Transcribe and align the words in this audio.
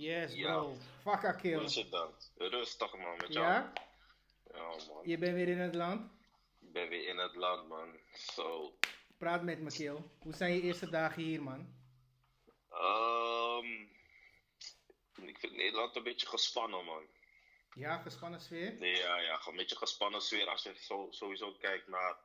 Yes, 0.00 0.34
bro. 0.34 0.76
Hoe 1.04 1.36
kill. 1.36 1.62
is 1.62 1.74
het 1.74 1.90
dan? 1.90 2.10
Rustig 2.36 2.96
man, 2.96 3.16
met 3.16 3.32
jou. 3.32 3.46
Ja? 3.46 3.72
Ja 4.54 4.66
man, 4.66 5.02
Je 5.04 5.18
bent 5.18 5.34
weer 5.34 5.48
in 5.48 5.58
het 5.58 5.74
land? 5.74 6.10
ik 6.60 6.72
ben 6.72 6.88
weer 6.88 7.08
in 7.08 7.18
het 7.18 7.34
land 7.34 7.68
man. 7.68 7.98
Zo. 8.14 8.78
Praat 9.18 9.42
met 9.42 9.60
me, 9.60 9.70
kill. 9.70 9.96
Hoe 10.18 10.32
zijn 10.32 10.54
je 10.54 10.60
eerste 10.60 10.90
dagen 10.90 11.22
hier, 11.22 11.42
man? 11.42 11.74
Ehm, 12.70 13.66
ik 15.28 15.38
vind 15.38 15.56
Nederland 15.56 15.96
een 15.96 16.02
beetje 16.02 16.26
gespannen 16.26 16.84
man. 16.84 17.06
Ja, 17.74 17.98
gespannen 17.98 18.40
sfeer? 18.40 18.74
Nee, 18.78 18.96
ja, 18.96 19.16
ja, 19.16 19.40
een 19.46 19.56
beetje 19.56 19.76
gespannen 19.76 20.20
sfeer 20.20 20.48
als 20.48 20.62
je 20.62 20.74
zo, 20.80 21.06
sowieso 21.10 21.52
kijkt 21.52 21.88
naar 21.88 22.16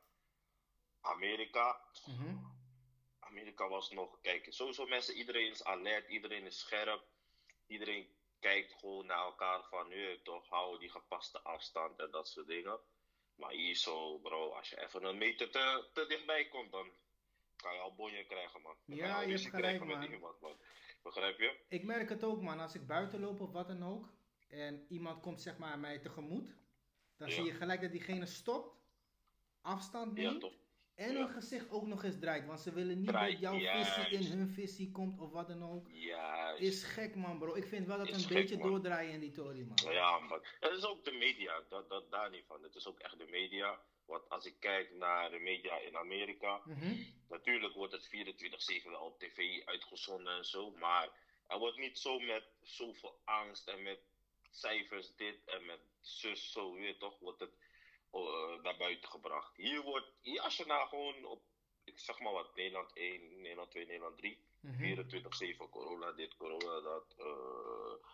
Amerika. 1.01 1.79
Mhm. 2.05 2.37
Amerika 3.19 3.67
was 3.67 3.91
nog, 3.91 4.21
kijk, 4.21 4.47
sowieso 4.49 4.85
mensen, 4.85 5.15
iedereen 5.15 5.51
is 5.51 5.63
alert, 5.63 6.09
iedereen 6.09 6.45
is 6.45 6.59
scherp. 6.59 7.13
Iedereen 7.67 8.07
kijkt 8.39 8.73
gewoon 8.73 9.05
naar 9.05 9.23
elkaar 9.25 9.63
van, 9.63 9.87
nu 9.87 10.21
toch, 10.21 10.47
hou 10.49 10.79
die 10.79 10.89
gepaste 10.89 11.41
afstand 11.41 11.99
en 11.99 12.11
dat 12.11 12.27
soort 12.27 12.47
dingen. 12.47 12.79
Maar 13.35 13.51
hier 13.51 13.75
zo, 13.75 14.17
bro, 14.19 14.49
als 14.51 14.69
je 14.69 14.81
even 14.81 15.03
een 15.03 15.17
meter 15.17 15.51
te, 15.51 15.89
te 15.93 16.05
dichtbij 16.07 16.47
komt, 16.47 16.71
dan 16.71 16.91
kan 17.55 17.73
je 17.73 17.79
al 17.79 17.95
bonje 17.95 18.25
krijgen, 18.25 18.61
man. 18.61 18.75
Dan 18.85 18.97
Ja, 18.97 19.15
al 19.15 19.21
je 19.21 19.27
hebt 19.27 19.39
gelijk, 19.41 19.61
krijgen 19.61 19.87
met 19.87 19.97
man. 19.97 20.11
iemand, 20.11 20.39
man. 20.41 20.57
Begrijp 21.03 21.39
je? 21.39 21.59
Ik 21.69 21.83
merk 21.83 22.09
het 22.09 22.23
ook, 22.23 22.41
man. 22.41 22.59
Als 22.59 22.75
ik 22.75 22.87
buiten 22.87 23.19
loop 23.19 23.39
of 23.41 23.51
wat 23.51 23.67
dan 23.67 23.83
ook. 23.83 24.13
En 24.47 24.85
iemand 24.89 25.21
komt, 25.21 25.41
zeg 25.41 25.57
maar, 25.57 25.79
mij 25.79 25.99
tegemoet. 25.99 26.55
Dan 27.17 27.27
Ja. 27.27 27.33
zie 27.33 27.43
je 27.43 27.53
gelijk 27.53 27.81
dat 27.81 27.91
diegene 27.91 28.25
stopt. 28.25 28.75
Afstand 29.61 30.13
neemt. 30.13 30.51
En 30.95 31.15
hun 31.15 31.29
gezicht 31.29 31.69
ook 31.69 31.85
nog 31.87 32.03
eens 32.03 32.19
draait. 32.19 32.45
Want 32.45 32.59
ze 32.59 32.73
willen 32.73 32.97
niet 32.97 33.07
Draait, 33.07 33.31
dat 33.31 33.41
jouw 33.41 33.55
juist. 33.57 33.91
visie 33.91 34.31
in 34.31 34.37
hun 34.37 34.49
visie 34.49 34.91
komt 34.91 35.19
of 35.19 35.31
wat 35.31 35.47
dan 35.47 35.63
ook. 35.63 35.87
Ja, 35.91 36.51
Is 36.57 36.83
gek, 36.83 37.15
man, 37.15 37.37
bro. 37.39 37.55
Ik 37.55 37.65
vind 37.65 37.87
wel 37.87 37.97
dat 37.97 38.07
Is 38.07 38.13
een 38.15 38.19
gek, 38.29 38.33
beetje 38.37 38.57
man. 38.57 38.67
doordraaien 38.67 39.11
in 39.13 39.19
die 39.19 39.31
tory, 39.31 39.65
man. 39.67 39.93
Ja, 39.93 40.19
man. 40.19 40.43
Het 40.59 40.71
is 40.71 40.85
ook 40.85 41.03
de 41.05 41.11
media, 41.11 41.63
dat, 41.69 41.89
dat 41.89 42.11
daar 42.11 42.29
niet 42.29 42.43
van. 42.47 42.63
Het 42.63 42.75
is 42.75 42.87
ook 42.87 42.99
echt 42.99 43.17
de 43.17 43.27
media. 43.29 43.79
Want 44.05 44.29
als 44.29 44.45
ik 44.45 44.55
kijk 44.59 44.91
naar 44.95 45.29
de 45.31 45.39
media 45.39 45.77
in 45.77 45.97
Amerika, 45.97 46.61
Mhm. 46.65 46.93
natuurlijk 47.29 47.73
wordt 47.73 47.93
het 47.93 48.07
24-7 48.07 48.89
wel 48.89 49.01
op 49.01 49.19
tv 49.19 49.65
uitgezonden 49.65 50.37
en 50.37 50.45
zo, 50.45 50.71
maar 50.71 51.09
er 51.47 51.57
wordt 51.59 51.77
niet 51.77 51.97
zo 51.99 52.19
met 52.19 52.43
zoveel 52.61 53.19
angst 53.23 53.67
en 53.67 53.83
met 53.83 53.99
cijfers 54.51 55.15
dit 55.15 55.37
en 55.45 55.65
met 55.65 55.79
zus 56.01 56.51
zo 56.51 56.73
weer 56.73 56.97
toch, 56.97 57.19
wordt 57.19 57.39
het 57.39 57.53
naar 58.63 58.77
buiten 58.77 59.09
gebracht. 59.09 59.55
Hier 59.55 59.81
wordt, 59.81 60.07
hier 60.21 60.41
als 60.41 60.57
je 60.57 60.65
nou 60.65 60.87
gewoon 60.87 61.25
op, 61.25 61.41
ik 61.83 61.99
zeg 61.99 62.19
maar 62.19 62.33
wat, 62.33 62.55
Nederland 62.55 62.91
1, 62.93 63.41
Nederland 63.41 63.71
2, 63.71 63.85
Nederland 63.85 64.17
3, 64.17 64.43
Mhm. 64.59 64.83
24-7, 64.83 65.69
corona 65.69 66.11
dit, 66.11 66.35
corona 66.37 66.81
dat, 66.81 67.15
eh, 67.17 68.09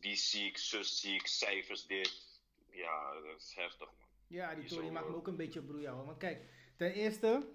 die 0.00 0.16
ziek, 0.16 0.58
zus 0.58 1.00
ziek, 1.00 1.26
cijfers 1.26 1.86
dit. 1.86 2.40
Ja, 2.70 3.20
dat 3.20 3.36
is 3.40 3.54
heftig 3.54 3.86
man. 3.86 4.08
Ja, 4.26 4.54
die 4.54 4.68
zo, 4.68 4.90
maakt 4.90 5.06
me 5.06 5.12
eh, 5.12 5.16
ook 5.18 5.26
een 5.26 5.36
beetje 5.36 5.62
broeien, 5.62 5.90
hoor. 5.92 6.04
Want 6.06 6.18
kijk, 6.18 6.42
ten 6.76 6.92
eerste, 6.92 7.48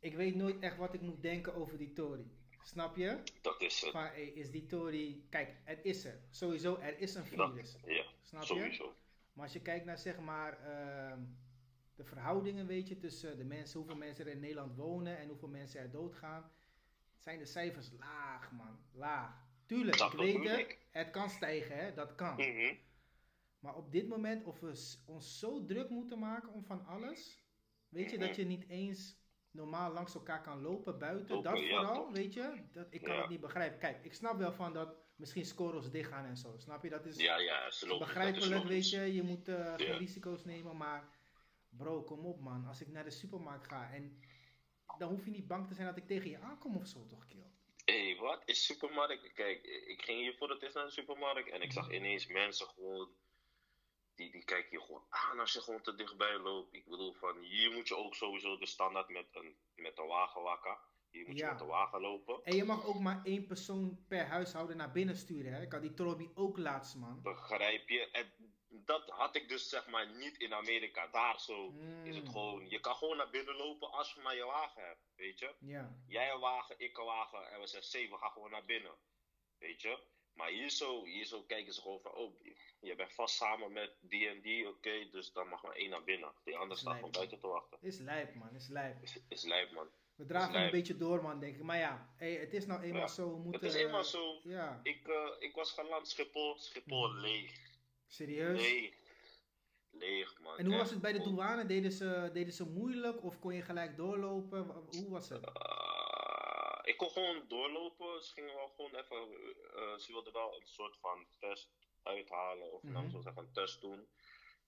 ik 0.00 0.14
weet 0.14 0.34
nooit 0.34 0.58
echt 0.60 0.76
wat 0.76 0.94
ik 0.94 1.00
moet 1.00 1.22
denken 1.22 1.54
over 1.54 1.78
die 1.78 1.92
tory. 1.92 2.24
Snap 2.64 2.96
je? 2.96 3.22
Dat 3.40 3.60
is 3.60 3.80
het. 3.80 3.90
Van, 3.90 4.02
hey, 4.02 4.24
is 4.26 4.50
die 4.50 4.66
tory... 4.66 5.22
Kijk, 5.30 5.56
het 5.64 5.84
is 5.84 6.04
er. 6.04 6.20
Sowieso, 6.30 6.76
er 6.76 6.98
is 6.98 7.14
een 7.14 7.36
Dat, 7.36 7.50
virus. 7.50 7.76
ja, 7.86 8.04
Snap 8.22 8.42
je? 8.42 8.90
Maar 9.32 9.44
als 9.44 9.52
je 9.52 9.62
kijkt 9.62 9.84
naar, 9.84 9.98
zeg 9.98 10.18
maar, 10.20 10.58
ehm, 10.58 11.20
de 11.94 12.04
verhoudingen, 12.04 12.66
weet 12.66 12.88
je, 12.88 12.98
tussen 12.98 13.36
de 13.36 13.44
mensen, 13.44 13.78
hoeveel 13.78 13.96
mensen 13.96 14.26
er 14.26 14.32
in 14.32 14.40
Nederland 14.40 14.76
wonen 14.76 15.18
en 15.18 15.28
hoeveel 15.28 15.48
mensen 15.48 15.80
er 15.80 15.90
doodgaan, 15.90 16.50
zijn 17.16 17.38
de 17.38 17.44
cijfers 17.46 17.90
laag, 17.98 18.52
man. 18.52 18.78
Laag. 18.92 19.50
Tuurlijk, 19.66 19.98
Dat 19.98 20.12
ik 20.12 20.18
weet 20.18 20.48
het. 20.48 20.78
Het 20.90 21.10
kan 21.10 21.30
stijgen, 21.30 21.76
hè. 21.76 21.92
Dat 21.94 22.14
kan. 22.14 22.34
Mhm. 22.34 22.74
Maar 23.58 23.74
op 23.76 23.92
dit 23.92 24.08
moment, 24.08 24.44
of 24.44 24.60
we 24.60 25.00
ons 25.06 25.38
zo 25.38 25.64
druk 25.64 25.88
moeten 25.90 26.18
maken 26.18 26.52
om 26.52 26.64
van 26.64 26.86
alles. 26.86 27.40
Weet 27.88 28.10
je, 28.10 28.18
dat 28.18 28.36
je 28.36 28.44
niet 28.44 28.68
eens 28.68 29.20
normaal 29.50 29.92
langs 29.92 30.14
elkaar 30.14 30.42
kan 30.42 30.60
lopen 30.60 30.98
buiten. 30.98 31.34
Lopen, 31.34 31.52
dat 31.52 31.60
vooral, 31.62 32.12
weet 32.12 32.34
je. 32.34 32.62
Dat, 32.72 32.86
ik 32.90 33.02
kan 33.02 33.14
Ja. 33.14 33.20
het 33.20 33.30
niet 33.30 33.40
begrijpen. 33.40 33.78
Kijk, 33.78 34.04
ik 34.04 34.14
snap 34.14 34.38
wel 34.38 34.52
van 34.52 34.72
dat 34.72 34.94
misschien 35.16 35.44
scores 35.44 35.90
dicht 35.90 36.10
gaan 36.10 36.24
en 36.24 36.36
zo. 36.36 36.54
Snap 36.56 36.82
je? 36.82 36.88
Dat 36.88 37.06
is 37.06 37.16
Ja, 37.16 37.38
ja, 37.38 37.66
is 37.66 37.80
logisch. 37.80 38.06
Begrijpelijk, 38.06 38.64
weet 38.64 38.90
je. 38.90 39.14
Je 39.14 39.22
moet 39.22 39.48
eh, 39.48 39.74
geen 39.74 39.86
Ja. 39.86 39.96
risico's 39.96 40.44
nemen. 40.44 40.76
Maar 40.76 41.08
bro, 41.68 42.02
kom 42.02 42.26
op 42.26 42.40
man. 42.40 42.66
Als 42.66 42.80
ik 42.80 42.88
naar 42.88 43.04
de 43.04 43.10
supermarkt 43.10 43.66
ga 43.66 43.90
en 43.92 44.22
dan 44.98 45.08
hoef 45.10 45.24
je 45.24 45.30
niet 45.30 45.46
bang 45.46 45.66
te 45.68 45.74
zijn 45.74 45.86
dat 45.86 45.96
ik 45.96 46.06
tegen 46.06 46.30
je 46.30 46.38
aankom 46.38 46.76
of 46.76 46.86
zo, 46.86 47.06
toch, 47.06 47.26
kill? 47.26 47.50
Hé, 47.84 48.10
hey, 48.10 48.16
wat 48.20 48.42
is 48.44 48.64
supermarkt? 48.64 49.32
Kijk, 49.32 49.62
ik 49.64 50.02
ging 50.02 50.20
hier 50.20 50.34
voor 50.36 50.50
het 50.50 50.62
eerst 50.62 50.74
naar 50.74 50.84
de 50.84 50.90
supermarkt 50.90 51.48
en 51.50 51.62
ik 51.62 51.72
zag 51.72 51.90
ineens 51.90 52.26
mensen 52.26 52.66
gewoon. 52.66 53.08
Die, 54.14 54.30
die 54.30 54.44
kijken 54.44 54.78
je 54.78 54.84
gewoon 54.84 55.04
aan 55.08 55.40
als 55.40 55.52
je 55.52 55.60
gewoon 55.60 55.82
te 55.82 55.94
dichtbij 55.94 56.38
loopt. 56.38 56.74
Ik 56.74 56.84
bedoel, 56.84 57.12
van 57.12 57.38
hier 57.38 57.70
moet 57.72 57.88
je 57.88 57.96
ook 57.96 58.14
sowieso 58.14 58.58
de 58.58 58.66
standaard 58.66 59.08
met 59.08 59.26
een, 59.32 59.56
met 59.74 59.98
een 59.98 60.06
wagen 60.06 60.42
wakken. 60.42 60.78
Hier 61.12 61.26
moet 61.28 61.38
Ja. 61.38 61.44
je 61.44 61.50
met 61.50 61.58
de 61.60 61.64
wagen 61.68 62.00
lopen. 62.00 62.40
En 62.44 62.56
je 62.56 62.64
mag 62.64 62.84
ook 62.86 62.98
maar 63.00 63.20
één 63.24 63.46
persoon 63.46 64.04
per 64.08 64.26
huishouden 64.26 64.76
naar 64.76 64.92
binnen 64.92 65.16
sturen, 65.16 65.52
hè. 65.52 65.62
Ik 65.62 65.72
had 65.72 65.82
die 65.82 65.94
Trobi 65.94 66.30
ook 66.34 66.58
laatst, 66.58 66.96
man. 66.96 67.22
Begrijp 67.22 67.88
je? 67.88 68.10
En 68.10 68.32
dat 68.68 69.08
had 69.10 69.36
ik 69.36 69.48
dus 69.48 69.68
zeg 69.68 69.86
maar 69.88 70.10
niet 70.16 70.36
in 70.38 70.54
Amerika. 70.54 71.06
Daar 71.06 71.40
zo 71.40 71.74
is 72.04 72.16
het 72.16 72.28
gewoon. 72.28 72.68
Je 72.68 72.80
kan 72.80 72.94
gewoon 72.94 73.16
naar 73.16 73.30
binnen 73.30 73.56
lopen 73.56 73.90
als 73.92 74.12
je 74.14 74.20
maar 74.20 74.36
je 74.36 74.44
wagen 74.44 74.82
hebt. 74.86 75.00
Weet 75.16 75.38
je? 75.38 75.54
Ja. 75.60 75.96
Jij 76.06 76.32
een 76.32 76.40
wagen, 76.40 76.74
ik 76.78 76.98
een 76.98 77.04
wagen 77.04 77.50
en 77.52 77.60
we 77.60 77.66
zeggen 77.66 77.90
zeven, 77.90 78.18
ga 78.18 78.28
gewoon 78.28 78.50
naar 78.50 78.64
binnen. 78.64 78.94
Weet 79.58 79.82
je? 79.82 79.98
Maar 80.32 80.48
hier 80.50 80.70
zo, 80.70 81.04
hier 81.04 81.24
zo 81.24 81.42
kijken 81.42 81.72
ze 81.74 81.80
gewoon 81.80 82.00
van, 82.00 82.12
oh, 82.14 82.34
je 82.80 82.94
bent 82.94 83.12
vast 83.12 83.36
samen 83.36 83.72
met 83.72 83.96
die 84.00 84.28
en 84.28 84.40
die, 84.40 84.68
oké, 84.68 85.08
dus 85.10 85.32
dan 85.32 85.48
mag 85.48 85.62
maar 85.62 85.74
één 85.74 85.90
naar 85.90 86.04
binnen. 86.04 86.32
Die 86.44 86.56
ander 86.56 86.76
staat 86.78 87.00
Lijp. 87.00 87.12
buiten 87.12 87.38
te 87.40 87.46
wachten. 87.46 87.78
Is 87.80 87.98
lijp, 87.98 88.34
man. 88.34 88.54
Is 88.54 88.68
lijp. 88.68 89.02
Is, 89.02 89.18
is 89.28 89.42
lijp, 89.44 89.72
man. 89.72 89.88
We 90.22 90.28
dragen 90.28 90.64
een 90.64 90.70
beetje 90.70 90.96
door, 90.96 91.22
man, 91.22 91.40
denk 91.40 91.54
ik. 91.56 91.62
Maar 91.62 91.78
ja, 91.78 92.12
hey, 92.16 92.32
het 92.32 92.52
is 92.54 92.66
nou 92.66 92.82
eenmaal 92.82 93.00
Ja. 93.00 93.06
zo. 93.06 93.30
We 93.30 93.36
moeten, 93.42 93.52
Het 93.66 93.74
is 93.74 93.82
eenmaal 93.82 94.04
zo. 94.04 94.40
Ja, 94.42 94.80
Ik, 94.82 95.08
eh, 95.08 95.28
ik 95.38 95.54
was 95.54 95.72
geland 95.72 96.08
Schiphol, 96.08 96.58
Schiphol 96.58 97.08
Mhm. 97.08 97.20
leeg. 97.20 97.52
serieus. 98.06 98.60
Leeg. 98.60 98.94
Leeg, 99.90 100.40
man. 100.40 100.56
En 100.58 100.66
hoe 100.66 100.76
was 100.76 100.90
het 100.90 101.00
bij 101.00 101.12
de 101.12 101.22
douane? 101.22 101.66
Deden 101.66 101.92
ze, 101.92 102.30
deden 102.32 102.52
ze 102.52 102.66
moeilijk 102.70 103.22
of 103.24 103.38
kon 103.38 103.54
je 103.54 103.62
gelijk 103.62 103.96
doorlopen? 103.96 104.66
Hoe 104.90 105.10
was 105.10 105.28
het? 105.28 105.44
Eh, 105.44 106.78
ik 106.82 106.96
kon 106.96 107.10
gewoon 107.10 107.44
doorlopen. 107.48 108.22
Ze 108.22 108.32
gingen 108.32 108.54
wel 108.54 108.68
gewoon 108.76 108.94
even. 108.94 109.16
eh, 109.76 109.96
ze 109.98 110.12
wilden 110.12 110.32
wel 110.32 110.54
een 110.60 110.66
soort 110.66 110.96
van 111.00 111.26
test 111.38 111.70
uithalen. 112.02 112.72
Of 112.72 112.82
nou, 112.82 113.04
Mhm. 113.04 113.10
zo 113.10 113.20
zeggen, 113.20 113.42
een 113.42 113.52
test 113.52 113.80
doen. 113.80 114.08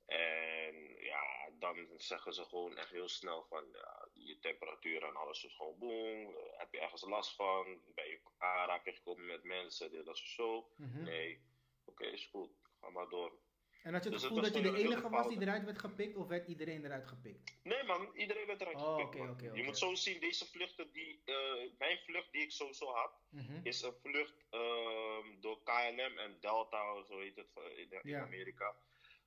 En 0.06 0.96
ja, 1.00 1.50
dan 1.58 1.88
zeggen 1.96 2.32
ze 2.32 2.44
gewoon 2.44 2.76
echt 2.76 2.90
heel 2.90 3.08
snel 3.08 3.44
van 3.48 3.64
ja, 3.72 4.08
je 4.12 4.38
temperatuur 4.38 5.02
en 5.02 5.16
alles 5.16 5.44
is 5.44 5.54
gewoon 5.54 5.78
boom. 5.78 6.36
Eh, 6.36 6.58
heb 6.58 6.72
je 6.72 6.80
ergens 6.80 7.02
last 7.02 7.34
van? 7.36 7.80
Ben 7.94 8.06
je 8.06 8.20
aanraking 8.38 8.96
gekomen 8.96 9.26
met 9.26 9.44
mensen? 9.44 9.90
Dit, 9.90 10.04
dat, 10.04 10.18
zo. 10.18 10.68
Mhm. 10.76 11.02
Nee. 11.02 11.42
Oké, 11.84 12.04
is 12.06 12.26
goed. 12.26 12.50
Ga 12.80 12.90
maar 12.90 13.08
door. 13.08 13.32
En 13.82 13.92
had 13.92 14.04
je 14.04 14.10
het 14.10 14.18
Dus 14.18 14.28
gevoel 14.28 14.42
dat 14.42 14.54
je 14.54 14.60
de 14.62 14.76
enige 14.78 15.08
was 15.08 15.28
die 15.28 15.40
eruit 15.40 15.64
werd 15.64 15.78
gepikt 15.78 16.16
of 16.16 16.26
werd 16.26 16.48
iedereen 16.48 16.84
eruit 16.84 17.06
gepikt? 17.08 17.58
Nee 17.62 17.82
man, 17.82 18.10
iedereen 18.14 18.46
werd 18.46 18.60
eruit 18.60 18.76
Oh, 18.76 18.88
gepikt, 18.94 19.08
oké, 19.08 19.18
man. 19.18 19.30
oké, 19.30 19.50
Je 19.52 19.62
moet 19.62 19.78
zo 19.78 19.94
zien, 19.94 20.20
deze 20.20 20.46
vluchten 20.46 20.92
die, 20.92 21.22
eh, 21.24 21.70
mijn 21.78 21.98
vlucht 21.98 22.32
die 22.32 22.42
ik 22.42 22.50
sowieso 22.52 22.86
had, 22.92 23.12
Mhm. 23.30 23.60
is 23.62 23.82
een 23.82 23.94
vlucht 24.02 24.44
ehm, 24.50 25.40
door 25.40 25.62
KLM 25.62 26.18
en 26.18 26.36
Delta, 26.40 27.02
zo 27.02 27.18
heet 27.18 27.36
het 27.36 27.50
eh, 27.54 27.78
in, 27.78 27.90
in 27.90 28.00
Ja. 28.10 28.22
Amerika. 28.22 28.76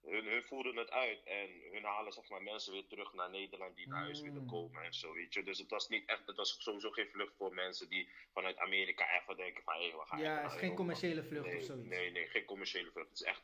Hun, 0.02 0.26
hun 0.26 0.44
voeren 0.44 0.76
het 0.76 0.92
uit 0.92 1.24
en 1.24 1.50
hun 1.72 1.84
halen 1.84 2.12
zeg 2.14 2.30
maar, 2.30 2.42
mensen 2.44 2.74
weer 2.74 2.88
terug 2.88 3.14
naar 3.14 3.30
Nederland 3.30 3.76
die 3.76 3.88
naar 3.88 4.00
huis 4.02 4.22
willen 4.22 4.42
Mm. 4.42 4.48
komen 4.50 4.84
en 4.84 4.94
zo, 4.94 5.14
weet 5.14 5.34
je. 5.34 5.44
Dus 5.44 5.58
het 5.58 5.70
was 5.70 5.88
niet 5.88 6.10
echt, 6.10 6.28
het 6.28 6.36
was 6.36 6.56
sowieso 6.64 6.92
geen 6.92 7.10
vlucht 7.10 7.36
voor 7.36 7.54
mensen 7.54 7.90
die 7.90 8.10
vanuit 8.34 8.58
Amerika 8.58 9.22
even 9.22 9.38
denken 9.38 9.64
van, 9.64 9.74
hé, 9.74 9.92
we 9.92 10.04
gaan 10.06 10.20
Ja, 10.20 10.42
het 10.42 10.52
is 10.52 10.58
geen 10.60 10.76
commerciële 10.76 11.24
vlucht 11.24 11.46
nee, 11.46 11.58
of 11.58 11.64
zoiets. 11.64 11.88
Nee, 11.88 12.12
nee, 12.12 12.28
geen 12.28 12.46
commerciële 12.46 12.92
vlucht. 12.92 13.10
Het 13.10 13.20
is 13.20 13.26
echt, 13.26 13.44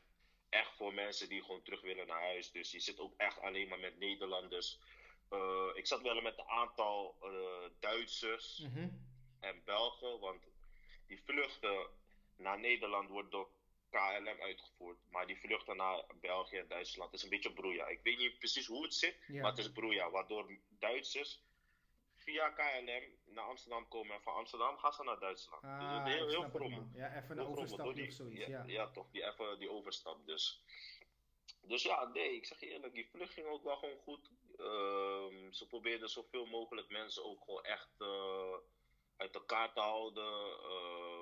echt 0.49 0.75
voor 0.75 0.93
mensen 0.93 1.29
die 1.29 1.41
gewoon 1.41 1.63
terug 1.63 1.81
willen 1.81 2.07
naar 2.07 2.21
huis. 2.21 2.51
Dus 2.51 2.71
je 2.71 2.79
zit 2.79 2.99
ook 2.99 3.13
echt 3.17 3.39
alleen 3.41 3.67
maar 3.67 3.79
met 3.79 3.97
Nederlanders. 3.99 4.79
Eh, 5.29 5.69
ik 5.73 5.87
zat 5.87 6.01
wel 6.01 6.21
met 6.21 6.37
een 6.37 6.47
aantal 6.47 7.15
eh, 7.21 7.69
Duitsers 7.79 8.59
Mhm. 8.59 8.89
en 9.39 9.61
Belgen, 9.65 10.19
want 10.19 10.43
die 11.07 11.21
vluchten 11.23 11.87
naar 12.37 12.59
Nederland 12.59 13.09
wordt 13.09 13.31
door 13.31 13.49
KLM 13.93 14.41
uitgevoerd. 14.41 14.97
Maar 15.09 15.27
die 15.27 15.39
vluchten 15.39 15.75
naar 15.77 16.03
België 16.21 16.57
en 16.57 16.67
Duitsland 16.67 17.13
is 17.13 17.23
een 17.23 17.29
beetje 17.29 17.53
broeia. 17.53 17.87
Ik 17.87 17.99
weet 18.03 18.17
niet 18.17 18.37
precies 18.37 18.67
hoe 18.67 18.83
het 18.83 18.93
zit, 18.93 19.15
Ja. 19.27 19.41
maar 19.41 19.49
het 19.49 19.59
is 19.59 19.71
broeia. 19.71 20.09
Waardoor 20.09 20.57
Duitsers 20.79 21.41
via 22.15 22.49
KLM 22.49 23.03
naar 23.33 23.43
Amsterdam 23.45 23.87
komen 23.87 24.15
en 24.15 24.21
van 24.21 24.33
Amsterdam 24.33 24.77
gaan 24.77 24.93
ze 24.93 25.03
naar 25.03 25.19
Duitsland. 25.19 25.63
Ah, 25.63 25.79
dus 25.79 25.89
het 25.97 26.07
heel, 26.07 26.27
heel 26.29 26.43
het, 26.43 26.51
vroom. 26.51 26.91
Ja, 26.95 27.15
even 27.17 27.37
een 27.37 27.45
die- 27.55 27.63
of 27.63 27.69
zoiets, 27.69 28.17
ja, 28.17 28.47
ja. 28.47 28.63
ja, 28.67 28.89
toch, 28.91 29.09
die, 29.11 29.23
even 29.25 29.59
die 29.59 29.69
overstap 29.71 30.25
dus. 30.25 30.61
Dus 31.61 31.83
ja, 31.83 32.05
nee, 32.05 32.35
ik 32.35 32.45
zeg 32.45 32.59
je 32.59 32.67
eerlijk, 32.69 32.93
die 32.93 33.09
vlucht 33.09 33.33
ging 33.33 33.47
ook 33.47 33.63
wel 33.63 33.75
gewoon 33.77 33.97
goed. 33.97 34.29
Ehm, 34.57 35.51
ze 35.51 35.67
probeerden 35.67 36.09
zoveel 36.09 36.45
mogelijk 36.45 36.89
mensen 36.89 37.23
ook 37.25 37.43
gewoon 37.43 37.63
echt 37.63 37.89
eh, 37.97 38.53
uit 39.17 39.35
elkaar 39.35 39.73
te 39.73 39.79
houden. 39.79 40.57
Ehm, 40.59 41.12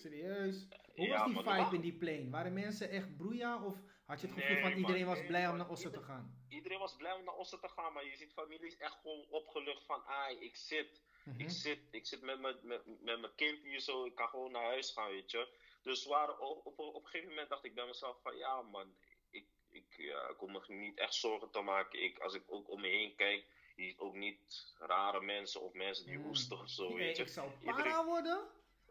Serieus? 0.00 0.66
Hoe 0.94 1.06
Ja, 1.06 1.32
was 1.32 1.44
die 1.44 1.52
vibe 1.52 1.74
in 1.74 1.80
die 1.80 1.96
plane? 1.98 2.30
Waren 2.30 2.52
mensen 2.52 2.90
echt 2.90 3.16
broeia 3.16 3.64
of 3.64 3.76
had 4.06 4.20
je 4.20 4.26
het 4.26 4.36
gevoel 4.36 4.52
Nee, 4.52 4.60
van 4.62 4.70
man, 4.70 4.80
iedereen 4.80 5.06
was 5.06 5.18
nee, 5.18 5.26
blij 5.26 5.48
om 5.48 5.56
naar 5.56 5.68
Ossen 5.68 5.92
te 5.92 6.02
gaan? 6.02 6.44
Iedereen 6.48 6.78
was 6.78 6.96
blij 6.96 7.12
om 7.12 7.24
naar 7.24 7.34
Ossen 7.34 7.60
te 7.60 7.68
gaan, 7.68 7.92
maar 7.92 8.04
je 8.04 8.16
ziet 8.16 8.32
families 8.32 8.76
echt 8.76 8.98
gewoon 9.02 9.26
opgelucht 9.30 9.84
van, 9.84 10.02
ai, 10.04 10.36
ik 10.38 10.56
zit, 10.56 11.02
Mhm. 11.24 11.40
ik 11.40 11.50
zit, 11.50 11.80
ik 11.90 12.06
zit 12.06 12.20
met 12.22 12.40
mijn 12.40 12.56
met, 12.62 12.82
met 12.86 13.20
mijn 13.20 13.34
kind 13.36 13.62
hier 13.62 13.80
zo, 13.80 14.04
ik 14.04 14.14
kan 14.14 14.28
gewoon 14.28 14.52
naar 14.52 14.64
huis 14.64 14.92
gaan, 14.92 15.10
weet 15.10 15.30
je. 15.30 15.48
Dus 15.82 16.04
waar, 16.06 16.38
op, 16.38 16.66
op, 16.66 16.78
op 16.78 16.94
een 16.94 17.08
gegeven 17.08 17.28
moment 17.28 17.48
dacht 17.48 17.64
ik 17.64 17.74
bij 17.74 17.86
mezelf 17.86 18.20
van, 18.22 18.36
ja 18.36 18.62
man, 18.62 18.94
ik, 19.30 19.46
ik, 19.70 19.94
ja, 19.96 20.28
ik 20.28 20.40
me 20.40 20.74
niet 20.74 20.98
echt 20.98 21.14
zorgen 21.14 21.50
te 21.50 21.60
maken. 21.60 22.02
Ik, 22.02 22.18
als 22.18 22.34
ik 22.34 22.42
ook 22.46 22.70
om 22.70 22.80
me 22.80 22.88
heen 22.88 23.14
kijk, 23.16 23.44
je 23.76 23.82
ziet 23.84 23.98
ook 23.98 24.14
niet 24.14 24.74
rare 24.78 25.20
mensen 25.20 25.60
of 25.60 25.72
mensen 25.72 26.06
die 26.06 26.18
Mm. 26.18 26.24
hoesten 26.24 26.58
of 26.58 26.68
zo, 26.68 26.88
Nee, 26.88 26.96
weet 26.96 27.16
je. 27.16 27.22
ik 27.22 27.28
zou 27.28 27.50
Iedereen- 27.60 27.82
para 27.82 28.04
worden, 28.04 28.40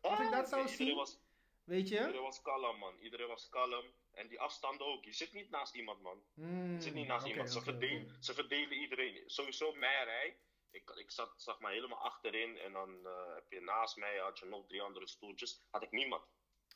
als 0.01 0.19
ik 0.19 0.25
Ah, 0.25 0.31
dat 0.31 0.49
zou 0.49 0.67
zien. 0.67 0.95
Was, 0.95 1.19
weet 1.63 1.89
je? 1.89 1.95
iedereen 1.99 2.21
was 2.21 2.41
kalm, 2.41 2.77
man. 2.77 2.97
Iedereen 2.99 3.27
was 3.27 3.49
kalm. 3.49 3.85
En 4.11 4.27
die 4.27 4.39
afstanden 4.39 4.87
ook. 4.87 5.03
Je 5.05 5.13
zit 5.13 5.33
niet 5.33 5.49
naast 5.49 5.75
iemand, 5.75 6.01
man. 6.01 6.23
Mm, 6.33 6.75
Je 6.75 6.81
zit 6.81 6.93
niet 6.93 7.07
naast 7.07 7.25
iemand. 7.25 7.51
Ze, 7.51 7.57
oké, 7.57 7.65
verdelen, 7.65 8.15
ze 8.19 8.33
verdelen 8.33 8.73
iedereen. 8.73 9.23
Sowieso 9.25 9.73
mijn 9.73 10.05
rij. 10.05 10.37
Ik, 10.71 10.89
ik 10.95 11.11
zat 11.11 11.33
zeg 11.37 11.59
maar 11.59 11.71
helemaal 11.71 11.97
achterin. 12.03 12.57
En 12.57 12.71
dan 12.71 13.05
eh, 13.05 13.33
heb 13.35 13.45
je 13.51 13.61
naast 13.61 13.97
mij 13.97 14.17
had 14.17 14.39
je 14.39 14.45
nog 14.45 14.67
drie 14.67 14.81
andere 14.81 15.07
stoeltjes. 15.07 15.61
Had 15.69 15.83
ik 15.83 15.91
niemand. 15.91 16.23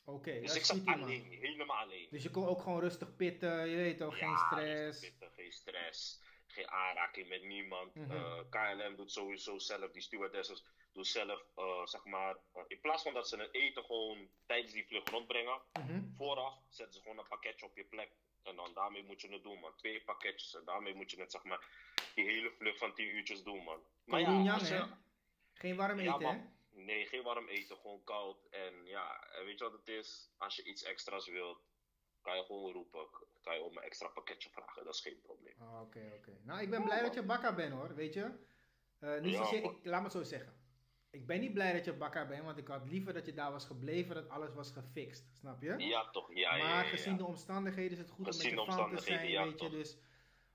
Oké, 0.04 0.40
Dus 0.40 0.54
ik 0.56 0.64
zat 0.64 0.84
man. 0.84 1.02
alleen. 1.02 1.24
Helemaal 1.30 1.76
alleen. 1.76 2.06
Dus 2.10 2.22
je 2.22 2.30
kon 2.30 2.46
ook 2.46 2.60
gewoon 2.62 2.80
rustig 2.80 3.16
pitten, 3.16 3.68
je 3.68 3.76
weet 3.76 3.98
toch, 3.98 4.18
geen 4.18 4.36
stress. 4.36 4.62
rustig 4.72 4.94
zitten, 5.10 5.30
geen 5.36 5.52
stress. 5.52 6.20
Geen 6.54 6.70
aanraking 6.70 7.28
met 7.28 7.42
niemand. 7.42 7.94
Mhm. 7.94 8.10
Eh, 8.10 8.38
KLM 8.50 8.96
doet 8.96 9.12
sowieso 9.12 9.58
zelf, 9.58 9.90
die 9.90 10.02
stewardesses 10.02 10.64
doen 10.92 11.04
zelf, 11.04 11.44
eh, 11.56 11.86
zeg 11.86 12.04
maar, 12.04 12.36
eh, 12.54 12.62
in 12.68 12.80
plaats 12.80 13.02
van 13.02 13.14
dat 13.14 13.28
ze 13.28 13.36
het 13.36 13.54
eten 13.54 13.84
gewoon 13.84 14.28
tijdens 14.46 14.72
die 14.72 14.86
vlucht 14.86 15.08
rondbrengen, 15.08 15.60
Mhm. 15.72 16.02
vooraf 16.16 16.54
zetten 16.68 16.94
ze 16.94 17.00
gewoon 17.00 17.18
een 17.18 17.28
pakketje 17.28 17.66
op 17.66 17.76
je 17.76 17.84
plek. 17.84 18.10
En 18.42 18.56
dan 18.56 18.74
daarmee 18.74 19.02
moet 19.04 19.20
je 19.20 19.28
het 19.32 19.42
doen, 19.42 19.60
man. 19.60 19.76
Twee 19.76 20.00
pakketjes. 20.04 20.54
En 20.54 20.64
daarmee 20.64 20.94
moet 20.94 21.10
je 21.10 21.20
het, 21.20 21.30
zeg 21.30 21.42
maar, 21.44 21.66
die 22.14 22.24
hele 22.24 22.50
vlucht 22.50 22.78
van 22.78 22.94
10 22.94 23.08
uurtjes 23.16 23.42
doen, 23.42 23.64
man. 23.64 23.82
Maar 24.04 24.24
doen 24.24 24.44
ja, 24.44 24.52
als 24.54 24.68
je, 24.68 24.86
Geen 25.52 25.76
warm 25.76 26.00
Ja, 26.00 26.14
eten, 26.14 26.28
hè? 26.28 26.40
nee, 26.82 27.06
geen 27.06 27.22
warm 27.22 27.48
eten, 27.48 27.76
gewoon 27.76 28.04
koud. 28.04 28.46
En 28.50 28.84
ja, 28.86 29.26
en 29.32 29.44
weet 29.44 29.58
je 29.58 29.64
wat 29.64 29.72
het 29.72 29.88
is? 29.88 30.30
Als 30.38 30.56
je 30.56 30.64
iets 30.64 30.82
extra's 30.82 31.28
wilt, 31.28 31.58
kan 32.24 32.36
je 32.36 32.44
gewoon 32.44 32.72
roepen. 32.72 33.06
Kan 33.42 33.54
je 33.54 33.62
om 33.62 33.76
een 33.76 33.82
extra 33.82 34.08
pakketje 34.08 34.50
vragen, 34.50 34.84
dat 34.84 34.94
is 34.94 35.00
geen 35.00 35.20
probleem. 35.22 35.54
Oh, 35.60 35.80
Oké, 35.80 36.12
oké. 36.18 36.38
Nou, 36.42 36.60
ik 36.60 36.70
ben 36.70 36.84
blij 36.84 37.02
dat 37.02 37.14
je 37.14 37.22
bakka 37.22 37.54
bent 37.54 37.72
hoor, 37.72 37.94
weet 37.94 38.14
je. 38.14 38.30
Eh 38.98 39.20
niet 39.20 39.32
Ja, 39.32 39.44
zozeer, 39.44 39.62
ik, 39.64 39.84
laat 39.84 39.98
me 39.98 40.02
het 40.02 40.12
zo 40.12 40.22
zeggen. 40.22 40.52
Ik 41.10 41.26
ben 41.26 41.40
niet 41.40 41.52
blij 41.52 41.72
dat 41.72 41.84
je 41.84 41.92
bakka 41.92 42.26
bent, 42.26 42.44
want 42.44 42.58
ik 42.58 42.66
had 42.68 42.86
liever 42.86 43.12
dat 43.12 43.26
je 43.26 43.34
daar 43.34 43.52
was 43.52 43.64
gebleven, 43.64 44.14
dat 44.14 44.28
alles 44.28 44.54
was 44.54 44.70
gefixt, 44.70 45.36
snap 45.36 45.62
je? 45.62 45.78
Ja, 45.78 46.10
toch? 46.10 46.34
Ja, 46.34 46.50
maar 46.50 46.58
ja, 46.58 46.82
gezien 46.82 47.16
de 47.16 47.24
omstandigheden 47.24 47.92
is 47.92 47.98
het 47.98 48.10
goed 48.10 48.26
Gezien 48.26 48.58
om 48.58 48.66
met 48.66 48.66
je 48.66 48.72
fan 48.72 48.88
te 48.88 48.94
omstandigheden, 48.94 49.30
zijn, 49.30 49.46
ja, 49.46 49.50
weet 49.50 49.60
je. 49.60 49.70
Dus. 49.70 49.98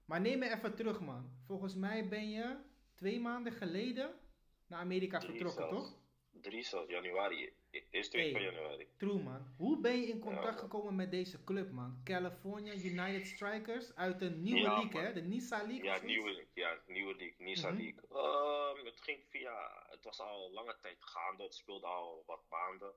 Maar 0.06 0.22
neem 0.22 0.40
me 0.40 0.52
even 0.56 0.76
terug, 0.76 1.00
man. 1.00 1.32
Volgens 1.46 1.76
mij 1.76 2.08
ben 2.08 2.30
je 2.30 2.58
twee 2.96 3.20
maanden 3.20 3.54
geleden 3.54 4.20
naar 4.68 4.80
Amerika 4.80 5.18
Drie 5.20 5.32
vertrokken, 5.32 5.70
zelfs. 5.70 5.90
toch? 5.90 5.98
Drie 6.42 6.64
zelfs, 6.64 6.90
januari. 6.90 7.54
Eerste 7.72 8.18
week 8.18 8.32
Hey. 8.34 8.44
van 8.44 8.54
januari. 8.54 8.88
True, 8.98 9.24
man. 9.24 9.54
Hoe 9.58 9.80
ben 9.80 10.00
je 10.02 10.08
in 10.08 10.20
contact 10.20 10.46
Ja, 10.60 10.62
gekomen 10.62 10.96
met 10.96 11.12
deze 11.12 11.44
club, 11.44 11.72
man? 11.72 12.02
California 12.04 12.74
United 12.74 13.28
Strikers 13.28 13.96
uit 13.96 14.20
de 14.20 14.30
nieuwe 14.30 14.60
Ja, 14.60 14.80
league, 14.80 15.02
hè? 15.02 15.14
De 15.14 15.22
Nisa 15.22 15.58
League? 15.58 15.84
Ja, 15.84 16.02
nieuwe, 16.04 16.48
ja, 16.54 16.78
nieuwe 16.88 17.16
league, 17.16 17.36
Nisa 17.38 17.70
Mhm. 17.72 17.82
League. 17.82 18.02
Ehm, 18.12 18.86
het 18.86 19.02
ging 19.02 19.20
via, 19.30 19.84
het 19.90 20.04
was 20.04 20.20
al 20.20 20.52
lange 20.52 20.76
tijd 20.82 20.98
gaande, 21.00 21.44
het 21.44 21.54
speelde 21.56 21.88
al 21.88 22.24
wat 22.26 22.42
maanden. 22.50 22.92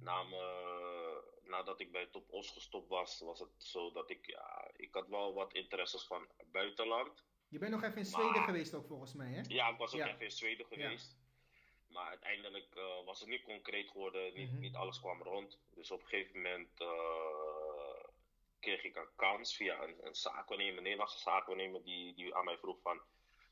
Na 0.00 0.22
me- 0.22 1.22
nadat 1.42 1.80
ik 1.80 1.92
bij 1.92 2.06
Top 2.06 2.32
Os 2.32 2.50
gestopt 2.50 2.88
was, 2.88 3.20
was 3.20 3.40
het 3.40 3.50
zo 3.56 3.92
dat 3.92 4.10
ik, 4.10 4.26
ja, 4.26 4.70
ik 4.76 4.94
had 4.94 5.08
wel 5.08 5.34
wat 5.34 5.52
interesses 5.52 6.06
van 6.06 6.26
buitenland. 6.52 7.24
Je 7.48 7.58
bent 7.58 7.70
nog 7.70 7.82
even 7.82 7.96
in 8.02 8.10
Maar- 8.10 8.20
Zweden 8.22 8.42
geweest 8.42 8.74
ook, 8.74 8.86
volgens 8.86 9.12
mij, 9.14 9.32
hè? 9.32 9.40
Ja, 9.48 9.68
ik 9.68 9.78
was 9.78 9.92
ook 9.92 9.98
Ja. 9.98 10.08
even 10.08 10.24
in 10.24 10.30
Zweden 10.30 10.66
geweest. 10.66 11.16
Maar 11.94 12.08
uiteindelijk 12.08 12.74
eh, 12.76 13.04
was 13.04 13.20
het 13.20 13.28
niet 13.28 13.42
concreet 13.42 13.88
geworden, 13.90 14.34
niet, 14.34 14.50
Mhm. 14.50 14.60
niet 14.60 14.74
alles 14.74 15.00
kwam 15.00 15.22
rond. 15.22 15.58
Dus 15.74 15.90
op 15.90 16.00
een 16.00 16.06
gegeven 16.06 16.42
moment 16.42 16.80
eh, 16.80 18.04
kreeg 18.60 18.84
ik 18.84 18.96
een 18.96 19.14
kans 19.16 19.56
via 19.56 19.82
een, 19.82 20.06
een 20.06 20.14
zaakwaarnemer, 20.14 20.76
een 20.76 20.82
Nederlandse 20.82 21.18
zaakwaarnemer, 21.18 21.82
die, 21.82 22.14
die 22.14 22.34
aan 22.34 22.44
mij 22.44 22.58
vroeg 22.58 22.80
van, 22.80 23.00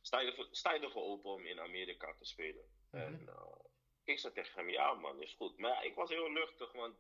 sta 0.00 0.20
je, 0.20 0.28
ervoor, 0.28 0.48
sta 0.50 0.72
je 0.74 0.80
ervoor 0.80 1.02
open 1.04 1.30
om 1.30 1.46
in 1.46 1.60
Amerika 1.60 2.14
te 2.18 2.24
spelen? 2.24 2.64
Mhm. 2.90 3.02
En 3.02 3.28
eh, 3.28 3.64
ik 4.04 4.18
zei 4.18 4.32
tegen 4.32 4.58
hem, 4.58 4.70
ja 4.70 4.94
man, 4.94 5.22
is 5.22 5.32
goed. 5.34 5.58
Maar 5.58 5.70
ja, 5.70 5.80
ik 5.80 5.94
was 5.94 6.08
heel 6.10 6.32
luchtig, 6.32 6.72
want 6.72 6.96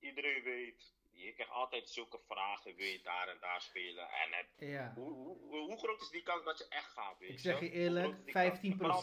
iedereen 0.00 0.42
weet, 0.42 0.94
je 1.14 1.32
krijgt 1.32 1.52
altijd 1.52 1.88
zulke 1.88 2.18
vragen, 2.26 2.74
wil 2.76 2.86
je 2.86 3.00
daar 3.02 3.28
en 3.28 3.38
daar 3.40 3.60
spelen? 3.60 4.08
En 4.08 4.32
het, 4.32 4.46
Ja. 4.68 4.92
hoe, 4.94 5.12
hoe, 5.12 5.38
hoe, 5.48 5.78
groot 5.78 6.00
is 6.00 6.08
die 6.10 6.22
kans 6.22 6.44
dat 6.44 6.58
je 6.58 6.66
echt 6.68 6.92
gaat, 6.92 7.18
weet 7.18 7.30
Ik 7.30 7.38
zeg 7.38 7.60
je 7.60 7.70
eerlijk, 7.70 8.08
is 8.08 8.24
die 8.24 8.32
kans? 8.32 8.42
15 8.48 8.76
Vooral- 8.76 9.00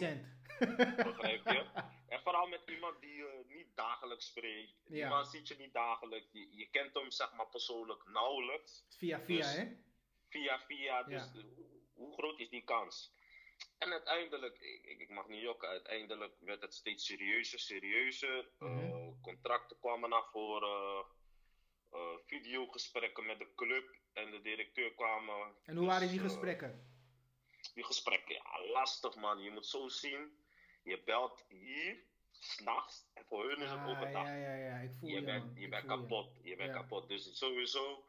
Begrijp 0.95 1.45
je? 1.45 1.65
En 2.11 2.21
vooral 2.21 2.47
met 2.47 2.61
iemand 2.69 3.01
die 3.01 3.13
je 3.15 3.43
niet 3.47 3.75
dagelijks 3.75 4.25
spreekt. 4.25 4.73
Ja. 4.87 5.03
Iemand 5.03 5.27
ziet 5.27 5.47
je 5.47 5.55
niet 5.57 5.73
dagelijks. 5.73 6.27
Je, 6.31 6.55
je 6.55 6.69
kent 6.69 6.93
hem 6.93 7.11
zeg 7.11 7.33
maar 7.33 7.47
persoonlijk 7.47 8.05
nauwelijks. 8.07 8.85
Via 8.97 9.19
via, 9.19 9.37
Dus- 9.37 9.55
hè? 9.55 9.65
Via 10.29 10.59
via. 10.59 11.03
Dus 11.03 11.13
Ja. 11.33 11.39
eh, 11.39 11.45
hoe, 11.93 12.13
groot 12.13 12.39
is 12.39 12.49
die 12.49 12.63
kans? 12.63 13.13
En 13.77 13.91
uiteindelijk, 13.91 14.59
ik, 14.59 14.83
ik- 14.85 14.99
ik 14.99 15.09
mag 15.09 15.27
niet 15.27 15.41
jokken, 15.41 15.69
uiteindelijk 15.69 16.35
werd 16.39 16.61
het 16.61 16.73
steeds 16.73 17.05
serieuzer, 17.05 17.59
serieuzer. 17.59 18.49
Mhm. 18.59 18.79
Eh, 18.79 19.07
contracten 19.21 19.79
kwamen 19.79 20.09
naar 20.09 20.25
voren. 20.31 21.05
Eh, 21.91 21.99
videogesprekken 22.25 23.25
met 23.25 23.39
de 23.39 23.53
club 23.55 23.95
en 24.13 24.31
de 24.31 24.41
directeur 24.41 24.93
kwamen. 24.93 25.55
En 25.65 25.75
hoe 25.75 25.85
waren 25.87 26.01
Dus, 26.01 26.11
die 26.11 26.19
eh, 26.19 26.25
gesprekken? 26.25 26.89
die 27.73 27.83
gesprekken, 27.83 28.35
ja, 28.35 28.65
lastig 28.71 29.15
man. 29.15 29.41
Je 29.41 29.51
moet 29.51 29.67
zo 29.67 29.87
zien. 29.87 30.39
Je 30.83 31.01
belt 31.03 31.45
hier, 31.47 32.03
s'nachts. 32.31 33.09
En 33.13 33.25
voor 33.25 33.49
hun 33.49 33.61
is 33.61 33.69
het 33.69 33.79
Ah, 33.79 33.87
overdag. 33.89 34.25
ja, 34.27 34.35
ja, 34.35 34.53
ja, 34.55 34.77
ik 34.77 34.91
voel 34.99 35.09
je, 35.09 35.15
je 35.15 35.23
bent, 35.23 35.57
je 35.57 35.67
bent 35.67 35.85
kapot. 35.85 36.39
Je 36.43 36.55
bent 36.55 36.73
Ja. 36.73 36.75
kapot. 36.81 37.07
Dus 37.07 37.37
sowieso, 37.37 38.05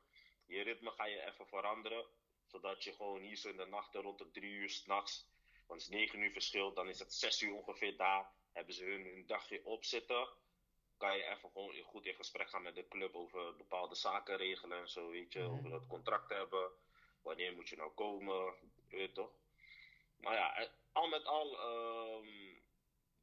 je 0.46 0.62
ritme 0.62 0.90
ga 0.90 1.06
je 1.06 1.22
even 1.26 1.46
veranderen. 1.46 2.04
Zodat 2.46 2.84
je 2.84 2.92
gewoon 2.92 3.20
hier 3.22 3.36
zo 3.36 3.48
in 3.48 3.56
de 3.56 3.66
nachten 3.66 4.02
rond 4.02 4.18
de 4.18 4.30
drie 4.30 4.50
uur 4.52 4.70
s'nachts. 4.70 5.28
Want 5.66 5.82
het 5.82 5.90
is 5.90 5.96
negen 5.98 6.18
uur 6.22 6.32
verschil. 6.32 6.72
Dan 6.74 6.88
is 6.88 6.98
het 6.98 7.14
zes 7.14 7.42
uur 7.42 7.54
ongeveer 7.54 7.96
daar. 7.96 8.30
Hebben 8.52 8.74
ze 8.74 8.84
hun, 8.84 9.04
hun 9.04 9.26
dagje 9.26 9.64
opzitten. 9.64 10.28
Kan 11.02 11.16
je 11.16 11.24
even 11.24 11.50
gewoon 11.52 11.74
goed 11.84 12.06
in 12.06 12.14
gesprek 12.14 12.48
gaan 12.48 12.62
met 12.62 12.74
de 12.74 12.88
club 12.88 13.14
over 13.14 13.56
bepaalde 13.56 13.94
zaken 13.94 14.36
regelen 14.36 14.78
en 14.78 14.88
zo, 14.88 15.10
weet 15.10 15.32
je. 15.32 15.38
Mhm. 15.40 15.50
Over 15.52 15.70
dat 15.70 15.86
contract 15.86 16.28
hebben. 16.30 16.70
Wanneer 17.22 17.54
moet 17.54 17.68
je 17.68 17.76
nou 17.76 17.90
komen, 17.90 18.54
je 18.88 18.96
weet 18.96 19.14
toch. 19.14 19.30
Maar 20.20 20.34
ja, 20.34 20.56
eh, 20.56 20.68
al 20.92 21.08
met 21.08 21.24
al, 21.24 21.58
ehm 21.60 22.26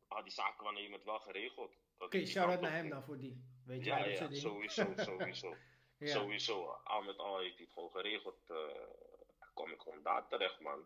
had 0.07 0.23
die 0.23 0.33
zaken 0.33 0.63
wanneer 0.63 0.83
je 0.83 0.93
het 0.93 1.03
wel 1.03 1.19
geregeld. 1.19 1.75
Oké, 1.97 2.17
die 2.17 2.27
shout-out 2.27 2.61
naar 2.61 2.71
hem 2.71 2.89
dan 2.89 3.03
voor 3.03 3.17
die. 3.17 3.43
Weet 3.65 3.83
je, 3.83 3.89
Ja, 3.89 4.05
ja, 4.05 4.27
ding. 4.27 4.35
sowieso, 4.41 4.93
sowieso. 5.09 5.55
Ja. 5.97 6.07
Sowieso, 6.07 6.65
al 6.83 7.01
met 7.01 7.17
al 7.17 7.39
heeft 7.39 7.55
hij 7.55 7.63
het 7.63 7.73
gewoon 7.73 7.91
geregeld. 7.91 8.49
eh 8.49 8.57
kwam 9.53 9.71
ik 9.71 9.81
gewoon 9.81 10.03
daar 10.03 10.27
terecht, 10.27 10.59
man. 10.59 10.85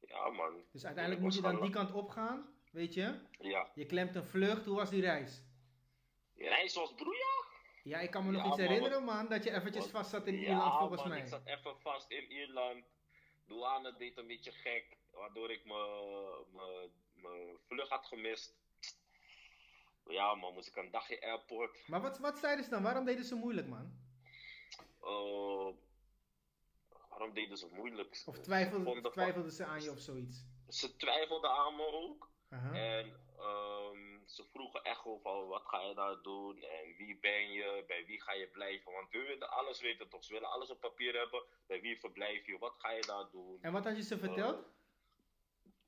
Ja, 0.00 0.28
man. 0.30 0.64
Dus 0.72 0.84
uiteindelijk 0.84 1.24
moet 1.24 1.34
je 1.34 1.40
dan 1.40 1.60
die 1.60 1.70
kant 1.70 1.92
op 1.92 2.08
gaan, 2.10 2.54
weet 2.70 2.94
je? 2.94 3.20
Ja. 3.38 3.70
Je 3.74 3.86
klemt 3.86 4.14
een 4.14 4.24
vlucht, 4.24 4.64
hoe 4.64 4.76
was 4.76 4.90
die 4.90 5.00
reis? 5.00 5.42
Reis 6.48 6.74
was 6.74 6.94
broeia. 6.94 7.44
Ja, 7.82 7.98
ik 7.98 8.10
kan 8.10 8.24
me 8.26 8.30
nog 8.32 8.42
Ja, 8.42 8.48
iets 8.48 8.56
herinneren, 8.56 9.04
man, 9.04 9.28
dat 9.28 9.44
je 9.44 9.50
eventjes 9.54 9.86
vast 9.86 10.10
zat 10.10 10.26
in 10.26 10.34
ja, 10.34 10.40
Ierland, 10.40 10.78
volgens 10.78 11.00
man, 11.00 11.08
mij. 11.10 11.20
ik 11.20 11.26
zat 11.26 11.46
even 11.46 11.80
vast 11.80 12.10
in 12.10 12.30
Ierland. 12.30 12.84
Douane 13.46 13.96
deed 13.96 14.18
een 14.18 14.26
beetje 14.26 14.52
gek, 14.52 14.96
waardoor 15.10 15.50
ik 15.50 15.64
mijn 15.64 17.58
vlucht 17.66 17.88
had 17.90 18.06
gemist. 18.06 18.60
Ja, 20.06 20.34
man, 20.34 20.52
moest 20.54 20.68
ik 20.68 20.76
een 20.76 20.90
dagje 20.90 21.22
airport. 21.22 21.88
Maar 21.88 22.00
wat, 22.00 22.18
wat 22.18 22.38
zeiden 22.38 22.64
ze 22.64 22.70
dan? 22.70 22.82
Waarom 22.82 23.04
deden 23.04 23.24
ze 23.24 23.34
moeilijk, 23.34 23.66
man? 23.66 24.00
Eh, 25.00 25.72
waarom 27.08 27.32
deden 27.34 27.56
ze 27.58 27.68
moeilijk? 27.72 28.22
Of 28.26 28.38
twijfelden, 28.38 29.52
ze 29.52 29.64
aan 29.64 29.82
je 29.82 29.90
of 29.90 29.98
zoiets? 29.98 30.44
Ze 30.68 30.96
twijfelden 30.96 31.50
aan 31.50 31.76
me 31.76 31.86
ook. 31.86 32.30
En 32.72 33.16
ze 34.26 34.44
vroegen 34.52 34.82
echt 34.82 35.00
gewoon 35.00 35.20
van 35.20 35.46
wat 35.46 35.62
ga 35.64 35.80
je 35.80 35.94
daar 35.94 36.22
doen 36.22 36.62
en 36.62 36.96
wie 36.96 37.18
ben 37.20 37.52
je, 37.52 37.84
bij 37.86 38.06
wie 38.06 38.20
ga 38.22 38.32
je 38.32 38.46
blijven. 38.48 38.92
Want 38.92 39.10
we 39.10 39.18
willen 39.18 39.50
alles 39.50 39.80
weten 39.80 40.08
toch, 40.08 40.24
ze 40.24 40.32
willen 40.32 40.50
alles 40.50 40.70
op 40.70 40.80
papier 40.80 41.14
hebben. 41.18 41.42
Bij 41.66 41.80
wie 41.80 41.98
verblijf 41.98 42.46
je, 42.46 42.58
wat 42.58 42.74
ga 42.78 42.90
je 42.90 43.02
daar 43.06 43.30
doen. 43.30 43.58
En 43.60 43.72
wat 43.72 43.84
had 43.84 43.96
je 43.96 44.02
ze 44.02 44.18
verteld? 44.18 44.64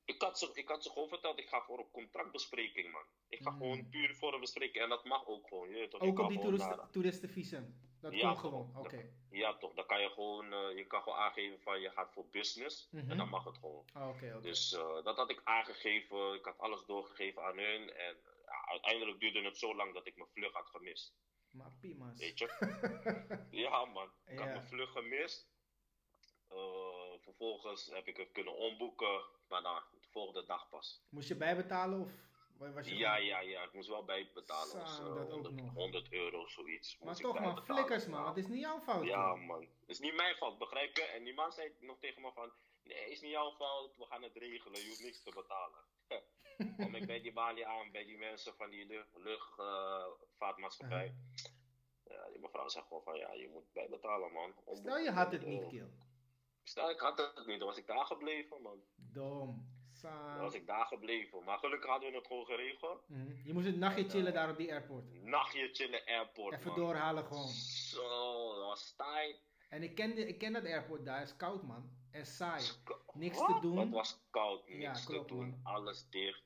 Ik 0.05 0.21
had, 0.21 0.39
ze, 0.39 0.51
ik 0.53 0.67
had 0.67 0.83
ze 0.83 0.89
gewoon 0.89 1.07
verteld, 1.09 1.39
ik 1.39 1.47
ga 1.47 1.61
voor 1.61 1.79
een 1.79 1.91
contractbespreking 1.91 2.91
man. 2.91 3.05
Ik 3.29 3.41
ga 3.41 3.49
Mm. 3.49 3.57
gewoon 3.57 3.89
puur 3.89 4.15
voor 4.15 4.33
een 4.33 4.39
bespreking 4.39 4.83
en 4.83 4.89
dat 4.89 5.03
mag 5.03 5.27
ook 5.27 5.47
gewoon. 5.47 5.69
Je, 5.69 5.99
Ook 5.99 6.19
op 6.19 6.29
die 6.29 6.39
toeristen, 6.39 6.87
toeristenvisum? 6.91 7.79
Dat 8.05 8.13
Ja, 8.19 8.33
gewoon, 8.33 8.71
oké. 8.77 9.09
ja 9.29 9.57
toch, 9.57 9.73
dan 9.73 9.85
kan 9.85 10.01
je 10.01 10.09
gewoon, 10.09 10.53
eh, 10.53 10.77
je 10.77 10.85
kan 10.87 11.01
gewoon 11.01 11.17
aangeven 11.17 11.59
van 11.61 11.79
je 11.81 11.89
gaat 11.89 12.11
voor 12.13 12.25
business 12.31 12.87
Mhm. 12.91 13.11
en 13.11 13.17
dan 13.17 13.29
mag 13.29 13.43
het 13.43 13.57
gewoon. 13.57 13.85
Ah, 13.93 14.09
Oké, 14.09 14.31
oké. 14.35 14.41
Dus 14.41 14.73
eh, 14.73 15.03
dat 15.03 15.15
had 15.15 15.29
ik 15.29 15.41
aangegeven. 15.43 16.33
Ik 16.33 16.45
had 16.45 16.57
alles 16.57 16.85
doorgegeven 16.85 17.43
aan 17.43 17.57
hun. 17.57 17.93
En 17.93 18.17
ja, 18.45 18.65
uiteindelijk 18.67 19.19
duurde 19.19 19.41
het 19.43 19.57
zo 19.57 19.75
lang 19.75 19.93
dat 19.93 20.07
ik 20.07 20.15
mijn 20.15 20.29
vlucht 20.29 20.53
had 20.53 20.67
gemist. 20.69 21.15
Maar 21.51 21.71
pima's. 21.79 22.19
Weet 22.19 22.37
je? 22.39 22.47
ja, 23.65 23.85
man. 23.85 24.09
Ik 24.25 24.39
had 24.39 24.47
mijn 24.47 24.67
vlucht 24.67 24.91
gemist. 24.91 25.49
Eh, 26.49 26.57
vervolgens 27.21 27.85
heb 27.93 28.07
ik 28.07 28.17
het 28.17 28.31
kunnen 28.31 28.55
omboeken, 28.55 29.21
maar 29.47 29.61
dan 29.61 29.81
de 29.91 30.07
volgende 30.11 30.45
dag 30.45 30.69
pas. 30.69 31.01
Moest 31.09 31.27
je 31.27 31.35
bijbetalen 31.35 31.99
of 31.99 32.11
was 32.57 32.87
je 32.87 32.95
Ja, 32.95 33.15
ja, 33.15 33.39
ja. 33.39 33.63
Ik 33.63 33.73
moest 33.73 33.89
wel 33.89 34.05
bijbetalen. 34.05 34.69
Zo, 34.69 34.79
Dus, 34.79 34.99
eh, 34.99 35.05
dat 35.05 35.17
ook 35.17 35.29
100, 35.31 35.55
nog. 35.55 35.73
100 35.73 36.11
euro, 36.11 36.47
zoiets. 36.47 36.97
Maar 36.97 37.15
toch 37.15 37.39
man, 37.39 37.63
flikkers 37.63 38.05
man, 38.07 38.27
het 38.27 38.37
is 38.37 38.47
niet 38.47 38.59
jouw 38.59 38.79
fout. 38.79 39.05
Ja, 39.05 39.35
man. 39.35 39.61
Het 39.61 39.89
is 39.89 39.99
niet 39.99 40.15
mijn 40.15 40.35
fout, 40.35 40.57
begrijp 40.57 40.95
je? 40.95 41.03
En 41.03 41.23
die 41.23 41.33
man 41.33 41.51
zei 41.51 41.75
nog 41.79 41.97
tegen 41.99 42.21
me 42.21 42.31
van... 42.31 42.51
Nee, 42.83 43.11
is 43.11 43.21
niet 43.21 43.31
jouw 43.31 43.51
fout. 43.51 43.97
We 43.97 44.05
gaan 44.05 44.23
het 44.23 44.35
regelen. 44.35 44.81
Je 44.81 44.87
hoeft 44.87 45.03
niks 45.03 45.23
te 45.23 45.31
betalen. 45.35 45.79
Kom 46.83 46.95
ik 46.95 47.05
bij 47.05 47.21
die 47.21 47.33
balie 47.33 47.67
aan, 47.67 47.91
bij 47.91 48.05
die 48.05 48.17
mensen 48.17 48.53
van 48.55 48.69
die 48.69 49.03
luchtvaartmaatschappij. 49.13 51.15
Ja, 52.03 52.29
die 52.31 52.39
mevrouw 52.39 52.67
zegt 52.67 52.87
gewoon 52.87 53.03
van... 53.03 53.17
Ja, 53.17 53.33
je 53.33 53.49
moet 53.49 53.73
bijbetalen, 53.73 54.31
man. 54.31 54.53
Om- 54.63 54.75
Stel 54.75 54.97
je 54.97 55.11
had 55.11 55.31
het 55.31 55.43
eh, 55.43 55.47
niet, 55.49 55.67
kill. 55.69 55.89
Stel, 56.63 56.89
ik 56.89 56.99
had 56.99 57.17
het 57.17 57.45
niet. 57.45 57.59
Dan 57.59 57.67
was 57.67 57.77
ik 57.77 57.87
daar 57.87 58.05
gebleven, 58.05 58.61
man. 58.61 58.81
Dom. 58.95 59.73
Was 60.39 60.53
ik 60.53 60.67
daar 60.67 60.85
gebleven. 60.85 61.43
Maar 61.43 61.57
gelukkig 61.57 61.89
hadden 61.89 62.11
we 62.11 62.17
het 62.17 62.27
gewoon 62.27 62.45
geregeld. 62.45 63.09
Mhm. 63.09 63.31
Je 63.47 63.53
moest 63.53 63.65
een 63.67 63.79
nachtje 63.79 64.09
chillen 64.09 64.33
daar 64.33 64.49
op 64.49 64.57
die 64.57 64.71
airport. 64.71 65.23
Nachtje 65.23 65.69
chillen 65.73 66.01
airport, 66.05 66.53
Even 66.55 66.67
man. 66.67 66.79
doorhalen 66.79 67.25
gewoon. 67.25 67.47
Zo, 67.47 68.55
dat 68.55 68.63
was 68.65 68.93
taai. 68.95 69.35
En 69.69 69.83
ik 69.83 69.95
ken, 69.95 70.15
de- 70.15 70.27
ik 70.27 70.37
ken 70.37 70.53
dat 70.53 70.65
airport 70.65 71.05
daar, 71.05 71.21
is 71.21 71.35
koud 71.35 71.63
man. 71.63 71.89
En 72.11 72.25
saai. 72.25 72.63
Niks 73.13 73.37
te 73.37 73.57
doen. 73.61 73.77
Het 73.77 73.89
was 73.89 74.19
koud, 74.29 74.67
niks 74.67 74.81
Ja, 74.81 74.93
te 74.93 75.23
doen, 75.27 75.49
man. 75.49 75.59
alles 75.63 76.09
dicht. 76.09 76.43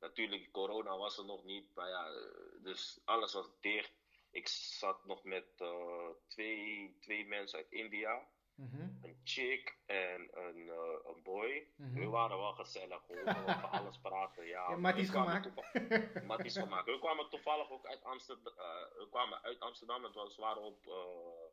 Natuurlijk, 0.00 0.50
corona 0.52 0.96
was 0.96 1.18
er 1.18 1.24
nog 1.24 1.44
niet, 1.44 1.74
maar 1.74 1.88
ja, 1.88 2.06
eh, 2.06 2.62
dus 2.62 3.00
alles 3.04 3.32
was 3.32 3.46
dicht. 3.60 3.92
Ik 4.30 4.48
zat 4.48 5.04
nog 5.04 5.24
met 5.24 5.44
eh, 5.56 6.06
twee, 6.28 6.96
twee 7.00 7.26
mensen 7.26 7.58
uit 7.58 7.70
India, 7.70 8.26
Mhm. 8.60 8.80
een 9.02 9.20
chick 9.24 9.78
en 9.86 10.28
een, 10.32 10.68
eh, 10.68 10.98
een 11.14 11.22
boy. 11.22 11.66
Mhm. 11.76 11.98
We 11.98 12.06
waren 12.06 12.38
wel 12.38 12.52
gezellig, 12.52 13.06
we 13.06 13.20
over 13.20 13.66
alles 13.80 13.98
praten. 14.00 14.46
Ja, 14.46 14.76
matties 14.76 15.10
gemaakt. 15.10 15.48
Matties 16.32 16.58
gemaakt. 16.58 16.86
We 16.86 16.98
kwamen 16.98 17.28
toevallig 17.28 17.70
ook 17.70 17.86
uit 17.86 18.04
Amsterdam, 18.04 18.54
we 18.98 19.06
kwamen 19.10 19.42
uit 19.42 19.60
Amsterdam 19.60 20.04
en 20.04 20.12
we 20.12 20.34
waren 20.36 20.62
op, 20.62 20.86
eh, 20.86 21.48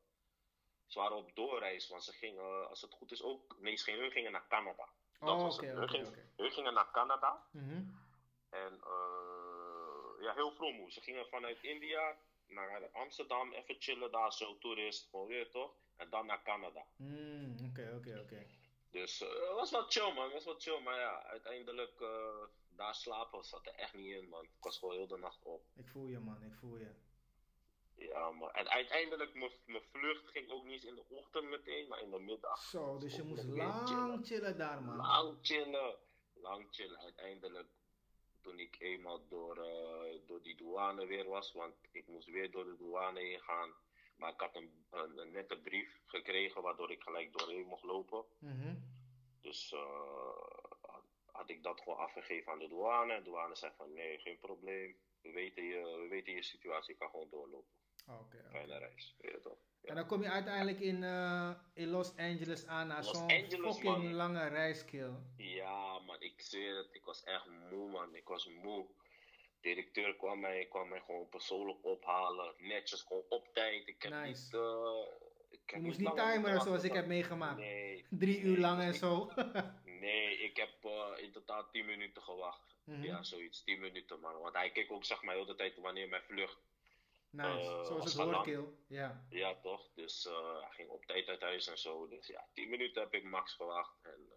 ze 0.86 1.00
waren 1.00 1.18
op 1.18 1.36
doorreis, 1.36 1.88
want 1.90 2.04
ze 2.04 2.12
gingen, 2.14 2.70
als 2.70 2.82
het 2.82 2.94
goed 2.94 3.12
is 3.12 3.24
ook, 3.24 3.56
nee, 3.60 3.76
ze 3.76 3.84
gingen, 3.84 4.00
hun 4.02 4.12
gingen 4.12 4.32
naar 4.32 4.48
Canada. 4.48 4.90
Dat 5.20 5.30
Oh, 5.30 5.42
was 5.42 5.58
oké, 5.58 5.66
het. 5.66 5.78
Hun 5.78 5.90
gingen-. 5.90 6.14
Hun 6.36 6.52
gingen 6.52 6.74
naar 6.74 6.92
Canada 6.92 7.44
Mhm. 7.52 7.84
en 8.50 8.82
eh, 8.84 10.24
ja, 10.24 10.34
heel 10.34 10.52
vroom. 10.52 10.90
Ze 10.90 11.02
gingen 11.02 11.28
vanuit 11.28 11.64
India 11.64 12.18
naar 12.48 12.90
Amsterdam, 12.92 13.52
even 13.54 13.76
chillen 13.80 14.12
daar, 14.12 14.34
zo 14.34 14.58
toerist, 14.58 15.10
gewoon 15.10 15.28
weer 15.28 15.50
toch? 15.50 15.72
En 15.98 16.10
dan 16.10 16.26
naar 16.26 16.42
Canada. 16.44 16.86
Mm, 16.96 17.56
Oké, 17.70 17.94
oké, 17.96 18.20
oké. 18.24 18.46
Dus 18.92 19.22
eh, 19.22 19.30
het 19.30 19.54
was 19.54 19.72
wel 19.72 19.84
chill 19.88 20.14
man, 20.14 20.32
was 20.32 20.46
wel 20.46 20.60
chill. 20.60 20.80
Maar 20.80 21.00
ja, 21.00 21.24
uiteindelijk 21.24 22.02
eh, 22.02 22.44
daar 22.76 22.96
slapen 22.96 23.44
zat 23.44 23.66
er 23.68 23.74
echt 23.74 23.94
niet 23.94 24.16
in 24.16 24.30
man. 24.30 24.44
Ik 24.44 24.50
was 24.64 24.78
gewoon 24.78 24.96
heel 24.96 25.08
de 25.08 25.18
nacht 25.18 25.44
op. 25.46 25.64
Ik 25.76 25.88
voel 25.88 26.08
je 26.08 26.20
man, 26.20 26.44
ik 26.44 26.54
voel 26.56 26.78
je. 26.78 26.92
Ja 27.96 28.32
man. 28.32 28.52
En 28.52 28.70
uiteindelijk, 28.70 29.34
mijn 29.34 29.52
mijn 29.66 29.84
vlucht 29.84 30.28
ging 30.28 30.50
ook 30.50 30.64
niet 30.64 30.74
eens 30.74 30.84
in 30.86 30.96
de 30.96 31.04
ochtend 31.10 31.50
meteen, 31.50 31.88
maar 31.88 32.02
in 32.02 32.10
de 32.12 32.20
middag. 32.20 32.60
Zo, 32.62 32.98
dus 32.98 33.16
je 33.16 33.24
moest 33.24 33.44
lang 33.44 33.88
chillen. 33.88 34.26
chillen 34.26 34.58
daar 34.58 34.82
man. 34.84 34.96
Lang 34.96 35.38
chillen. 35.42 35.96
Lang 36.34 36.68
chillen. 36.72 37.00
Uiteindelijk, 37.00 37.68
toen 38.42 38.60
ik 38.60 38.76
eenmaal 38.80 39.28
door, 39.28 39.58
eh, 39.58 40.20
door 40.28 40.42
die 40.42 40.56
douane 40.56 41.06
weer 41.06 41.30
was, 41.30 41.52
want 41.54 41.76
ik 41.92 42.08
moest 42.08 42.28
weer 42.28 42.52
door 42.52 42.64
de 42.64 42.78
douane 42.78 43.20
heen 43.20 43.40
gaan. 43.40 43.74
Maar 44.18 44.32
ik 44.32 44.40
had 44.40 44.56
een, 44.56 44.86
een, 44.92 45.18
een 45.18 45.32
nette 45.32 45.58
brief 45.58 46.02
gekregen, 46.06 46.62
waardoor 46.62 46.92
ik 46.92 47.02
gelijk 47.02 47.38
doorheen 47.38 47.66
mocht 47.66 47.84
lopen. 47.84 48.26
Mhm. 48.40 48.76
Dus 49.42 49.74
eh, 49.74 50.80
had, 51.32 51.50
ik 51.50 51.64
dat 51.64 51.82
gewoon 51.82 51.98
afgegeven 51.98 52.52
aan 52.52 52.60
de 52.60 52.68
douane. 52.68 53.18
De 53.18 53.24
douane 53.24 53.56
zei 53.56 53.72
van 53.78 53.94
nee, 53.94 54.18
geen 54.18 54.38
probleem. 54.40 54.96
We 55.22 55.32
weten 55.32 55.64
je, 55.64 56.00
we 56.02 56.08
weten 56.10 56.34
je 56.34 56.44
situatie, 56.44 56.94
je 56.94 57.00
kan 57.00 57.10
gewoon 57.10 57.30
doorlopen. 57.30 57.76
Oké. 58.08 58.44
Fijne 58.50 58.78
reis. 58.78 59.16
Weet 59.18 59.32
je 59.32 59.40
toch? 59.40 59.58
Ja. 59.82 59.90
En 59.90 59.96
dan 59.96 60.06
kom 60.06 60.22
je 60.22 60.30
uiteindelijk 60.30 60.80
in, 60.80 61.04
eh, 61.04 61.52
in 61.74 61.88
Los 61.88 62.16
Angeles 62.18 62.66
aan 62.66 62.88
na 62.88 62.96
Los 62.96 63.10
zo'n 63.12 63.30
fucking 63.50 63.84
man. 63.84 64.14
lange 64.14 64.48
reiskill. 64.48 65.12
Ja, 65.38 66.00
man, 66.00 66.22
ik 66.22 66.42
zweer 66.42 66.78
het. 66.78 66.90
Ik 66.92 67.04
was 67.04 67.24
echt 67.24 67.46
moe, 67.70 67.90
man. 67.90 68.16
Ik 68.16 68.28
was 68.28 68.48
moe. 68.48 68.88
Directeur 69.68 70.16
kwam 70.16 70.40
mij, 70.40 70.66
kwam 70.66 70.88
mij 70.88 71.02
gewoon 71.06 71.30
persoonlijk 71.30 71.78
ophalen. 71.86 72.54
Netjes, 72.58 73.02
gewoon 73.02 73.24
op 73.30 73.48
tijd. 73.54 73.88
Ik 73.88 74.02
heb 74.04 74.12
Nice. 74.12 74.28
niet... 74.44 74.54
eh, 74.54 75.06
ik 75.50 75.72
Je 75.72 75.80
moest 75.80 76.00
niet 76.00 76.16
timeren 76.16 76.62
zoals 76.62 76.84
ik 76.84 76.94
heb 76.94 77.06
meegemaakt. 77.06 77.58
Nee, 77.58 78.06
Drie 78.10 78.38
Nee, 78.44 78.52
uur 78.52 78.58
lang 78.58 78.82
en 78.82 78.94
zo. 78.94 79.32
nee, 80.06 80.38
ik 80.38 80.58
heb 80.58 80.70
eh, 80.86 81.24
in 81.24 81.32
totaal 81.32 81.70
10 81.72 81.86
minuten 81.86 82.22
gewacht. 82.22 82.76
Mhm. 82.84 83.04
Ja, 83.04 83.24
zoiets. 83.24 83.64
10 83.64 83.80
minuten, 83.80 84.20
man. 84.20 84.40
Want 84.40 84.54
hij 84.56 84.72
keek 84.72 84.92
ook, 84.92 85.06
zeg 85.06 85.22
maar, 85.22 85.36
heel 85.36 85.46
de 85.46 85.56
tijd 85.56 85.78
wanneer 85.78 86.10
mijn 86.10 86.24
vlucht... 86.24 86.58
Nice, 87.30 87.50
Eh, 87.50 87.66
zoals 87.66 87.90
als 87.90 88.14
het 88.14 88.24
hoort. 88.24 88.70
Ja. 88.88 89.26
Ja, 89.30 89.56
toch? 89.56 89.90
Dus 89.96 90.24
hij 90.62 90.70
ging 90.70 90.90
op 90.90 91.06
tijd 91.06 91.28
uit 91.28 91.42
huis 91.42 91.68
en 91.68 91.78
zo. 91.78 92.08
Dus 92.08 92.28
ja, 92.28 92.48
10 92.54 92.70
minuten 92.70 93.02
heb 93.02 93.14
ik 93.14 93.24
max 93.24 93.54
gewacht. 93.54 94.00
En, 94.04 94.32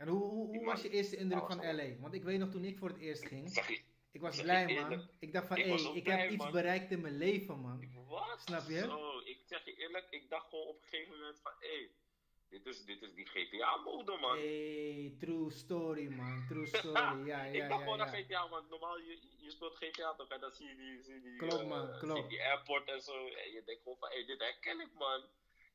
En 0.00 0.08
hoe, 0.08 0.46
hoe, 0.46 0.64
was 0.64 0.82
je 0.82 0.90
eerste 0.90 1.16
indruk 1.16 1.40
Ja, 1.40 1.46
van 1.46 1.76
LA? 1.76 1.96
Want 1.98 2.14
ik 2.14 2.22
weet 2.22 2.38
nog 2.38 2.50
toen 2.50 2.64
ik 2.64 2.78
voor 2.78 2.88
het 2.88 2.98
eerst 2.98 3.26
ging, 3.26 3.50
zeg 3.50 3.68
je, 3.68 3.80
ik 4.12 4.20
was 4.20 4.42
blij 4.42 4.74
man. 4.74 5.08
Ik 5.18 5.32
dacht 5.32 5.46
van, 5.46 5.56
ik 5.56 5.64
hé, 5.64 5.74
ik 5.94 6.02
blij, 6.02 6.20
heb 6.20 6.30
iets 6.30 6.42
man. 6.42 6.52
bereikt 6.52 6.90
in 6.90 7.00
mijn 7.00 7.16
leven 7.16 7.60
man. 7.60 8.04
Wat? 8.08 8.40
Snap 8.44 8.68
je? 8.68 8.78
Zo, 8.78 9.18
ik 9.24 9.38
zeg 9.44 9.64
je 9.64 9.74
eerlijk, 9.74 10.06
ik 10.10 10.30
dacht 10.30 10.48
gewoon 10.48 10.66
op 10.66 10.82
een 10.82 10.88
gegeven 10.88 11.12
moment 11.18 11.40
van, 11.40 11.52
hé, 11.58 11.68
hey, 11.68 11.90
dit, 12.48 12.66
is, 12.66 12.84
dit 12.84 13.02
is 13.02 13.14
die 13.14 13.26
GTA-mode, 13.26 14.16
man. 14.20 14.36
Hey, 14.36 15.14
true 15.18 15.50
story 15.50 16.08
man, 16.08 16.44
true 16.48 16.66
story. 16.76 17.26
Ja, 17.26 17.42
ik 17.42 17.54
ja, 17.54 17.68
dacht 17.68 17.80
ja. 17.80 17.86
gewoon 17.86 17.98
ja. 17.98 18.06
GTA, 18.06 18.48
want 18.48 18.70
normaal, 18.70 18.98
je, 18.98 19.18
je 19.38 19.50
speelt 19.50 19.76
GTA 19.76 20.14
toch, 20.14 20.28
en 20.28 20.40
dan 20.40 20.50
zie 20.50 20.68
je 20.68 20.76
die, 20.76 21.02
zie 21.02 21.20
die, 21.20 21.36
Klopt, 21.36 21.62
eh, 21.62 21.68
man, 21.68 22.28
die 22.28 22.42
airport 22.42 22.88
en 22.88 23.00
zo, 23.00 23.26
en 23.26 23.52
je 23.52 23.62
denkt 23.64 23.82
gewoon 23.82 23.98
van, 23.98 24.08
hé, 24.08 24.16
hey, 24.16 24.26
dit 24.26 24.40
herken 24.40 24.80
ik, 24.80 24.92
man. 24.94 25.22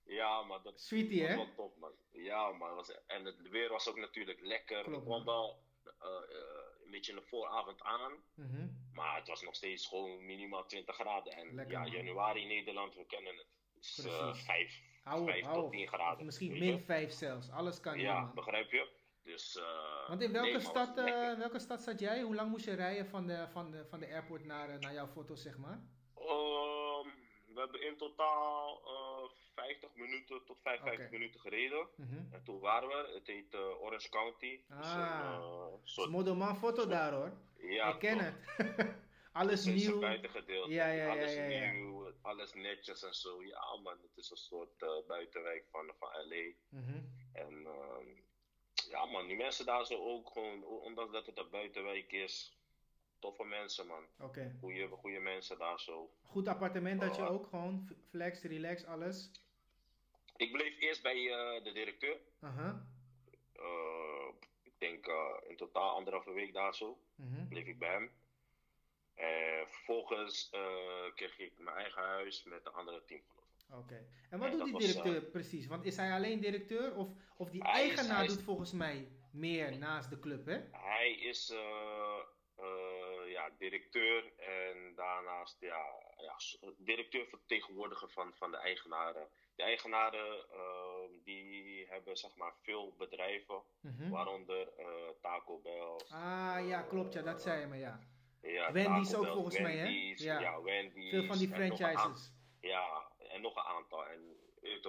Ja, 0.05 0.41
man, 0.41 0.63
dat 0.63 0.79
Sweetie 0.81 1.21
was 1.21 1.29
hè? 1.29 1.35
wel 1.35 1.53
top, 1.55 1.77
man. 1.77 1.91
Ja, 2.11 2.51
man, 2.51 2.75
was, 2.75 2.91
en 3.07 3.25
het 3.25 3.49
weer 3.49 3.69
was 3.69 3.89
ook 3.89 3.97
natuurlijk 3.97 4.39
lekker. 4.41 4.83
Klopt, 4.83 4.97
ik 4.97 5.03
kwam 5.05 5.25
wel 5.25 5.63
eh, 5.83 6.09
eh, 6.09 6.83
een 6.85 6.91
beetje 6.91 7.11
in 7.11 7.17
de 7.17 7.25
vooravond 7.25 7.81
aan, 7.81 8.11
Mhm. 8.33 8.67
maar 8.93 9.15
het 9.15 9.27
was 9.27 9.41
nog 9.41 9.55
steeds 9.55 9.87
gewoon 9.87 10.25
minimaal 10.25 10.65
20 10.65 10.95
graden. 10.95 11.33
En 11.33 11.55
Lekker, 11.55 11.73
ja, 11.73 11.79
man. 11.81 11.91
januari 11.91 12.41
in 12.41 12.47
Nederland, 12.47 12.95
we 12.95 13.05
kennen 13.05 13.35
het. 13.35 13.47
Precies. 13.73 14.43
5, 14.45 14.81
Hou 15.03 15.21
op, 15.21 15.27
5 15.29 15.43
hou 15.43 15.55
tot 15.55 15.65
op. 15.65 15.71
10 15.71 15.83
Of 15.83 15.89
graden. 15.93 16.25
misschien 16.25 16.51
min 16.51 16.63
je? 16.65 16.79
5 16.79 17.11
zelfs. 17.11 17.49
Alles 17.51 17.79
kan 17.79 17.99
Ja, 17.99 18.19
man. 18.21 18.33
begrijp 18.33 18.71
je? 18.71 18.89
Dus, 19.23 19.55
eh, 19.57 20.07
Want 20.07 20.21
in 20.21 20.31
welke, 20.31 20.49
nee, 20.51 20.59
stad, 20.59 20.95
welke 21.37 21.59
stad 21.59 21.81
zat 21.81 21.99
jij? 21.99 22.21
Hoe 22.21 22.35
lang 22.35 22.49
moest 22.49 22.65
je 22.65 22.73
rijden 22.73 23.05
van 23.07 23.27
de, 23.27 23.47
van 23.49 23.71
de, 23.71 23.85
van 23.85 23.99
de 23.99 24.07
airport 24.07 24.45
naar, 24.45 24.79
naar 24.79 24.93
jouw 24.93 25.07
foto, 25.07 25.35
zeg 25.35 25.57
maar? 25.57 25.81
Ehm, 26.15 27.07
we 27.53 27.59
hebben 27.59 27.81
in 27.87 27.97
totaal 27.97 28.81
50 29.55 29.89
minuten 29.95 30.45
tot 30.45 30.57
55 30.61 31.05
Oké. 31.05 31.17
minuten 31.17 31.39
gereden. 31.39 31.87
Mhm. 31.95 32.33
En 32.33 32.43
toen 32.43 32.59
waren 32.59 32.87
we, 32.89 33.11
het 33.13 33.27
heet 33.27 33.53
eh, 33.53 33.81
Orange 33.81 34.09
County. 34.09 34.61
Dus 34.67 34.77
een, 34.77 34.83
Ah. 34.83 35.33
eh, 35.33 35.71
Het 35.71 35.81
is 35.83 35.93
soort, 35.93 36.57
foto 36.57 36.87
daar 36.87 37.13
hoor. 37.13 37.31
ja, 37.57 37.93
ik 37.93 37.99
ken 37.99 38.17
toch. 38.17 38.57
het. 38.57 38.93
Alles 39.31 39.65
Het 39.65 39.67
een 39.67 39.79
nieuw. 39.81 39.99
buitengedeelte. 39.99 40.71
Ja, 40.71 40.87
ja, 40.87 41.03
ja, 41.03 41.09
alles 41.11 41.35
nieuw, 41.37 42.11
alles 42.21 42.53
netjes 42.53 43.03
en 43.03 43.13
zo. 43.13 43.43
Ja, 43.43 43.75
man, 43.83 43.97
het 44.01 44.17
is 44.17 44.29
een 44.29 44.37
soort 44.37 44.81
eh, 44.81 44.89
buitenwijk 45.07 45.65
van, 45.71 45.91
van 45.99 46.09
LA. 46.27 46.51
Mhm. 46.69 46.99
En 47.33 47.65
ehm, 47.65 48.07
ja, 48.89 49.05
man, 49.05 49.27
die 49.27 49.37
mensen 49.37 49.65
daar 49.65 49.85
zo 49.85 49.95
ook 49.95 50.29
gewoon, 50.29 50.63
ondanks 50.63 51.11
dat 51.13 51.25
het 51.25 51.37
een 51.37 51.49
buitenwijk 51.49 52.11
is, 52.11 52.57
toffe 53.19 53.43
mensen, 53.43 53.87
man. 53.87 54.03
Oké. 54.19 54.55
Goeie, 54.59 54.87
goeie 54.87 55.19
mensen 55.19 55.57
daar 55.57 55.79
zo. 55.79 56.09
Goed 56.23 56.47
appartement 56.47 57.03
had 57.03 57.15
je 57.15 57.27
ook 57.27 57.47
gewoon. 57.47 57.89
Flex, 58.09 58.41
relax, 58.43 58.85
alles. 58.85 59.31
Ik 60.37 60.51
bleef 60.51 60.79
eerst 60.79 61.01
bij 61.01 61.31
eh, 61.31 61.63
de 61.63 61.71
directeur. 61.71 62.17
Aha. 62.41 62.87
Eh, 63.53 64.27
ik 64.63 64.73
denk 64.77 65.07
eh, 65.07 65.49
in 65.49 65.55
totaal 65.57 65.95
anderhalve 65.95 66.31
week 66.31 66.53
daar 66.53 66.75
zo. 66.75 66.97
Bleef 67.49 67.65
ik 67.65 67.79
bij 67.79 67.89
hem. 67.91 68.11
En 69.15 69.67
vervolgens 69.67 70.49
kreeg 71.15 71.39
ik 71.39 71.59
mijn 71.59 71.77
eigen 71.77 72.01
huis 72.01 72.43
met 72.43 72.65
een 72.65 72.71
andere 72.73 73.03
teamgenoot. 73.05 73.65
Oké. 73.71 74.05
En 74.29 74.39
wat 74.39 74.51
doet 74.51 74.63
die 74.63 74.73
was, 74.73 74.85
directeur 74.85 75.21
precies? 75.21 75.67
Want 75.67 75.85
is 75.85 75.95
hij 75.95 76.11
alleen 76.11 76.39
directeur? 76.39 76.95
Of, 76.95 77.09
of 77.37 77.49
die 77.49 77.63
eigenaar 77.63 78.23
is- 78.23 78.33
doet 78.35 78.43
volgens 78.43 78.71
mij 78.71 79.07
meer 79.31 79.77
naast 79.77 80.09
de 80.09 80.19
club, 80.19 80.45
hè? 80.45 80.59
Hij 80.71 81.11
is 81.13 81.53
ja, 83.27 83.49
directeur 83.57 84.33
en 84.37 84.95
daarnaast 84.95 85.59
ja, 85.61 85.85
ja, 86.17 86.35
directeur 86.77 87.25
vertegenwoordiger 87.27 88.09
van, 88.09 88.33
van 88.33 88.51
de 88.51 88.57
eigenaren. 88.57 89.27
De 89.55 89.63
eigenaren 89.63 90.49
eh, 90.51 91.23
die 91.23 91.85
hebben 91.89 92.17
zeg 92.17 92.35
maar 92.35 92.53
veel 92.61 92.93
bedrijven, 92.97 93.61
Mhm. 93.79 94.09
waaronder 94.09 94.73
eh, 94.77 94.85
Taco 95.21 95.57
Bell. 95.59 95.99
Ah 96.09 96.67
ja, 96.67 96.81
klopt 96.81 97.13
ja, 97.13 97.21
dat 97.21 97.41
zei 97.41 97.59
je 97.59 97.67
me 97.67 97.77
ja. 97.77 97.99
Ja, 98.41 98.71
Wendy's 98.71 99.07
Taco 99.09 99.17
ook 99.19 99.25
Bell, 99.25 99.33
volgens 99.33 99.59
mij, 99.59 99.77
hè? 99.77 100.13
Ja. 100.15 100.39
Ja, 100.39 100.61
Wendy's. 100.61 101.09
Veel 101.09 101.25
van 101.25 101.37
die 101.37 101.53
en 101.53 101.55
franchises. 101.77 102.31
Ja, 102.61 103.11
en 103.29 103.41
nog 103.41 103.55
een 103.55 103.63
aantal. 103.63 104.05
En 104.07 104.37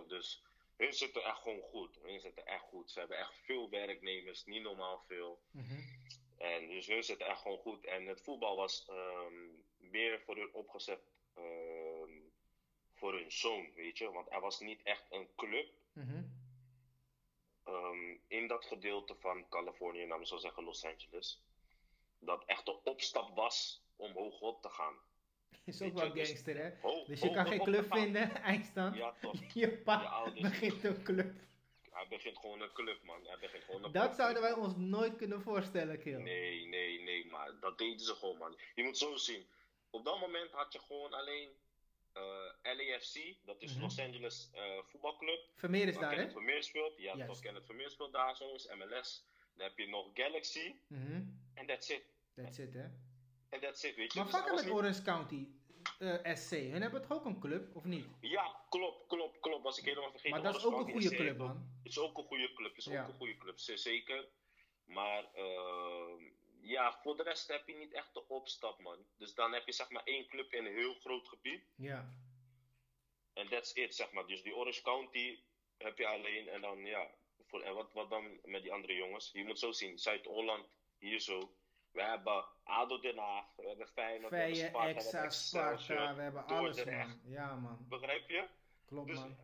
dus 0.09 0.43
hun 0.77 0.93
zitten 0.93 1.23
echt 1.25 1.43
gewoon 1.43 1.61
goed. 1.61 1.99
Hun 2.03 2.21
zitten 2.21 2.47
echt 2.47 2.63
goed. 2.63 2.91
Ze 2.91 2.99
hebben 2.99 3.19
echt 3.19 3.35
veel 3.45 3.71
werknemers, 3.71 4.45
niet 4.45 4.63
normaal 4.63 5.03
veel. 5.07 5.41
Mhm. 5.51 5.75
En 6.39 6.67
dus 6.69 6.87
hun 6.87 7.03
zitten 7.03 7.27
echt 7.27 7.41
gewoon 7.41 7.59
goed. 7.59 7.85
En 7.85 8.07
het 8.07 8.21
voetbal 8.23 8.57
was 8.57 8.87
ehm, 8.89 9.35
meer 9.77 10.21
voor 10.21 10.37
hun 10.37 10.55
opgezet 10.55 11.01
ehm, 11.35 11.76
voor 12.97 13.13
hun 13.15 13.33
zoon, 13.33 13.73
weet 13.75 13.99
je. 13.99 14.11
Want 14.13 14.31
er 14.33 14.41
was 14.41 14.61
niet 14.61 14.83
echt 14.83 15.05
een 15.11 15.29
club 15.37 15.67
Mhm. 15.93 16.23
ehm, 17.65 18.17
in 18.29 18.47
dat 18.49 18.65
gedeelte 18.65 19.15
van 19.15 19.49
Californië, 19.49 20.01
laten 20.07 20.19
we 20.19 20.27
zo 20.27 20.37
zeggen 20.37 20.65
Los 20.65 20.85
Angeles. 20.85 21.43
Dat 22.19 22.45
echt 22.45 22.65
de 22.65 22.83
opstap 22.85 23.35
was 23.37 23.83
om 23.97 24.13
hoog 24.13 24.41
op 24.41 24.63
te 24.63 24.69
gaan. 24.69 24.95
Is 25.65 25.83
ook 25.83 25.93
wel 25.93 26.13
dus- 26.13 26.29
gangster, 26.29 26.57
hè? 26.57 26.71
Dus 27.07 27.21
je 27.21 27.31
kan 27.31 27.47
geen 27.47 27.63
club 27.63 27.87
vinden, 27.95 28.31
eindstand. 28.53 28.97
Ja, 28.97 29.15
toch. 29.21 29.41
Je 29.55 29.77
pa 29.79 30.01
Je 30.03 30.09
ouders- 30.09 30.41
begint 30.41 30.85
een 30.85 31.03
club. 31.03 31.35
Hij 31.91 32.09
begint 32.09 32.39
gewoon 32.39 32.61
een 32.61 32.73
club, 32.73 33.03
man. 33.03 33.27
Hij 33.27 33.39
begint 33.39 33.65
gewoon 33.65 33.85
een 33.85 33.93
Dat 33.93 34.03
club. 34.05 34.15
zouden 34.17 34.43
wij 34.43 34.53
ons 34.53 34.77
nooit 34.77 35.17
kunnen 35.17 35.43
voorstellen, 35.43 35.99
Kill. 36.01 36.21
Nee, 36.23 36.67
nee, 36.67 37.03
nee, 37.03 37.27
maar 37.27 37.61
dat 37.61 37.79
deden 37.79 38.01
ze 38.01 38.15
gewoon, 38.15 38.37
man. 38.39 38.57
Je 38.75 38.83
moet 38.83 38.99
zo 38.99 39.17
zien. 39.17 39.47
Op 39.91 40.05
dat 40.05 40.21
moment 40.21 40.51
had 40.51 40.73
je 40.73 40.79
gewoon 40.79 41.13
alleen 41.13 41.51
LAFC, 42.63 43.37
dat 43.45 43.63
is 43.63 43.73
Mhm. 43.73 43.81
Los 43.83 43.99
Angeles 44.01 44.51
eh, 44.55 44.79
voetbalclub. 44.83 45.41
Vermeer 45.55 45.89
is 45.89 45.99
daar, 45.99 46.17
hè? 46.17 46.31
Vermeer 46.31 46.63
speelt. 46.63 46.97
Ja, 46.97 47.03
Juist. 47.17 47.27
toch 47.27 47.41
Kenneth 47.41 47.65
Vermeer 47.67 47.91
speelt 47.91 48.13
daar, 48.13 48.37
zo 48.37 48.55
is 48.55 48.69
MLS. 48.75 49.25
Dan 49.55 49.67
heb 49.67 49.79
je 49.79 49.89
nog 49.89 50.11
Galaxy 50.15 50.75
Mhm. 50.87 51.23
en 51.55 51.67
that's 51.67 51.89
it. 51.89 52.03
That's 52.35 52.59
it, 52.59 52.75
hè? 52.75 52.85
En 53.49 53.61
that's 53.61 53.83
it, 53.85 53.95
weet 53.97 54.13
je. 54.13 54.19
Maar 54.19 54.29
Dus 54.29 54.37
vakken 54.37 54.55
met 54.55 54.65
niet- 54.65 54.75
Orange 54.75 55.03
County 55.03 55.47
eh, 55.99 56.35
SC, 56.37 56.51
hun 56.51 56.83
hebben 56.83 57.03
toch 57.03 57.13
ook 57.19 57.25
een 57.25 57.41
club, 57.41 57.77
of 57.77 57.85
niet? 57.85 58.07
Ja, 58.21 58.57
klopt, 58.69 59.07
klopt, 59.07 59.41
klopt. 59.41 59.63
Was 59.63 59.79
ik 59.79 59.85
helemaal 59.85 60.11
vergeten. 60.11 60.31
Maar 60.43 60.53
dat 60.53 60.57
is 60.61 60.65
ook 60.67 60.79
een 60.79 60.91
goede 60.93 61.09
SC 61.09 61.15
club, 61.17 61.37
man. 61.39 61.71
Het 61.83 61.93
is 61.93 61.99
ook 61.99 62.19
een 62.19 62.25
goede 62.25 62.53
club. 62.53 62.69
Het 62.77 62.79
is 62.87 62.93
Ja. 62.93 63.03
ook 63.03 63.09
een 63.09 63.15
goede 63.15 63.37
club, 63.37 63.59
zeker. 63.59 64.29
Maar 64.85 65.25
ehm, 65.35 66.23
ja, 66.67 66.93
voor 66.93 67.17
de 67.17 67.23
rest 67.23 67.49
heb 67.49 67.67
je 67.67 67.75
niet 67.75 67.93
echt 67.93 68.15
de 68.15 68.29
opstap, 68.29 68.79
man. 68.79 69.07
Dus 69.17 69.35
dan 69.35 69.53
heb 69.53 69.67
je 69.67 69.73
zeg 69.73 69.91
maar 69.91 70.05
één 70.05 70.29
club 70.29 70.53
in 70.53 70.67
een 70.67 70.75
heel 70.75 70.95
groot 70.95 71.29
gebied. 71.29 71.65
Ja. 71.77 72.15
En 73.33 73.49
that's 73.49 73.73
it, 73.75 73.95
zeg 73.95 74.13
maar. 74.13 74.27
Dus 74.27 74.43
die 74.43 74.57
Orange 74.57 74.83
County 74.83 75.43
heb 75.79 75.99
je 75.99 76.07
alleen. 76.07 76.49
En 76.49 76.61
dan, 76.61 76.85
ja. 76.85 77.11
Voor, 77.47 77.63
en 77.63 77.75
wat, 77.75 77.93
wat 77.93 78.11
dan 78.11 78.41
met 78.45 78.63
die 78.63 78.73
andere 78.73 78.95
jongens? 78.95 79.31
Je 79.33 79.45
moet 79.45 79.59
zo 79.59 79.73
zien. 79.73 79.99
Zuid-Holland, 79.99 80.67
hier 80.99 81.21
zo. 81.21 81.57
We 81.91 82.03
hebben 82.03 82.45
ADO 82.63 83.01
Den 83.01 83.19
Haag. 83.19 83.57
We 83.57 83.69
hebben 83.69 83.89
Feyenoord. 83.89 84.31
we 84.31 84.37
hebben 84.37 84.57
Sparta, 84.57 85.11
we 85.11 85.17
hebben. 85.17 85.33
Sparta, 85.33 86.15
we 86.15 86.23
hebben 86.23 86.47
alles, 86.47 86.85
man. 86.85 87.21
Ja, 87.25 87.55
man. 87.55 87.87
Begrijp 87.89 88.29
je? 88.29 88.49
Klopt, 88.87 89.07
Dus 89.09 89.19
man. 89.19 89.37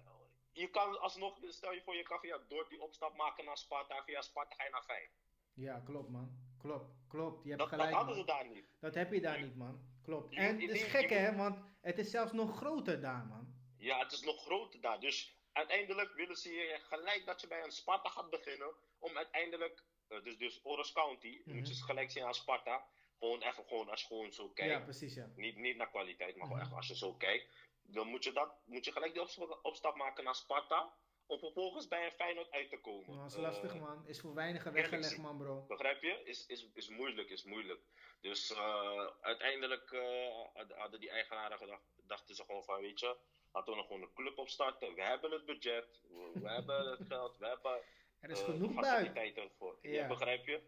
je 0.52 0.70
kan 0.70 1.00
alsnog, 1.00 1.38
stel 1.48 1.72
je 1.72 1.82
voor, 1.82 1.96
je 1.96 2.02
kan 2.02 2.20
via 2.20 2.38
door 2.48 2.68
die 2.68 2.80
opstap 2.82 3.16
maken 3.16 3.44
naar 3.44 3.56
Sparta. 3.58 4.04
Via 4.04 4.22
Sparta 4.22 4.54
ga 4.54 4.64
je 4.64 4.70
naar 4.70 4.82
Feyenoord. 4.84 5.20
Ja, 5.54 5.82
klopt, 5.84 6.10
man. 6.10 6.41
Klopt, 6.62 6.92
klopt. 7.09 7.42
Je 7.42 7.49
hebt 7.49 7.61
Dat, 7.61 7.71
dat 7.71 7.78
gelijk, 7.78 7.97
hadden 7.97 8.14
ze 8.14 8.25
man. 8.25 8.37
daar 8.37 8.49
niet. 8.49 8.64
Dat 8.81 8.95
heb 8.95 9.12
je 9.12 9.21
daar 9.21 9.40
niet, 9.42 9.57
man. 9.57 9.81
Klopt. 10.02 10.35
En 10.35 10.61
het 10.61 10.71
is 10.71 10.83
gek, 10.83 11.11
hè, 11.11 11.37
want 11.37 11.59
het 11.81 11.99
is 11.99 12.11
zelfs 12.11 12.33
nog 12.33 12.57
groter 12.57 13.00
daar, 13.00 13.26
man. 13.26 13.54
Ja, 13.76 13.99
het 13.99 14.12
is 14.12 14.21
nog 14.23 14.42
groter 14.42 14.81
daar. 14.81 15.00
Dus 15.00 15.37
uiteindelijk 15.52 16.12
willen 16.12 16.37
ze 16.37 16.52
je 16.52 16.78
gelijk 16.83 17.26
dat 17.26 17.40
je 17.40 17.47
bij 17.47 17.64
een 17.64 17.71
Sparta 17.73 18.09
gaat 18.09 18.31
beginnen. 18.31 18.75
Om 18.99 19.16
uiteindelijk, 19.16 19.85
eh, 20.09 20.23
dus, 20.23 20.37
dus 20.38 20.61
Orange 20.62 20.92
County, 20.92 21.42
Mhm. 21.45 21.57
moet 21.57 21.69
je 21.69 21.75
ze 21.75 21.83
gelijk 21.85 22.11
zien 22.11 22.25
aan 22.25 22.35
Sparta. 22.35 22.85
Gewoon 23.19 23.42
even 23.42 23.64
gewoon, 23.66 23.88
als 23.88 24.00
je 24.00 24.07
gewoon 24.07 24.33
zo 24.33 24.49
kijkt. 24.49 24.73
Ja, 24.73 24.81
precies, 24.81 25.14
ja. 25.14 25.28
Niet, 25.37 25.57
niet 25.57 25.76
naar 25.76 25.90
kwaliteit, 25.90 26.37
maar 26.37 26.47
gewoon 26.47 26.59
Mhm. 26.62 26.66
echt 26.66 26.76
als 26.76 26.88
je 26.88 26.97
zo 26.97 27.14
kijkt. 27.14 27.54
Dan 27.83 28.07
moet 28.09 28.25
je, 28.25 28.33
dat, 28.33 28.55
moet 28.66 28.85
je 28.85 28.92
gelijk 28.92 29.12
die 29.12 29.22
opstap, 29.22 29.59
opstap 29.62 29.96
maken 29.96 30.25
naar 30.25 30.35
Sparta. 30.35 30.92
Om 31.26 31.38
vervolgens 31.38 31.88
bij 31.88 32.04
een 32.04 32.12
Feyenoord 32.12 32.50
uit 32.50 32.68
te 32.70 32.80
komen. 32.80 33.16
Dat 33.16 33.30
is 33.30 33.37
lastig, 33.37 33.74
Eh, 33.74 33.80
man. 33.80 34.06
Is 34.06 34.20
voor 34.20 34.35
weinigen 34.35 34.72
weggelegd, 34.72 35.18
man, 35.18 35.38
bro. 35.38 35.64
Begrijp 35.68 36.02
je? 36.02 36.20
Is, 36.24 36.46
is, 36.46 36.68
is 36.74 36.88
moeilijk, 36.88 37.30
is 37.30 37.44
moeilijk. 37.44 37.80
Dus 38.20 38.50
eh, 38.52 39.06
uiteindelijk 39.20 39.90
eh, 39.92 40.35
had- 40.54 40.72
hadden 40.72 41.00
die 41.00 41.11
eigenaren 41.11 41.58
gedacht, 41.58 41.82
dachten 42.06 42.35
ze 42.35 42.44
gewoon 42.44 42.64
van, 42.64 42.80
weet 42.80 43.00
je, 43.00 43.16
laten 43.52 43.72
we 43.72 43.78
nog 43.78 43.87
gewoon 43.87 44.02
een 44.02 44.12
club 44.14 44.38
opstarten. 44.38 44.94
We 44.94 45.02
hebben 45.02 45.30
het 45.30 45.44
budget, 45.44 46.00
we, 46.08 46.30
we 46.40 46.48
hebben 46.56 46.90
het 46.90 47.06
geld, 47.06 47.38
we 47.38 47.46
hebben 47.46 47.80
Er 48.20 48.30
is 48.30 48.40
genoeg 48.40 48.72
faciliteiten 48.72 49.50
voor. 49.58 49.78
Ja. 49.82 49.90
Ja. 49.90 50.06
begrijp 50.08 50.46
je? 50.46 50.61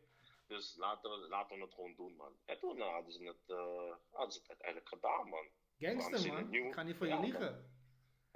Dus 0.46 0.76
laten 0.76 1.10
we, 1.10 1.28
laten 1.28 1.56
we 1.56 1.62
het 1.62 1.74
gewoon 1.74 1.94
doen, 1.94 2.16
man. 2.16 2.36
En 2.44 2.58
toen 2.58 2.80
hadden, 2.80 3.12
ze 3.12 3.24
het, 3.24 3.56
hadden 4.10 4.32
ze 4.32 4.38
het 4.38 4.48
uiteindelijk 4.48 4.88
gedaan, 4.88 5.28
man. 5.28 5.48
Gangster, 5.78 6.32
man. 6.32 6.54
Ik 6.54 6.72
ga 6.74 6.82
niet 6.82 6.96
voor 6.96 7.06
Ja, 7.06 7.22
je 7.24 7.32
man. 7.32 7.72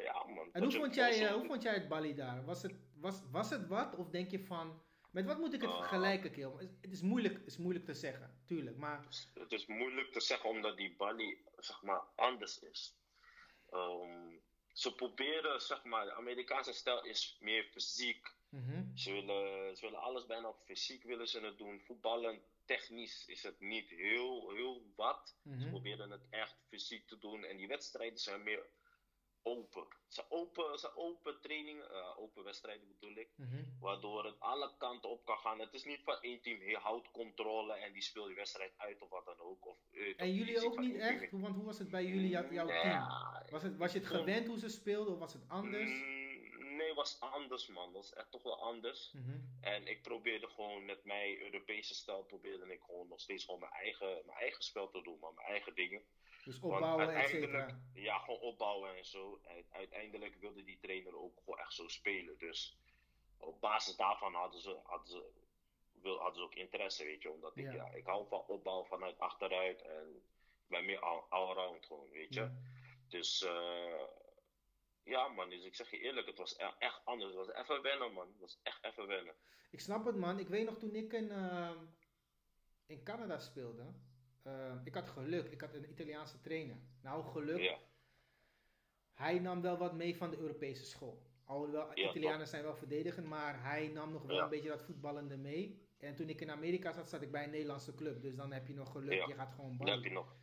Ja, 0.02 0.24
man. 0.26 0.48
En 0.52 0.62
hoe 0.62 0.72
vond, 0.72 0.94
jij, 0.94 1.26
eh, 1.26 1.32
hoe 1.32 1.46
vond 1.46 1.62
jij 1.62 1.74
het 1.74 1.88
Bali 1.88 2.14
daar? 2.14 2.44
Was 2.44 2.62
het, 2.62 2.72
was, 2.94 3.20
was 3.30 3.50
het 3.50 3.66
wat? 3.66 3.94
Of 3.94 4.10
denk 4.10 4.30
je 4.30 4.40
van... 4.40 4.82
Met 5.10 5.26
wat 5.26 5.38
moet 5.38 5.52
ik 5.54 5.60
het 5.60 5.70
Ah. 5.70 5.76
vergelijken? 5.76 6.58
Het 6.80 6.92
is 6.92 7.00
moeilijk, 7.00 7.38
is 7.46 7.56
moeilijk 7.56 7.84
te 7.84 7.94
zeggen, 7.94 8.40
tuurlijk. 8.46 8.76
Maar 8.76 9.06
Het 9.34 9.52
is 9.52 9.66
moeilijk 9.66 10.12
te 10.12 10.20
zeggen 10.20 10.50
omdat 10.50 10.76
die 10.76 10.94
Bali, 10.96 11.38
zeg 11.56 11.82
maar, 11.82 12.00
anders 12.16 12.58
is. 12.58 12.94
Ehm, 13.70 14.36
ze 14.72 14.94
proberen, 14.94 15.60
zeg 15.60 15.84
maar, 15.84 16.04
de 16.04 16.12
Amerikaanse 16.12 16.72
stijl 16.72 17.04
is 17.04 17.36
meer 17.40 17.64
fysiek. 17.64 18.36
mhm, 18.48 18.96
Ze 18.96 19.12
willen, 19.12 19.76
ze 19.76 19.84
willen 19.84 20.00
alles 20.00 20.26
bijna 20.26 20.48
op 20.48 20.60
fysiek 20.64 21.02
willen 21.02 21.28
ze 21.28 21.40
het 21.40 21.58
doen. 21.58 21.80
Voetballen, 21.80 22.42
technisch 22.64 23.26
is 23.26 23.42
het 23.42 23.60
niet 23.60 23.88
heel, 23.90 24.50
heel 24.50 24.82
wat. 24.96 25.36
Ze 25.42 25.48
mhm. 25.48 25.68
proberen 25.68 26.10
het 26.10 26.26
echt 26.30 26.56
fysiek 26.68 27.06
te 27.06 27.18
doen. 27.18 27.44
En 27.44 27.56
die 27.56 27.68
wedstrijden 27.68 28.18
zijn 28.18 28.42
meer 28.42 28.66
open. 29.56 29.86
Ze 30.08 30.22
open, 30.28 30.78
ze 30.78 30.96
open 30.96 31.40
trainingen, 31.40 31.90
eh, 31.90 32.18
open 32.18 32.44
wedstrijden 32.44 32.88
bedoel 32.88 33.16
ik. 33.16 33.28
mhm. 33.36 33.56
Waardoor 33.80 34.24
het 34.24 34.40
alle 34.40 34.70
kanten 34.78 35.10
op 35.10 35.24
kan 35.24 35.38
gaan. 35.38 35.58
Het 35.60 35.74
is 35.74 35.84
niet 35.84 36.00
van 36.04 36.16
één 36.20 36.40
team, 36.40 36.62
je 36.62 36.76
houdt 36.76 37.10
controle 37.10 37.72
en 37.72 37.92
die 37.92 38.02
speelt 38.02 38.26
die 38.26 38.36
wedstrijd 38.36 38.72
uit 38.76 39.02
of 39.02 39.08
wat 39.10 39.24
dan 39.24 39.38
ook. 39.40 39.66
Of, 39.66 39.76
eh, 39.92 40.14
En 40.16 40.34
jullie 40.34 40.64
ook 40.66 40.78
niet 40.78 40.96
echt? 40.96 41.30
Want 41.30 41.54
hoe 41.54 41.64
was 41.64 41.78
het 41.78 41.90
bij 41.90 42.04
jullie, 42.04 42.28
jou- 42.28 42.54
jouw 42.54 42.66
team? 42.66 43.06
Was, 43.50 43.62
het, 43.62 43.76
was 43.76 43.92
je 43.92 43.98
het 43.98 44.08
gewend 44.08 44.46
hoe 44.46 44.58
ze 44.58 44.68
speelden 44.68 45.12
of 45.12 45.18
was 45.18 45.32
het 45.32 45.42
anders? 45.48 45.90
Mm, 45.90 46.27
nee, 46.78 46.94
was 46.94 47.20
anders 47.20 47.66
man. 47.66 47.92
was 47.92 48.12
echt 48.14 48.30
toch 48.30 48.42
wel 48.42 48.62
anders. 48.62 49.12
Mhm. 49.12 49.38
En 49.60 49.86
ik 49.86 50.02
probeerde 50.02 50.48
gewoon 50.48 50.84
met 50.84 51.04
mijn 51.04 51.38
Europese 51.40 51.94
stijl, 51.94 52.22
probeerde 52.22 52.72
ik 52.72 52.80
gewoon 52.80 53.08
nog 53.08 53.20
steeds 53.20 53.44
gewoon 53.44 53.60
mijn 53.60 53.72
eigen, 53.72 54.22
mijn 54.26 54.38
eigen 54.38 54.62
spel 54.64 54.88
te 54.90 55.02
doen, 55.02 55.18
man. 55.18 55.34
Mijn 55.34 55.46
eigen 55.48 55.74
dingen. 55.74 56.02
Dus 56.44 56.60
opbouwen, 56.60 57.08
uiteindelijk-. 57.08 57.74
Ja, 57.94 58.18
gewoon 58.18 58.40
opbouwen 58.40 58.96
en 58.96 59.04
zo. 59.04 59.40
En 59.44 59.64
uiteindelijk 59.70 60.36
wilde 60.40 60.64
die 60.64 60.78
trainer 60.80 61.16
ook 61.16 61.38
gewoon 61.44 61.58
echt 61.58 61.74
zo 61.74 61.88
spelen. 61.88 62.38
Dus 62.38 62.76
op 63.38 63.60
basis 63.60 63.96
daarvan 63.96 64.34
hadden 64.34 64.60
ze, 64.60 64.78
hadden 64.82 65.08
ze, 65.08 65.30
wil, 66.02 66.16
hadden 66.18 66.34
ze 66.36 66.42
ook 66.42 66.54
interesse, 66.54 67.04
weet 67.04 67.22
je. 67.22 67.30
Omdat 67.30 67.56
ik, 67.56 67.72
Ja. 67.72 67.90
ik 67.94 68.06
hou 68.06 68.28
van 68.28 68.44
opbouwen 68.46 68.86
vanuit 68.86 69.18
achteruit. 69.18 69.82
En 69.82 70.14
ik 70.62 70.68
ben 70.68 70.84
meer 70.84 71.00
all- 71.00 71.24
allround 71.28 71.86
gewoon, 71.86 72.10
weet 72.10 72.34
je. 72.34 72.40
Ja. 72.40 72.52
Dus 73.08 73.42
eh, 73.42 74.02
ja, 75.08 75.28
man. 75.28 75.48
Dus 75.48 75.64
ik 75.64 75.74
zeg 75.74 75.90
je 75.90 75.98
eerlijk, 75.98 76.26
het 76.26 76.38
was 76.38 76.58
e- 76.58 76.74
echt 76.78 77.00
anders. 77.04 77.34
Het 77.34 77.46
was 77.46 77.54
even 77.54 77.82
wennen, 77.82 78.12
man. 78.12 78.26
Het 78.28 78.40
was 78.40 78.60
echt 78.62 78.84
even 78.84 79.06
wennen. 79.06 79.34
Ik 79.70 79.80
snap 79.80 80.04
het, 80.04 80.16
man. 80.16 80.38
Ik 80.38 80.48
weet 80.48 80.64
nog 80.66 80.78
toen 80.78 80.94
ik 80.94 81.12
in, 81.12 81.30
ehm, 81.30 81.76
in 82.86 83.02
Canada 83.04 83.38
speelde. 83.38 83.82
ehm, 84.42 84.78
ik 84.84 84.94
had 84.94 85.08
geluk. 85.08 85.50
Ik 85.52 85.60
had 85.60 85.74
een 85.74 85.90
Italiaanse 85.90 86.40
trainer. 86.40 86.76
Nou, 87.02 87.24
geluk. 87.24 87.60
Ja, 87.60 87.78
Hij 89.14 89.38
nam 89.38 89.60
wel 89.62 89.76
wat 89.76 89.94
mee 89.94 90.16
van 90.16 90.30
de 90.30 90.38
Europese 90.38 90.84
school. 90.84 91.22
Alhoewel, 91.44 91.90
Ja, 91.94 92.08
Italianen 92.08 92.46
zijn 92.48 92.62
wel 92.62 92.76
verdedigend, 92.76 93.26
maar 93.26 93.62
hij 93.62 93.88
nam 93.88 94.12
nog 94.12 94.22
wel 94.22 94.36
Ja. 94.36 94.42
een 94.42 94.48
beetje 94.48 94.68
dat 94.68 94.82
voetballende 94.82 95.36
mee. 95.36 95.86
En 95.98 96.14
toen 96.14 96.28
ik 96.28 96.40
in 96.40 96.50
Amerika 96.50 96.92
zat, 96.92 97.08
zat 97.08 97.22
ik 97.22 97.30
bij 97.30 97.44
een 97.44 97.50
Nederlandse 97.50 97.94
club. 97.94 98.22
Dus 98.22 98.34
dan 98.36 98.52
heb 98.52 98.66
je 98.66 98.74
nog 98.74 98.92
geluk, 98.92 99.26
je 99.26 99.34
gaat 99.34 99.52
gewoon 99.54 99.76
dat 99.76 99.88
heb 99.88 99.96
je 99.96 100.02
ballen. 100.08 100.12
nog. 100.12 100.36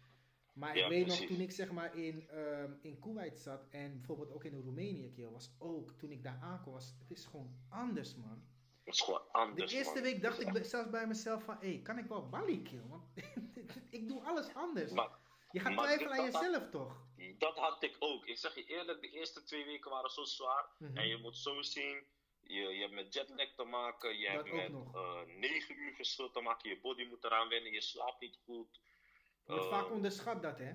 Maar 0.56 0.78
Ja, 0.78 0.84
ik 0.84 0.90
weet 0.90 1.04
precies. 1.04 1.20
nog, 1.22 1.30
toen 1.30 1.40
ik 1.42 1.52
zeg 1.52 1.72
maar 1.72 1.96
in, 1.98 2.30
ehm 2.30 2.74
in 2.82 3.00
Kuwait 3.00 3.40
zat 3.40 3.68
en 3.70 3.94
bijvoorbeeld 3.98 4.32
ook 4.32 4.44
in 4.44 4.62
Roemenië, 4.62 5.12
kill, 5.12 5.30
was 5.30 5.56
ook, 5.60 5.92
toen 5.92 6.12
ik 6.12 6.24
daar 6.24 6.40
aankwam, 6.42 6.74
was, 6.74 6.96
het 7.00 7.12
is 7.12 7.26
gewoon 7.26 7.56
anders, 7.70 8.16
man. 8.16 8.44
Het 8.84 8.94
is 8.94 9.02
gewoon 9.02 9.22
De 9.26 9.32
anders, 9.32 9.74
eerste 9.74 9.94
man. 9.94 10.04
week 10.04 10.22
dacht 10.22 10.40
ik 10.42 10.66
zelfs 10.66 10.90
bij 10.90 11.08
mezelf 11.08 11.44
van, 11.44 11.58
hé, 11.60 11.80
kan 11.84 11.98
ik 11.98 12.06
wel 12.06 12.30
Bali 12.30 12.62
kill? 12.62 12.82
Want 12.88 13.04
ik 13.98 14.08
doe 14.08 14.22
alles 14.22 14.54
anders. 14.54 14.92
Maar 14.92 15.10
je 15.52 15.60
gaat 15.60 15.78
twijfelen 15.78 16.12
aan 16.18 16.26
jezelf, 16.26 16.70
toch? 16.70 17.04
dat 17.38 17.56
had 17.58 17.84
ik 17.84 17.96
ook. 18.00 18.26
Ik 18.26 18.38
zeg 18.38 18.56
je 18.56 18.66
eerlijk, 18.66 19.02
de 19.02 19.10
eerste 19.10 19.44
twee 19.44 19.66
weken 19.66 19.92
waren 19.92 20.10
zo 20.10 20.24
zwaar. 20.24 20.66
Mhm. 20.80 20.98
En 20.98 21.08
je 21.08 21.18
moet 21.18 21.38
zo 21.38 21.62
zien, 21.62 22.04
je, 22.42 22.60
je 22.60 22.82
hebt 22.82 22.94
met 22.94 23.14
jetlag 23.14 23.54
te 23.56 23.64
maken, 23.64 24.18
je 24.18 24.26
Dat 24.26 24.36
hebt 24.36 24.56
met 24.56 24.72
nog. 24.72 24.96
eh 24.96 25.22
9 25.38 25.78
uur 25.80 25.94
verschil 25.94 26.32
te 26.32 26.42
maken, 26.42 26.70
je 26.70 26.80
body 26.82 27.06
moet 27.06 27.24
eraan 27.24 27.50
wennen, 27.50 27.72
je 27.72 27.82
slaapt 27.82 28.20
niet 28.20 28.40
goed. 28.46 28.80
Wordt 29.46 29.64
Eh, 29.64 29.70
vaak 29.70 29.92
onderschat 29.92 30.42
dat, 30.42 30.58
hè? 30.58 30.74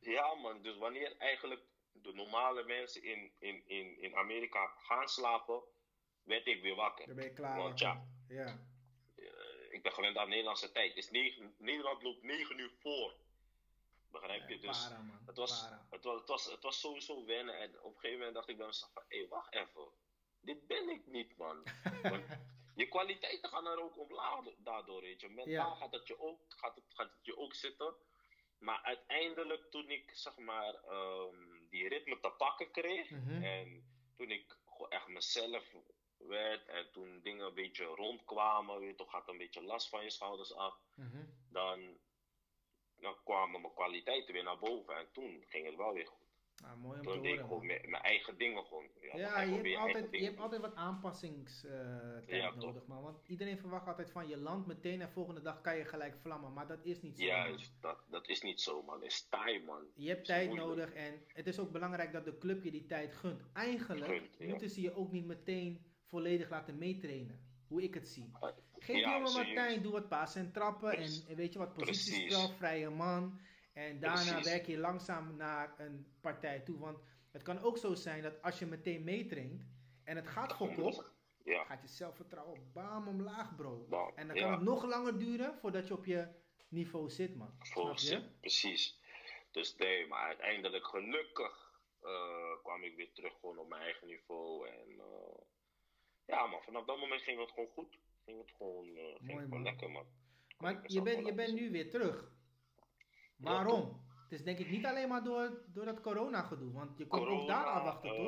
Ja 0.00 0.34
man, 0.34 0.62
dus 0.62 0.76
wanneer 0.76 1.16
eigenlijk 1.16 1.62
de 1.92 2.12
normale 2.12 2.64
mensen 2.64 3.02
in, 3.02 3.32
in, 3.38 3.62
in, 3.66 3.98
in 3.98 4.16
Amerika 4.16 4.66
gaan 4.66 5.08
slapen, 5.08 5.62
werd 6.22 6.46
ik 6.46 6.62
weer 6.62 6.74
wakker. 6.74 7.06
Daar 7.06 7.14
ben 7.14 7.24
je 7.24 7.32
klaar 7.32 7.56
Want 7.56 7.78
ja. 7.78 8.06
Ja. 8.28 8.58
Eh, 9.16 9.72
ik 9.72 9.82
ben 9.82 9.92
gewend 9.92 10.16
aan 10.16 10.28
Nederlandse 10.28 10.72
tijd. 10.72 11.10
Negen, 11.10 11.54
Nederland 11.58 12.02
loopt 12.02 12.22
9 12.22 12.58
uur 12.58 12.70
voor. 12.80 13.14
Begrijp 14.10 14.48
je? 14.48 14.58
Dus 14.58 14.88
para, 14.88 15.02
man. 15.02 15.22
het, 15.26 15.36
was, 15.36 15.62
Para. 15.62 15.86
het, 15.90 16.04
was, 16.04 16.18
het, 16.18 16.28
was, 16.28 16.44
het 16.50 16.62
was 16.62 16.80
sowieso 16.80 17.24
wennen. 17.24 17.58
En 17.58 17.82
op 17.82 17.94
een 17.94 18.00
gegeven 18.00 18.18
moment 18.18 18.34
dacht 18.34 18.48
ik 18.48 18.56
bij 18.56 18.66
mezelf 18.66 18.92
van, 18.92 19.02
hé, 19.08 19.28
wacht 19.28 19.54
even. 19.54 19.88
Dit 20.40 20.66
ben 20.66 20.88
ik 20.88 21.06
niet, 21.06 21.36
man. 21.36 21.62
Je 22.74 22.88
kwaliteiten 22.88 23.50
gaan 23.50 23.66
er 23.66 23.82
ook 23.82 23.98
omlaag 23.98 24.44
daardoor, 24.58 25.00
weet 25.00 25.20
je. 25.20 25.28
Mentaal 25.28 25.70
Ja. 25.70 25.74
gaat, 25.74 25.92
het 25.92 26.06
je 26.06 26.20
ook, 26.20 26.40
gaat, 26.48 26.74
het, 26.74 26.84
gaat 26.88 27.10
het 27.10 27.24
je 27.26 27.36
ook 27.36 27.54
zitten. 27.54 27.94
Maar 28.58 28.82
uiteindelijk, 28.82 29.70
toen 29.70 29.90
ik, 29.90 30.10
zeg 30.14 30.36
maar, 30.36 30.74
ehm, 30.74 31.68
die 31.70 31.88
ritme 31.88 32.20
te 32.20 32.30
pakken 32.30 32.70
kreeg... 32.70 33.10
Mhm. 33.10 33.42
En 33.42 33.84
toen 34.16 34.30
ik 34.30 34.56
gewoon 34.66 34.90
echt 34.90 35.06
mezelf 35.08 35.64
werd 36.18 36.66
en 36.66 36.90
toen 36.92 37.20
dingen 37.22 37.46
een 37.46 37.54
beetje 37.54 37.84
rondkwamen, 37.84 38.78
weet 38.78 38.88
je, 38.88 38.94
toch 38.94 39.10
gaat 39.10 39.28
een 39.28 39.38
beetje 39.38 39.62
last 39.62 39.88
van 39.88 40.02
je 40.02 40.10
schouders 40.10 40.54
af, 40.54 40.78
Mhm. 40.96 41.24
dan, 41.50 41.98
dan 42.96 43.16
kwamen 43.24 43.60
mijn 43.60 43.74
kwaliteiten 43.74 44.34
weer 44.34 44.42
naar 44.42 44.58
boven 44.58 44.96
en 44.96 45.12
toen 45.12 45.44
ging 45.48 45.66
het 45.66 45.76
wel 45.76 45.92
weer 45.92 46.08
goed. 46.64 46.74
Ah, 46.76 46.82
mooi 46.82 46.98
om 46.98 47.04
te 47.04 47.12
Toen 47.12 47.22
deed 47.22 47.34
ik 47.34 47.40
gewoon 47.40 47.66
mijn, 47.66 47.90
mijn 47.90 48.02
eigen 48.02 48.38
dingen 48.38 48.64
gewoon. 48.64 48.84
Ja, 49.00 49.16
Ja, 49.18 49.40
je 49.40 49.54
hebt, 49.54 49.76
altijd, 49.76 50.06
je 50.10 50.24
hebt 50.24 50.38
altijd 50.38 50.60
wat 50.60 50.74
aanpassingstijd 50.74 52.24
Ja, 52.26 52.50
toch. 52.52 52.62
nodig, 52.64 52.86
man. 52.86 53.02
Want 53.02 53.18
iedereen 53.26 53.58
verwacht 53.58 53.86
altijd 53.86 54.10
van 54.10 54.28
je 54.28 54.36
land 54.36 54.66
meteen 54.66 55.00
en 55.00 55.10
volgende 55.10 55.42
dag 55.42 55.60
kan 55.60 55.76
je 55.76 55.84
gelijk 55.84 56.16
vlammen. 56.16 56.52
Maar 56.52 56.66
dat 56.66 56.84
is 56.84 57.02
niet 57.02 57.18
zo. 57.18 57.26
man. 57.26 57.34
Juist, 57.36 57.72
dat, 57.80 57.98
dat 58.10 58.28
is 58.28 58.42
niet 58.42 58.60
zo 58.60 58.82
man, 58.82 59.00
dat 59.00 59.08
is 59.10 59.28
taai 59.28 59.64
man. 59.64 59.82
Je 59.94 60.08
hebt 60.08 60.24
tijd 60.26 60.46
moeilijk. 60.48 60.68
nodig 60.68 60.92
en 60.94 61.20
het 61.26 61.46
is 61.46 61.58
ook 61.58 61.72
belangrijk 61.72 62.12
dat 62.12 62.24
de 62.24 62.38
club 62.38 62.62
je 62.64 62.70
die 62.70 62.86
tijd 62.86 63.12
gunt. 63.14 63.42
Eigenlijk 63.52 64.04
Gunt, 64.04 64.36
ja. 64.38 64.46
moeten 64.46 64.70
ze 64.70 64.80
je 64.80 64.94
ook 64.94 65.12
niet 65.12 65.26
meteen 65.26 65.84
volledig 66.08 66.50
laten 66.50 66.78
meetrainen. 66.78 67.52
Hoe 67.68 67.82
ik 67.82 67.94
het 67.94 68.08
zie. 68.08 68.30
Geef 68.78 68.96
Ja, 68.96 69.18
jongen 69.18 69.54
tijd, 69.54 69.82
doe 69.82 69.92
wat 69.92 70.08
passen 70.08 70.40
en 70.40 70.52
trappen. 70.52 70.90
En, 70.90 70.96
Precies. 70.96 71.26
en 71.26 71.36
weet 71.36 71.52
je 71.52 71.58
wat, 71.58 71.72
positiespel, 71.72 72.48
vrije 72.48 72.90
man. 72.90 73.40
En 73.74 74.00
daarna 74.00 74.32
Precies. 74.32 74.44
werk 74.50 74.66
je 74.66 74.78
langzaam 74.78 75.36
naar 75.36 75.74
een 75.78 76.06
partij 76.20 76.60
toe. 76.60 76.78
Want 76.78 76.98
het 77.30 77.42
kan 77.42 77.58
ook 77.60 77.78
zo 77.78 77.94
zijn 77.94 78.22
dat 78.22 78.42
als 78.42 78.58
je 78.58 78.66
meteen 78.66 79.04
meetraint 79.04 79.66
en 80.04 80.16
het 80.16 80.26
gaat 80.26 80.56
kop, 80.56 81.12
Ja, 81.44 81.64
gaat 81.64 81.82
je 81.82 81.88
zelfvertrouwen 81.88 82.70
bam 82.72 83.08
omlaag, 83.08 83.56
bro. 83.56 83.86
En 84.14 84.26
dan 84.26 84.36
ja. 84.36 84.42
kan 84.42 84.52
het 84.52 84.62
nog 84.62 84.84
langer 84.84 85.18
duren 85.18 85.58
voordat 85.58 85.86
je 85.88 85.94
op 85.94 86.04
je 86.04 86.28
niveau 86.68 87.10
zit, 87.10 87.36
man. 87.36 87.54
Volgens 87.58 88.08
je? 88.08 88.14
je, 88.14 88.22
precies. 88.40 89.00
Dus 89.50 89.76
nee, 89.76 90.06
maar 90.06 90.26
uiteindelijk 90.26 90.86
gelukkig 90.86 91.64
eh, 92.00 92.62
kwam 92.62 92.82
ik 92.82 92.96
weer 92.96 93.12
terug 93.12 93.32
gewoon 93.40 93.58
op 93.58 93.68
mijn 93.68 93.82
eigen 93.82 94.06
niveau. 94.06 94.68
En 94.68 95.00
eh, 95.00 95.40
ja, 96.26 96.46
maar 96.46 96.62
vanaf 96.62 96.84
dat 96.84 96.98
moment 96.98 97.22
ging 97.22 97.40
het 97.40 97.50
gewoon 97.50 97.68
goed. 97.68 97.98
Ging 98.24 98.38
het 98.38 98.50
gewoon, 98.56 98.96
eh, 98.96 99.04
ging 99.04 99.20
Mooi, 99.20 99.34
gewoon 99.42 99.48
man. 99.48 99.62
lekker, 99.62 99.90
man. 99.90 100.06
Kon 100.56 100.66
Maar 100.66 100.82
je 100.86 101.02
bent, 101.02 101.26
je 101.26 101.34
bent 101.34 101.54
nu 101.54 101.70
weer 101.70 101.90
terug. 101.90 102.32
Waarom? 103.44 104.02
Het 104.22 104.32
is 104.32 104.44
denk 104.44 104.58
ik 104.58 104.70
niet 104.70 104.86
alleen 104.86 105.08
maar 105.08 105.22
door, 105.24 105.62
door 105.66 105.84
dat 105.84 106.00
corona 106.00 106.42
gedoe. 106.42 106.72
Want 106.72 106.98
je 106.98 107.06
kon 107.06 107.26
ook 107.28 107.46
daar 107.46 107.64
afwachten, 107.64 108.10
toch? 108.16 108.18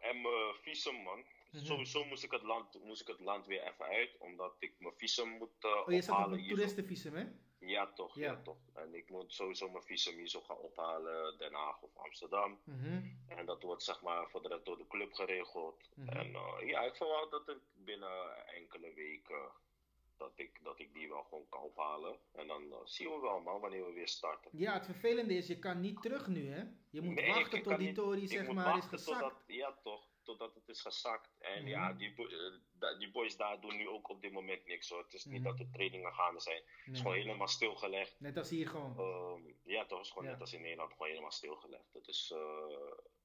eh, 0.00 0.08
en 0.10 0.20
mijn 0.20 0.54
visum, 0.62 0.94
man. 1.02 1.24
Mhm. 1.52 1.64
Sowieso 1.64 2.04
moest 2.04 2.24
ik, 2.24 2.30
het 2.30 2.42
land, 2.42 2.84
moest 2.84 3.00
ik 3.00 3.06
het 3.06 3.20
land 3.20 3.46
weer 3.46 3.62
even 3.62 3.84
uit, 3.84 4.16
omdat 4.18 4.56
ik 4.58 4.74
mijn 4.78 4.94
visum 4.96 5.28
moet 5.28 5.50
eh 5.60 5.70
Oh, 5.86 5.92
je 5.92 6.02
zat 6.02 6.10
op 6.14 6.16
ophalen. 6.20 6.32
een 6.38 6.44
hier 6.44 6.48
zo. 6.48 6.54
toeristenvisum, 6.54 7.14
hè? 7.14 7.24
Ja, 7.58 7.92
toch, 7.92 8.14
ja. 8.14 8.22
Ja. 8.32 8.42
toch. 8.42 8.56
En 8.74 8.94
ik 8.94 9.10
moet 9.10 9.32
sowieso 9.32 9.70
mijn 9.70 9.82
visum 9.84 10.16
hier 10.16 10.28
zo 10.28 10.40
gaan 10.40 10.56
ophalen, 10.56 11.38
Den 11.38 11.54
Haag 11.54 11.82
of 11.82 11.96
Amsterdam. 11.96 12.58
Mhm. 12.64 13.02
En 13.28 13.46
dat 13.46 13.62
wordt 13.62 13.82
zeg 13.82 14.02
maar 14.02 14.28
voor 14.30 14.42
de 14.42 14.48
rest 14.48 14.64
door 14.64 14.76
de 14.78 14.86
club 14.86 15.12
geregeld. 15.12 15.88
Mhm. 15.94 16.08
En 16.08 16.34
eh, 16.34 16.68
ja, 16.68 16.80
ik 16.80 16.94
verwacht 16.96 17.30
dat 17.30 17.48
ik 17.48 17.58
binnen 17.72 18.46
enkele 18.46 18.92
weken 18.94 19.50
dat 20.16 20.32
ik, 20.36 20.58
dat 20.62 20.78
ik 20.80 20.94
die 20.94 21.08
wel 21.08 21.22
gewoon 21.22 21.48
kan 21.48 21.60
ophalen. 21.62 22.18
En 22.32 22.46
dan 22.46 22.72
eh, 22.72 22.78
zien 22.84 23.10
we 23.10 23.18
wel 23.20 23.40
man 23.40 23.60
wanneer 23.60 23.86
we 23.86 23.92
weer 23.92 24.08
starten. 24.08 24.50
Ja, 24.54 24.72
het 24.72 24.84
vervelende 24.84 25.34
is, 25.34 25.46
je 25.46 25.58
kan 25.58 25.80
niet 25.80 26.02
terug 26.02 26.26
nu, 26.26 26.48
hè? 26.52 26.62
Je 26.90 27.00
moet 27.00 27.14
Nee, 27.14 27.26
wachten 27.28 27.62
tot 27.62 27.78
die 27.78 27.92
Tory, 27.92 28.26
zeg 28.26 28.52
maar, 28.52 28.76
is 28.78 28.84
gezakt. 28.84 29.20
Totdat, 29.20 29.42
ja 29.46 29.78
toch, 29.82 30.08
totdat 30.22 30.54
het 30.54 30.68
is 30.68 30.80
gezakt. 30.80 31.30
En 31.38 31.58
Mhm. 31.60 31.68
ja, 31.68 31.92
die, 31.92 32.14
eh, 32.80 32.98
die 32.98 33.10
boys 33.10 33.36
daar 33.36 33.60
doen 33.60 33.76
nu 33.76 33.88
ook 33.88 34.08
op 34.08 34.20
dit 34.22 34.32
moment 34.32 34.66
niks 34.66 34.88
hoor. 34.88 35.02
Het 35.02 35.14
is 35.14 35.24
niet 35.24 35.40
Mhm. 35.40 35.48
dat 35.48 35.58
de 35.58 35.70
trainingen 35.70 36.12
gaande 36.12 36.40
zijn. 36.40 36.62
Het 36.84 36.94
is 36.94 37.00
gewoon 37.00 37.16
helemaal 37.16 37.48
stilgelegd. 37.48 38.20
Net 38.20 38.36
als 38.36 38.50
hier 38.50 38.68
gewoon. 38.68 38.98
Ehm, 38.98 39.52
ja, 39.64 39.86
toch 39.86 40.00
is 40.00 40.08
gewoon 40.08 40.24
Ja. 40.24 40.30
net 40.30 40.40
als 40.40 40.52
in 40.52 40.60
Nederland 40.60 40.90
gewoon 40.92 41.08
helemaal 41.08 41.30
stilgelegd. 41.32 41.92
Het 41.92 42.08
is 42.08 42.30
eh, 42.34 42.76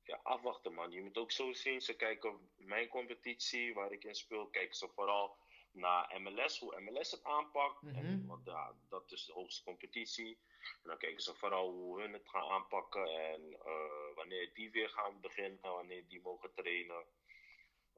ja, 0.04 0.20
afwachten, 0.24 0.74
man. 0.74 0.92
Je 0.92 1.02
moet 1.02 1.18
ook 1.18 1.32
zo 1.32 1.54
zien. 1.54 1.82
Ze 1.82 1.96
kijken 1.96 2.50
mijn 2.56 2.88
competitie 2.88 3.74
waar 3.74 3.92
ik 3.92 4.04
in 4.04 4.16
speel, 4.16 4.48
kijken 4.48 4.76
ze 4.76 4.88
vooral 4.88 5.38
naar 5.74 6.22
MLS, 6.22 6.60
hoe 6.60 6.80
MLS 6.82 7.12
het 7.12 7.24
aanpakt. 7.24 7.82
Mhm. 7.82 7.96
en, 7.96 8.26
want 8.28 8.46
ja, 8.46 8.74
dat 8.90 9.12
is 9.12 9.26
de 9.26 9.34
hoogste 9.34 9.64
competitie. 9.64 10.40
En 10.84 10.90
dan 10.90 10.98
kijken 10.98 11.22
ze 11.22 11.36
vooral 11.36 11.72
hoe 11.72 12.02
hun 12.02 12.14
het 12.14 12.30
gaan 12.30 12.50
aanpakken 12.50 13.06
en 13.08 13.54
eh, 13.66 14.16
wanneer 14.16 14.54
die 14.54 14.72
weer 14.72 14.90
gaan 14.90 15.22
beginnen, 15.22 15.60
wanneer 15.62 16.08
die 16.08 16.22
mogen 16.22 16.54
trainen. 16.54 17.06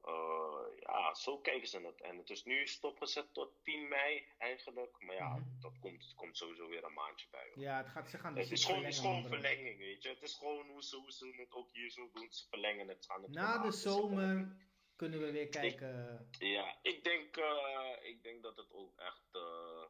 Eh, 0.04 0.80
ja, 0.80 1.14
zo 1.14 1.38
kijken 1.38 1.68
ze 1.68 1.80
het. 1.80 2.00
En 2.00 2.16
het 2.18 2.30
is 2.30 2.44
nu 2.44 2.66
stopgezet 2.66 3.34
tot 3.34 3.52
10 3.62 3.88
mei 3.88 4.26
eigenlijk. 4.38 4.96
Maar 5.00 5.14
ja, 5.14 5.28
Mhm. 5.28 5.60
dat 5.60 5.78
komt, 5.78 6.12
komt 6.16 6.36
sowieso 6.36 6.68
weer 6.68 6.84
een 6.84 6.92
maandje 6.92 7.26
bij. 7.30 7.50
hoor. 7.54 7.62
Ja, 7.64 7.76
het 7.76 7.88
gaat, 7.88 8.10
ze 8.10 8.18
gaan 8.18 8.36
Het 8.36 8.48
dus 8.48 8.58
is 8.60 8.64
gewoon, 8.64 8.84
het 8.84 8.92
is 8.92 8.98
gewoon 8.98 9.12
man, 9.20 9.22
bro. 9.30 9.30
verlenging, 9.40 9.78
weet 9.78 10.02
je. 10.02 10.08
Het 10.08 10.22
is 10.22 10.34
gewoon 10.34 10.68
hoe 10.68 10.82
ze, 10.82 10.96
hoe 10.96 11.12
ze 11.12 11.32
het 11.36 11.52
ook 11.52 11.72
hier 11.72 11.90
zo 11.90 12.10
doen. 12.12 12.32
Ze 12.32 12.48
verlengen 12.48 12.88
het. 12.88 13.04
Ze 13.04 13.10
gaan 13.12 13.22
het 13.22 13.30
Na 13.32 13.46
gewoon 13.46 13.60
de 13.60 13.66
aan. 13.66 13.72
zomer 13.72 14.56
kunnen 15.02 15.20
we 15.20 15.30
weer 15.30 15.48
kijken. 15.48 16.28
Ja, 16.38 16.78
ik 16.82 17.04
denk, 17.04 17.36
eh, 17.36 17.90
ik 18.02 18.22
denk 18.22 18.42
dat 18.42 18.56
het 18.56 18.72
ook 18.72 18.98
echt... 19.00 19.28
eh, 19.32 19.84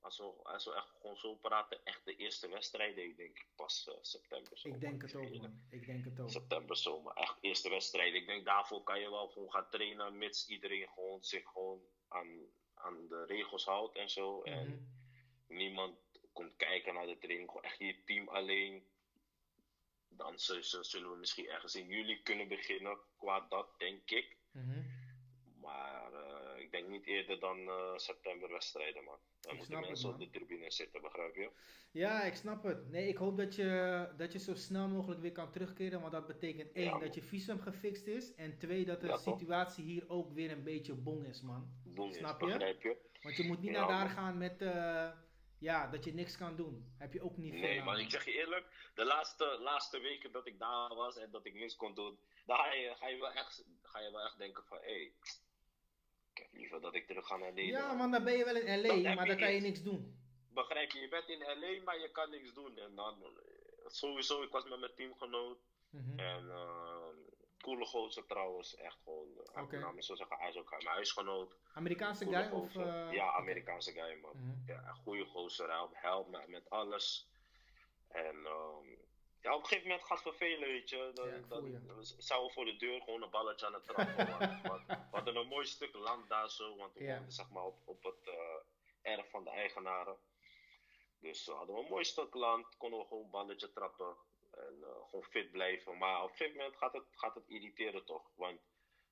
als, 0.00 0.18
we, 0.18 0.24
als 0.42 0.64
we 0.64 0.74
echt 0.74 0.90
gewoon 1.00 1.16
zo 1.16 1.34
praten, 1.34 1.84
echt 1.84 2.04
de 2.04 2.16
eerste 2.16 2.48
wedstrijden, 2.48 3.04
ik 3.04 3.16
denk 3.16 3.46
pas 3.56 3.88
eh, 3.88 3.94
september. 4.00 4.58
zomer. 4.58 4.76
Ik 4.76 4.82
denk 4.84 5.02
het 5.02 5.14
ook, 5.14 5.30
man. 5.36 5.66
Ik 5.70 5.86
denk 5.86 6.04
het 6.04 6.20
ook. 6.20 6.30
September, 6.30 6.76
zomer. 6.76 7.12
Echt 7.16 7.36
eerste 7.40 7.68
wedstrijd. 7.70 8.14
Ik 8.14 8.26
denk 8.26 8.44
daarvoor 8.44 8.82
kan 8.82 9.00
je 9.00 9.10
wel 9.10 9.28
gewoon 9.28 9.50
gaan 9.52 9.68
trainen, 9.70 10.18
mits 10.18 10.48
iedereen 10.48 10.88
gewoon 10.88 11.24
zich 11.24 11.48
gewoon 11.48 11.80
aan, 12.08 12.46
aan 12.74 13.08
de 13.08 13.24
regels 13.24 13.64
houdt 13.64 13.96
en 13.96 14.10
zo. 14.10 14.42
En 14.42 14.68
Mhm. 14.68 15.56
niemand 15.56 15.98
komt 16.32 16.56
kijken 16.56 16.94
naar 16.94 17.06
de 17.06 17.18
training, 17.18 17.48
gewoon 17.48 17.62
echt 17.64 17.78
je 17.78 18.04
team 18.04 18.28
alleen. 18.28 18.86
Dan 20.08 20.38
zullen 20.38 21.10
we 21.10 21.16
misschien 21.18 21.48
ergens 21.48 21.74
in 21.74 21.86
juli 21.86 22.22
kunnen 22.22 22.48
beginnen, 22.48 22.98
qua 23.16 23.46
dat, 23.48 23.68
denk 23.78 24.10
ik. 24.10 24.36
Mhm. 24.52 24.82
Maar 25.60 26.12
eh, 26.12 26.62
ik 26.62 26.70
denk 26.70 26.88
niet 26.88 27.06
eerder 27.06 27.40
dan 27.40 27.58
eh, 27.68 27.96
september 27.96 28.50
wedstrijden, 28.50 29.04
man. 29.04 29.18
Dan 29.40 29.52
Ik 29.52 29.58
moeten 29.58 29.76
het, 29.78 29.86
mensen 29.86 30.08
op 30.10 30.18
de 30.18 30.30
tribune 30.30 30.70
zitten, 30.70 31.02
begrijp 31.02 31.34
je? 31.34 31.50
Ja, 31.90 32.22
ik 32.22 32.34
snap 32.34 32.62
het. 32.62 32.90
Nee, 32.90 33.08
ik 33.08 33.16
hoop 33.16 33.36
dat 33.36 33.54
je, 33.54 34.08
dat 34.16 34.32
je 34.32 34.38
zo 34.38 34.54
snel 34.54 34.88
mogelijk 34.88 35.20
weer 35.20 35.32
kan 35.32 35.50
terugkeren. 35.52 36.00
Want 36.00 36.12
dat 36.12 36.26
betekent 36.26 36.72
één, 36.72 36.84
Ja, 36.84 36.98
dat 36.98 37.14
je 37.14 37.22
visum 37.22 37.60
gefixt 37.60 38.06
is. 38.06 38.34
En 38.34 38.58
twee, 38.58 38.84
dat 38.84 39.00
de 39.00 39.06
Ja, 39.06 39.16
situatie 39.16 39.84
hier 39.84 40.04
ook 40.08 40.32
weer 40.32 40.50
een 40.50 40.62
beetje 40.64 40.94
bong 40.94 41.26
is, 41.26 41.42
man. 41.42 41.70
Snap 42.10 42.42
is, 42.42 42.46
je? 42.46 42.52
begrijp 42.52 42.82
je? 42.82 42.96
Want 43.22 43.36
je 43.36 43.44
moet 43.44 43.60
niet 43.60 43.70
Ja, 43.70 43.78
naar 43.78 43.88
daar 43.88 44.04
man. 44.06 44.14
gaan 44.14 44.38
met, 44.38 44.62
eh, 44.62 45.10
ja, 45.58 45.86
dat 45.86 46.04
je 46.04 46.14
niks 46.14 46.36
kan 46.36 46.56
doen. 46.56 46.94
Heb 46.98 47.12
je 47.12 47.22
ook 47.22 47.36
niet 47.36 47.52
veel 47.52 47.60
Nee, 47.60 47.82
maar 47.82 48.00
ik 48.00 48.10
zeg 48.10 48.24
je 48.24 48.32
eerlijk, 48.32 48.90
de 48.94 49.04
laatste, 49.04 49.58
laatste 49.60 49.98
weken 50.00 50.32
dat 50.32 50.46
ik 50.46 50.58
daar 50.58 50.94
was 50.94 51.16
en 51.16 51.30
dat 51.30 51.46
ik 51.46 51.54
niks 51.54 51.76
kon 51.76 51.94
doen, 51.94 52.18
dan 52.46 52.56
ga 52.56 52.72
je, 52.72 52.94
ga 52.94 53.08
je, 53.08 53.18
wel, 53.18 53.32
echt, 53.32 53.64
ga 53.82 54.00
je 54.00 54.10
wel 54.10 54.24
echt 54.24 54.38
denken 54.38 54.64
van, 54.64 54.78
hé, 54.78 54.84
hey, 54.84 55.12
ik 56.32 56.38
heb 56.44 56.52
liever 56.52 56.80
dat 56.80 56.94
ik 56.94 57.06
terug 57.06 57.26
ga 57.26 57.36
naar 57.36 57.52
Nederland. 57.52 57.84
Ja, 57.90 57.92
man, 57.96 58.10
dan 58.10 58.24
ben 58.24 58.36
je 58.36 58.44
wel 58.44 58.56
in 58.56 58.80
LA, 58.80 59.14
maar 59.14 59.26
dan 59.26 59.36
kan 59.36 59.52
je 59.52 59.60
niks 59.60 59.82
doen. 59.82 60.16
Begrijp 60.50 60.90
je, 60.90 61.00
je 61.00 61.08
bent 61.08 61.28
in 61.28 61.38
LA, 61.38 61.82
maar 61.84 61.98
je 62.00 62.10
kan 62.12 62.30
niks 62.30 62.54
doen. 62.54 62.78
En 62.78 62.94
dan, 62.94 63.22
eh, 63.22 63.86
sowieso, 63.86 64.42
ik 64.42 64.50
was 64.50 64.68
met 64.68 64.78
mijn 64.80 64.94
teamgenoot 64.94 65.58
Mhm. 65.90 66.18
en 66.18 66.44
uh, 66.44 66.97
coole 67.62 67.86
gozer 67.86 68.26
trouwens, 68.26 68.76
echt 68.76 68.98
gewoon, 69.04 69.28
uh, 69.96 70.02
zo 70.02 70.14
zeggen, 70.14 70.36
hij 70.38 70.48
is 70.48 70.56
ook 70.56 70.70
mijn 70.70 70.86
huisgenoot. 70.86 71.54
Amerikaanse 71.74 72.24
Coole 72.24 72.42
guy 72.42 72.52
of... 72.52 72.76
eh, 72.76 73.12
ja, 73.12 73.32
Amerikaanse 73.32 73.92
guy, 73.92 74.18
man. 74.20 74.36
Mhm. 74.36 74.66
Ja, 74.66 74.88
een 74.88 74.94
goede 74.94 75.24
gozer, 75.24 75.68
hij 75.68 75.86
helpt- 75.92 76.30
me 76.30 76.44
met 76.46 76.70
alles. 76.70 77.28
En 78.08 78.36
ehm, 78.46 78.86
ja, 79.42 79.54
op 79.54 79.60
een 79.60 79.66
gegeven 79.66 79.88
moment 79.88 80.06
gaat 80.06 80.24
het 80.24 80.28
vervelen, 80.36 80.68
weet 80.68 80.88
je. 80.88 81.10
Dan, 81.14 81.26
Ja, 81.28 82.02
zijn 82.18 82.42
we 82.42 82.50
voor 82.50 82.64
de 82.64 82.76
deur 82.76 83.00
gewoon 83.02 83.22
een 83.22 83.30
balletje 83.30 83.66
aan 83.66 83.74
het 83.74 83.84
trappen. 83.84 84.16
we 84.86 84.96
hadden 85.10 85.36
een 85.36 85.46
mooi 85.46 85.66
stuk 85.66 85.94
land 85.94 86.28
daar 86.28 86.50
zo, 86.50 86.76
want 86.76 86.94
we 86.94 87.04
woonden 87.14 87.32
zeg 87.32 87.50
maar 87.50 87.64
op, 87.64 87.78
op 87.84 88.02
het 88.02 88.28
eh, 88.28 89.12
erf 89.12 89.30
van 89.30 89.44
de 89.44 89.50
eigenaren. 89.50 90.16
Dus 91.20 91.46
we 91.46 91.52
hadden 91.52 91.76
een 91.76 91.88
mooi 91.88 92.04
stuk 92.04 92.34
land, 92.34 92.76
konden 92.76 92.98
we 93.00 93.06
gewoon 93.06 93.24
een 93.24 93.30
balletje 93.30 93.72
trappen 93.72 94.16
en 94.66 94.82
eh, 94.82 94.88
gewoon 95.10 95.24
fit 95.24 95.50
blijven. 95.50 95.98
Maar 95.98 96.22
op 96.22 96.30
een 96.30 96.36
gegeven 96.36 96.56
moment 96.56 96.76
gaat 96.76 96.92
het, 96.92 97.04
gaat 97.10 97.34
het 97.34 97.48
irriteren 97.48 98.04
toch, 98.04 98.30
want 98.34 98.60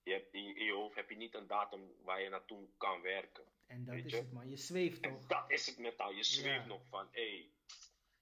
je 0.03 0.13
hebt, 0.13 0.33
in, 0.35 0.43
je- 0.65 0.73
hoofd 0.73 0.95
heb 0.95 1.11
je 1.11 1.17
niet 1.17 1.35
een 1.35 1.47
datum 1.47 1.93
waar 2.03 2.21
je 2.23 2.29
naartoe 2.29 2.69
kan 2.77 3.01
werken. 3.01 3.45
En 3.67 3.85
dat 3.85 3.95
is 3.95 4.11
je? 4.13 4.17
het, 4.17 4.33
man. 4.33 4.49
Je 4.51 4.57
zweeft 4.57 5.01
En 5.01 5.11
toch? 5.19 5.27
dat 5.27 5.51
is 5.51 5.67
het 5.67 5.79
mentaal. 5.79 6.11
Je 6.13 6.23
zweeft 6.23 6.63
Ja. 6.63 6.67
nog 6.67 6.87
van, 6.89 7.09
hé. 7.11 7.21
Hey, 7.31 7.51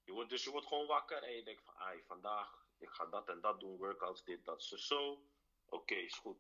je 0.04 0.12
wordt, 0.12 0.30
dus 0.30 0.44
je 0.44 0.50
wordt 0.50 0.66
gewoon 0.66 0.86
wakker 0.86 1.22
en 1.22 1.32
je 1.36 1.42
denkt 1.44 1.62
van, 1.64 1.74
ai, 1.74 2.02
vandaag, 2.06 2.66
ik 2.78 2.88
ga 2.88 3.06
dat 3.06 3.28
en 3.28 3.40
dat 3.40 3.60
doen, 3.60 3.76
workouts, 3.76 4.24
dit, 4.24 4.44
dat, 4.44 4.62
zo, 4.62 4.76
zo. 4.76 5.22
Oké, 5.68 5.94
is 5.94 6.14
goed. 6.14 6.38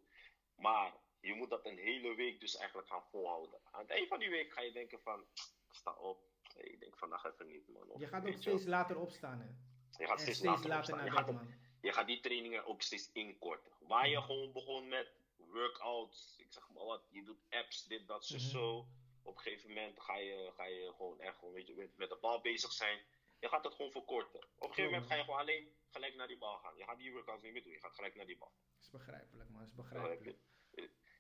Maar 0.56 0.94
je 1.20 1.34
moet 1.34 1.50
dat 1.50 1.66
een 1.66 1.78
hele 1.78 2.14
week 2.14 2.40
dus 2.40 2.56
eigenlijk 2.56 2.88
gaan 2.88 3.04
volhouden. 3.10 3.60
Aan 3.70 3.80
het 3.80 3.90
eind 3.90 4.08
van 4.08 4.18
die 4.18 4.30
week 4.30 4.52
ga 4.52 4.60
je 4.60 4.72
denken 4.72 5.00
van, 5.00 5.20
ik 5.68 5.74
sta 5.74 5.92
op. 5.94 6.22
Ik 6.56 6.80
denk 6.80 6.96
vandaag 6.98 7.24
even 7.24 7.46
niet, 7.46 7.68
man. 7.68 7.88
Of, 7.88 8.00
Je 8.00 8.06
gaat 8.06 8.26
ook 8.26 8.32
steeds 8.32 8.64
later 8.64 8.98
opstaan, 8.98 9.40
hè? 9.40 9.48
Je 9.98 10.06
gaat 10.06 10.16
En 10.16 10.22
steeds, 10.22 10.38
steeds 10.38 10.66
later, 10.66 10.94
naar 10.94 11.04
Je 11.04 11.10
bed, 11.10 11.18
gaat, 11.18 11.28
ook- 11.28 11.34
man. 11.34 11.54
je 11.80 11.92
gaat 11.92 12.06
die 12.06 12.20
trainingen 12.20 12.64
ook 12.66 12.82
steeds 12.82 13.10
inkorten. 13.12 13.72
Waar 13.80 14.08
je 14.08 14.20
gewoon 14.22 14.52
begon 14.52 14.88
met 14.88 15.12
workouts, 15.36 16.34
ik 16.38 16.46
zeg 16.52 16.68
maar 16.74 16.84
wat, 16.84 17.02
je 17.10 17.22
doet 17.22 17.40
apps, 17.50 17.84
dit, 17.86 18.06
dat, 18.06 18.26
zo, 18.26 18.36
Mhm. 18.36 18.44
zo. 18.44 18.86
Op 19.22 19.36
een 19.36 19.42
gegeven 19.42 19.68
moment 19.68 20.00
ga 20.00 20.16
je, 20.16 20.52
ga 20.56 20.64
je 20.64 20.92
gewoon 20.96 21.20
echt 21.20 21.38
gewoon, 21.38 21.54
weet 21.54 21.66
je, 21.66 21.74
met, 21.74 21.96
met 21.96 22.08
de 22.08 22.16
bal 22.20 22.40
bezig 22.40 22.72
zijn. 22.72 22.98
Je 23.40 23.48
gaat 23.48 23.64
het 23.64 23.74
gewoon 23.74 23.90
verkorten. 23.90 24.40
Op 24.40 24.68
een 24.68 24.74
gegeven 24.74 24.90
moment 24.90 25.06
ga 25.10 25.14
je 25.16 25.24
gewoon 25.24 25.38
alleen 25.40 25.74
gelijk 25.90 26.14
naar 26.14 26.26
die 26.28 26.38
bal 26.38 26.58
gaan. 26.58 26.76
Je 26.76 26.84
gaat 26.84 26.98
die 26.98 27.12
workouts 27.12 27.42
niet 27.42 27.52
meer 27.52 27.62
doen, 27.62 27.72
je 27.72 27.78
gaat 27.80 27.94
gelijk 27.94 28.14
naar 28.14 28.26
die 28.26 28.36
bal. 28.38 28.52
is 28.80 28.90
begrijpelijk, 28.90 29.50
man. 29.50 29.62
is 29.62 29.74
begrijpelijk. 29.74 30.36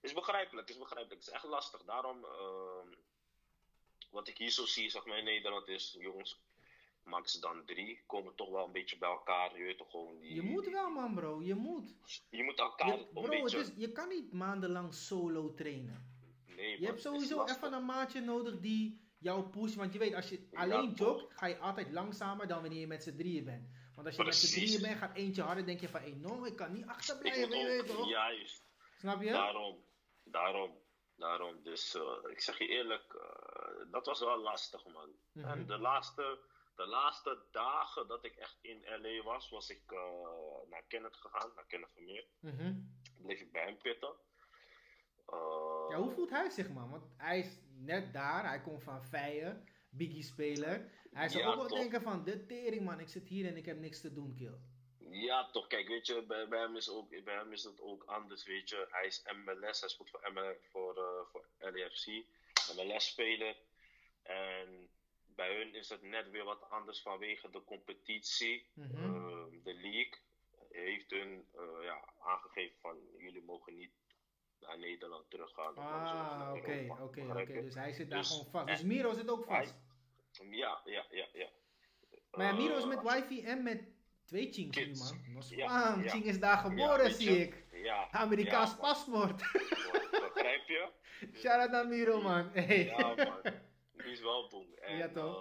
Is 0.00 0.12
begrijpelijk, 0.12 0.66
het 0.68 0.76
is 0.76 0.82
begrijpelijk. 0.82 1.20
Het 1.20 1.28
is 1.28 1.34
echt 1.34 1.44
lastig. 1.44 1.82
Daarom, 1.84 2.24
ehm, 2.24 2.88
wat 4.10 4.28
ik 4.28 4.38
hier 4.38 4.50
zo 4.50 4.64
zie, 4.66 4.90
zeg 4.90 5.04
maar 5.04 5.18
in 5.18 5.24
Nederland, 5.24 5.68
is 5.68 5.96
jongens, 5.98 6.40
max 7.04 7.40
dan 7.40 7.64
drie, 7.64 8.02
komen 8.06 8.34
toch 8.34 8.50
wel 8.50 8.64
een 8.66 8.72
beetje 8.72 8.98
bij 8.98 9.08
elkaar. 9.08 9.58
Je 9.58 9.64
weet 9.64 9.78
toch 9.78 9.90
gewoon 9.90 10.18
die. 10.18 10.34
Je 10.34 10.42
moet 10.42 10.66
wel, 10.70 10.90
man, 10.90 11.14
bro. 11.14 11.42
Je 11.42 11.54
moet. 11.54 11.94
Je 12.30 12.42
moet 12.42 12.58
elkaar 12.58 12.86
Je, 12.86 12.92
een 12.92 13.08
bro, 13.12 13.22
het 13.22 13.30
beetje. 13.30 13.58
is, 13.58 13.70
je 13.76 13.92
kan 13.92 14.08
niet 14.08 14.32
maandenlang 14.32 14.94
solo 14.94 15.54
trainen. 15.54 16.12
Nee, 16.56 16.80
Je 16.80 16.86
hebt 16.86 17.00
sowieso 17.00 17.44
even 17.44 17.72
een 17.72 17.84
maatje 17.84 18.20
nodig 18.20 18.60
die 18.60 19.00
jou 19.18 19.48
pusht. 19.48 19.74
Want 19.74 19.92
je 19.92 19.98
weet, 19.98 20.14
als 20.14 20.28
je 20.28 20.48
alleen 20.52 20.92
jogt, 20.92 21.32
ga 21.32 21.46
je 21.46 21.58
altijd 21.58 21.92
langzamer 21.92 22.46
dan 22.46 22.60
wanneer 22.60 22.80
je 22.80 22.86
met 22.86 23.02
z'n 23.02 23.16
drieën 23.16 23.44
bent. 23.44 23.68
Want 23.94 24.06
als 24.06 24.16
je 24.16 24.24
met 24.24 24.34
z'n 24.34 24.54
drieën 24.60 24.80
bent, 24.80 24.98
gaat 24.98 25.16
eentje 25.16 25.42
harder, 25.42 25.66
denk 25.66 25.80
je 25.80 25.88
van, 25.88 26.00
hé, 26.00 26.10
no, 26.14 26.44
ik 26.44 26.56
kan 26.56 26.72
niet 26.72 26.86
achterblijven, 26.86 27.48
weet 27.48 27.86
toch? 27.86 28.08
juist. 28.08 28.64
Snap 28.98 29.22
je? 29.22 29.30
Daarom, 29.30 29.84
daarom, 30.24 30.78
daarom. 31.16 31.62
Dus 31.62 31.94
eh, 31.94 32.30
ik 32.30 32.40
zeg 32.40 32.58
je 32.58 32.66
eerlijk, 32.66 33.14
eh, 33.14 33.90
dat 33.90 34.06
was 34.06 34.20
wel 34.20 34.38
lastig, 34.38 34.84
man. 34.86 35.10
Mhm. 35.32 35.46
En 35.48 35.66
de 35.66 35.78
laatste, 35.78 36.38
de 36.76 36.86
laatste 36.86 37.42
dagen 37.50 38.08
dat 38.08 38.24
ik 38.24 38.34
echt 38.36 38.58
in 38.60 38.82
LA 38.84 39.22
was, 39.22 39.50
was 39.50 39.70
ik 39.70 39.82
eh, 39.92 40.68
naar 40.70 40.82
Kenneth 40.88 41.16
gegaan, 41.16 41.52
naar 41.54 41.66
Kenneth 41.66 41.92
Vermeer. 41.92 42.26
Mhm. 42.40 42.74
Bleef 43.22 43.40
ik 43.40 43.52
bij 43.52 43.64
hem 43.64 43.78
pitten. 43.78 44.14
Eh, 45.26 45.86
Ja, 45.90 45.96
hoe 45.96 46.10
voelt 46.12 46.30
hij 46.30 46.50
zich, 46.50 46.68
man? 46.70 46.90
Want 46.90 47.04
hij 47.16 47.38
is 47.38 47.58
net 47.78 48.12
daar, 48.12 48.46
hij 48.48 48.60
komt 48.60 48.82
van 48.82 49.02
Vijen, 49.02 49.68
Biggie-speler. 49.90 50.90
Hij 51.12 51.28
zou 51.28 51.42
Ja, 51.42 51.48
ook 51.50 51.56
wel 51.56 51.66
toch. 51.66 51.78
denken 51.78 52.02
van, 52.02 52.24
de 52.24 52.46
tering, 52.46 52.84
man, 52.84 53.00
ik 53.00 53.08
zit 53.08 53.28
hier 53.28 53.46
en 53.46 53.56
ik 53.56 53.64
heb 53.66 53.78
niks 53.78 54.00
te 54.00 54.12
doen, 54.12 54.34
kill. 54.34 54.58
Ja, 55.10 55.50
toch. 55.50 55.66
Kijk, 55.66 55.88
weet 55.88 56.06
je, 56.06 56.22
bij, 56.26 56.48
bij, 56.48 56.60
hem 56.60 56.76
is 56.76 56.88
ook, 56.90 57.24
bij 57.24 57.34
hem 57.34 57.52
is 57.52 57.64
het 57.64 57.80
ook 57.80 58.04
anders, 58.04 58.44
weet 58.44 58.68
je. 58.68 58.86
Hij 58.90 59.06
is 59.06 59.24
MLS, 59.44 59.80
hij 59.80 59.88
speelt 59.88 60.10
voor, 60.10 60.32
ML, 60.32 60.56
voor, 60.70 60.96
eh, 60.98 61.26
voor 61.30 61.46
LAFC, 61.58 62.06
MLS-speler. 62.76 63.56
En 64.22 64.88
bij 65.34 65.56
hun 65.56 65.74
is 65.74 65.88
het 65.88 66.02
net 66.02 66.30
weer 66.30 66.44
wat 66.44 66.70
anders 66.70 67.02
vanwege 67.02 67.50
de 67.50 67.64
competitie. 67.64 68.66
Mhm. 68.74 68.96
Eh, 68.96 69.44
de 69.64 69.74
league 69.74 70.18
heeft 70.70 71.10
hun 71.10 71.46
eh, 71.54 71.84
ja, 71.84 72.08
aangegeven 72.20 72.76
van, 72.80 72.96
jullie 73.18 73.42
mogen 73.42 73.74
niet 73.76 73.92
naar 74.60 74.78
Nederland 74.78 75.30
teruggaan. 75.30 75.74
Ah, 75.76 76.52
oké, 76.56 76.96
oké, 77.00 77.20
oké. 77.40 77.62
Dus 77.62 77.74
hij 77.74 77.92
zit 77.92 78.10
daar 78.10 78.18
Dus- 78.18 78.28
gewoon 78.28 78.50
vast. 78.50 78.66
Dus 78.66 78.82
Miro 78.82 79.12
zit 79.12 79.30
ook 79.30 79.44
vast. 79.44 79.74
Ja, 80.50 80.80
ja, 80.84 81.06
ja, 81.10 81.28
ja. 81.32 81.48
Maar 82.30 82.46
ja, 82.46 82.52
Miro 82.52 82.76
is 82.76 82.82
Eh, 82.82 82.88
met 82.88 83.02
wifi 83.02 83.44
en 83.44 83.62
met 83.62 83.82
twee 84.24 84.50
Kids. 84.70 85.10
man. 85.12 85.32
Nos- 85.32 85.50
Ja. 85.50 86.02
Ching 86.02 86.24
is 86.24 86.40
daar 86.40 86.56
geboren, 86.58 87.10
zie 87.12 87.38
ik. 87.40 87.64
Ja, 87.72 88.10
Amerikaans 88.10 88.76
paspoort. 88.76 89.42
Begrijp 90.10 90.66
je? 90.68 90.88
Shout-out 91.40 91.70
naar 91.70 91.86
Miro, 91.88 92.20
man. 92.22 92.50
Hey. 92.52 92.84
Ja, 92.84 93.14
man. 93.14 93.40
Is 94.14 94.20
wel 94.20 94.48
boem. 94.48 94.74
En, 94.74 94.96
Ja, 94.96 95.08
toch? 95.08 95.36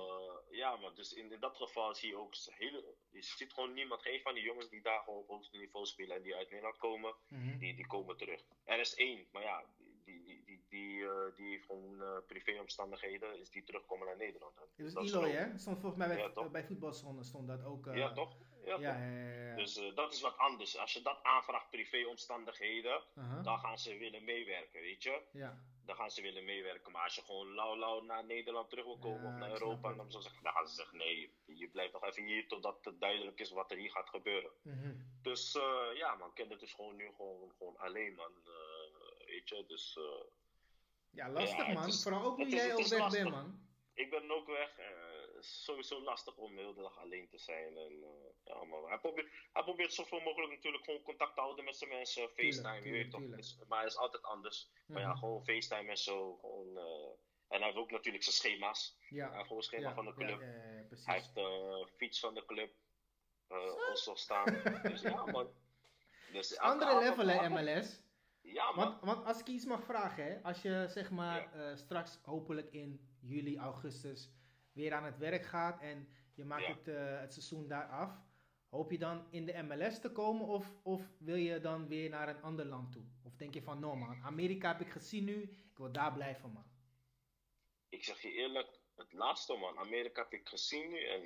eh, 0.50 0.58
ja, 0.58 0.76
man. 0.76 0.96
Dus 0.96 1.14
in, 1.14 1.32
in 1.32 1.40
dat 1.40 1.56
geval 1.58 1.94
zie 1.96 2.10
je 2.10 2.18
ook 2.18 2.34
hele. 2.46 2.96
Je 3.12 3.22
ziet 3.22 3.54
gewoon 3.54 3.74
niemand, 3.74 4.02
geen 4.02 4.22
van 4.22 4.34
die 4.34 4.44
jongens 4.44 4.70
die 4.70 4.82
daar 4.82 5.00
gewoon 5.04 5.20
op 5.20 5.28
hoogste 5.28 5.58
niveau 5.58 5.86
spelen 5.86 6.16
en 6.16 6.22
die 6.24 6.36
uit 6.36 6.50
Nederland 6.50 6.78
komen, 6.78 7.16
Mhm. 7.28 7.58
die, 7.58 7.76
die 7.76 7.88
komen 7.88 8.18
terug. 8.18 8.42
Er 8.64 8.80
is 8.80 8.96
één, 8.96 9.28
maar 9.32 9.42
ja, 9.44 9.64
die, 10.06 10.24
die, 10.24 10.44
die, 10.46 10.66
die, 10.70 11.06
eh, 11.08 11.36
die 11.36 11.48
heeft 11.50 11.66
gewoon 11.66 12.02
eh, 12.02 12.18
privéomstandigheden, 12.28 13.40
is 13.40 13.50
die 13.50 13.64
terugkomen 13.64 14.08
naar 14.08 14.18
Nederland. 14.18 14.56
Dat 14.56 14.68
is 14.76 14.94
Eloy, 15.12 15.30
hè? 15.30 15.58
Stond 15.58 15.80
volgens 15.80 15.96
mij 16.06 16.08
bij, 16.08 16.18
Ja, 16.18 16.50
bij 16.50 16.66
stond 17.24 17.48
dat 17.48 17.64
ook. 17.66 17.88
eh, 17.88 17.98
Ja, 17.98 18.14
toch? 18.14 18.38
Ja, 18.66 18.78
Ja, 18.80 18.98
ja. 18.98 19.56
Dus 19.56 19.78
eh, 19.78 19.96
dat 19.96 20.14
is 20.14 20.22
wat 20.22 20.38
anders. 20.38 20.78
Als 20.78 20.94
je 20.94 21.02
dat 21.02 21.20
aanvraagt, 21.24 21.70
privéomstandigheden, 21.70 23.04
dan 23.44 23.60
gaan 23.60 23.80
ze 23.80 23.98
willen 23.98 24.24
meewerken, 24.24 24.82
weet 24.82 25.04
je. 25.04 25.22
Ja. 25.32 25.64
Dan 25.86 25.96
gaan 25.96 26.12
ze 26.12 26.22
willen 26.22 26.46
meewerken. 26.46 26.92
Maar 26.92 27.04
als 27.04 27.16
je 27.16 27.22
gewoon 27.22 27.54
lauw 27.54 27.76
lauw 27.78 28.02
naar 28.02 28.26
Nederland 28.26 28.70
terug 28.70 28.86
wil 28.86 28.98
komen 28.98 29.22
Ja, 29.22 29.28
of 29.28 29.36
naar 29.36 29.52
Europa, 29.52 29.94
dan, 29.94 30.12
zeggen, 30.12 30.44
dan 30.44 30.54
gaan 30.54 30.68
ze 30.68 30.74
zeggen 30.76 30.98
nee, 30.98 31.34
je 31.46 31.68
blijft 31.68 31.94
nog 31.94 32.04
even 32.04 32.24
hier 32.24 32.48
totdat 32.48 32.86
het 32.86 33.00
duidelijk 33.00 33.40
is 33.40 33.50
wat 33.52 33.72
er 33.72 33.78
hier 33.78 33.92
gaat 33.92 34.10
gebeuren. 34.10 34.52
Mhm. 34.62 34.96
Dus 35.22 35.56
eh, 35.56 35.88
ja 35.96 36.16
man, 36.16 36.34
Kenneth 36.34 36.62
is 36.62 36.74
gewoon 36.74 36.96
nu 36.96 37.12
gewoon, 37.16 37.52
gewoon 37.58 37.78
alleen 37.78 38.14
man, 38.16 38.32
eh, 38.46 39.26
weet 39.28 39.50
je. 39.50 39.64
Dus 39.68 39.98
eh, 39.98 40.26
Ja, 41.10 41.30
lastig, 41.30 41.58
Ja, 41.58 41.66
het 41.66 41.74
man. 41.78 41.88
is- 41.88 42.04
Vooral 42.04 42.24
ook 42.24 42.38
nu 42.38 42.44
het 42.44 42.54
jij 42.54 42.64
het 42.64 42.74
ook 42.74 42.80
is 42.80 42.90
weg 42.90 43.10
bent, 43.12 43.30
man. 43.30 43.68
ik 43.94 44.10
ben 44.10 44.32
ook 44.32 44.48
weg. 44.48 44.78
Eh, 45.44 45.50
is 45.50 45.64
sowieso 45.64 46.02
lastig 46.04 46.36
om 46.38 46.56
de 46.56 46.62
hele 46.62 46.74
dag 46.74 46.98
alleen 47.00 47.28
te 47.30 47.38
zijn. 47.38 47.78
En, 47.78 48.04
eh, 48.04 48.10
ja, 48.44 48.64
man. 48.64 48.88
Hij, 48.88 48.98
probeert, 49.00 49.28
hij 49.54 49.64
probeert 49.64 49.94
zoveel 49.94 50.20
mogelijk 50.20 50.54
natuurlijk 50.54 50.84
gewoon 50.84 51.02
contact 51.02 51.36
te 51.36 51.42
houden 51.42 51.66
met 51.66 51.78
zijn 51.78 51.90
mensen. 51.90 52.30
FaceTime, 52.30 52.82
je 52.86 52.92
weet 52.92 53.12
toch. 53.12 53.22
Dus- 53.30 53.60
maar 53.68 53.78
hij 53.80 53.88
is 53.88 53.98
altijd 53.98 54.24
anders. 54.24 54.70
Maar 54.88 55.02
ja, 55.02 55.08
Mhm. 55.10 55.18
gewoon 55.18 55.44
FaceTime 55.46 55.90
en 55.90 55.98
zo. 55.98 56.36
Gewoon, 56.36 56.78
eh, 56.78 57.10
en 57.48 57.58
hij 57.60 57.64
heeft 57.64 57.78
ook 57.78 57.92
natuurlijk 57.92 58.24
zijn 58.24 58.36
schema's. 58.36 58.98
Hij 59.00 59.18
Ja. 59.18 59.32
heeft 59.32 59.42
gewoon 59.42 59.58
een 59.58 59.64
schema 59.64 59.88
Ja, 59.90 59.94
van 59.96 60.06
de 60.06 60.14
club. 60.14 60.40
Hij 60.40 61.14
heeft 61.16 61.34
de 61.36 61.88
fiets 61.96 62.20
van 62.20 62.34
de 62.34 62.46
club. 62.46 62.72
eh 63.48 63.88
also 63.90 64.16
staan. 64.16 64.62
dus 64.84 65.02
ja, 65.02 65.26
man. 65.32 65.50
Dus 66.32 66.58
Andere 66.58 66.92
avond- 66.92 67.04
level, 67.18 67.28
hè, 67.42 67.50
MLS. 67.50 68.02
Ja, 68.42 68.72
man. 68.72 68.76
Want, 68.86 69.02
want 69.04 69.26
als 69.26 69.40
ik 69.40 69.48
iets 69.48 69.66
mag 69.66 69.84
vragen, 69.84 70.24
hè, 70.26 70.44
als 70.44 70.62
je 70.62 70.86
zeg 70.90 71.12
maar 71.12 71.54
eh, 71.54 71.76
straks 71.76 72.20
hopelijk 72.24 72.72
in 72.72 73.18
juli, 73.22 73.58
augustus 73.58 74.30
weer 74.74 74.94
aan 74.94 75.04
het 75.04 75.18
werk 75.18 75.46
gaat 75.46 75.82
en 75.82 76.08
je 76.34 76.46
maakt 76.46 76.66
Ja. 76.66 76.70
het, 76.74 76.88
eh, 76.88 77.20
het 77.20 77.34
seizoen 77.34 77.68
daar 77.68 77.88
af, 77.88 78.12
hoop 78.70 78.92
je 78.92 78.98
dan 78.98 79.26
in 79.30 79.46
de 79.46 79.62
MLS 79.64 80.00
te 80.00 80.12
komen 80.12 80.46
of, 80.48 80.72
of 80.84 81.02
wil 81.18 81.36
je 81.36 81.60
dan 81.60 81.88
weer 81.88 82.10
naar 82.10 82.30
een 82.30 82.42
ander 82.42 82.66
land 82.66 82.92
toe? 82.92 83.04
Of 83.24 83.36
denk 83.36 83.54
je 83.54 83.62
van, 83.62 83.80
no 83.80 83.96
man, 83.96 84.22
Amerika 84.24 84.72
heb 84.72 84.82
ik 84.82 84.92
gezien 84.92 85.24
nu, 85.24 85.42
ik 85.42 85.78
wil 85.78 85.92
daar 85.92 86.14
blijven 86.14 86.52
man. 86.52 86.66
Ik 87.90 88.04
zeg 88.04 88.22
je 88.22 88.32
eerlijk, 88.32 88.80
het 88.96 89.14
laatste 89.14 89.56
man. 89.56 89.78
Amerika 89.78 90.22
heb 90.22 90.34
ik 90.34 90.48
gezien 90.48 90.90
nu. 90.90 91.06
En 91.08 91.22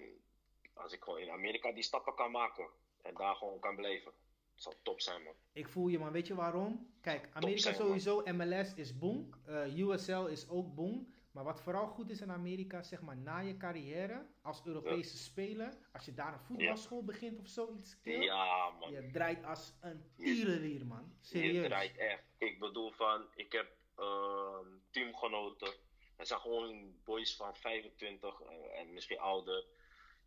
als 0.74 0.94
ik 0.94 1.04
gewoon 1.04 1.20
in 1.20 1.30
Amerika 1.30 1.72
die 1.72 1.84
stappen 1.84 2.16
kan 2.16 2.32
maken. 2.32 2.68
En 3.02 3.14
daar 3.14 3.36
gewoon 3.36 3.60
kan 3.60 3.76
blijven. 3.76 4.12
Het 4.54 4.62
zal 4.64 4.74
top 4.84 5.02
zijn, 5.02 5.24
man. 5.24 5.34
Ik 5.52 5.68
voel 5.68 5.88
je 5.88 6.00
man, 6.00 6.12
weet 6.12 6.28
je 6.28 6.36
waarom? 6.36 6.94
Kijk, 7.02 7.30
Amerika 7.34 7.62
zijn, 7.62 7.76
sowieso, 7.76 8.24
MLS 8.34 8.74
is 8.74 8.98
boom, 8.98 9.30
eh, 9.46 9.78
USL 9.78 10.26
is 10.26 10.50
ook 10.50 10.76
boom. 10.76 11.14
Maar 11.38 11.46
wat 11.46 11.62
vooral 11.62 11.88
goed 11.88 12.10
is 12.10 12.22
in 12.22 12.32
Amerika, 12.32 12.84
zeg 12.84 13.02
maar 13.02 13.18
na 13.18 13.40
je 13.40 13.58
carrière 13.58 14.26
als 14.42 14.62
Europese 14.66 15.18
speler, 15.18 15.74
als 15.94 16.06
je 16.06 16.14
daar 16.14 16.34
een 16.34 16.40
voetbalschool 16.40 17.04
begint 17.04 17.40
of 17.40 17.48
zoiets, 17.48 18.02
kill, 18.02 18.22
Ja, 18.24 18.70
man. 18.80 18.92
je 18.92 19.10
draait 19.12 19.44
als 19.44 19.74
een 19.82 20.04
Je- 20.16 20.24
tierenlier 20.24 20.86
man. 20.86 21.14
Je 21.22 21.28
Serieus. 21.28 21.66
draait 21.66 21.98
echt. 21.98 22.24
Ik 22.38 22.60
bedoel 22.60 22.92
van, 22.92 23.26
ik 23.36 23.52
heb 23.52 23.68
ehm, 23.98 24.66
teamgenoten. 24.92 25.74
Het 26.16 26.28
zijn 26.28 26.40
gewoon 26.40 26.96
boys 27.04 27.36
van 27.36 27.56
25 27.56 28.42
eh, 28.42 28.80
en 28.80 28.94
misschien 28.94 29.20
ouder. 29.20 29.66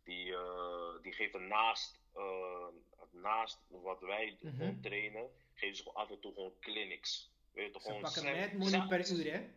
Die, 0.03 0.33
eh, 0.35 1.01
die 1.01 1.11
geven 1.13 1.47
naast, 1.47 1.99
eh, 2.13 2.67
naast 3.11 3.59
wat 3.67 3.99
wij 4.01 4.37
gewoon 4.39 4.79
trainen, 4.81 5.29
geven 5.53 5.75
ze 5.75 5.91
af 5.93 6.09
en 6.09 6.19
toe 6.19 6.33
gewoon 6.33 6.53
clinics. 6.59 7.31
Weet 7.53 7.65
je 7.65 7.71
toch, 7.71 7.81
Ze 7.81 7.87
gewoon 7.87 8.01
pakken 8.03 8.23
mad 8.39 8.53
money 8.53 8.87
per 8.87 9.11
uur 9.11 9.31
hè. 9.33 9.47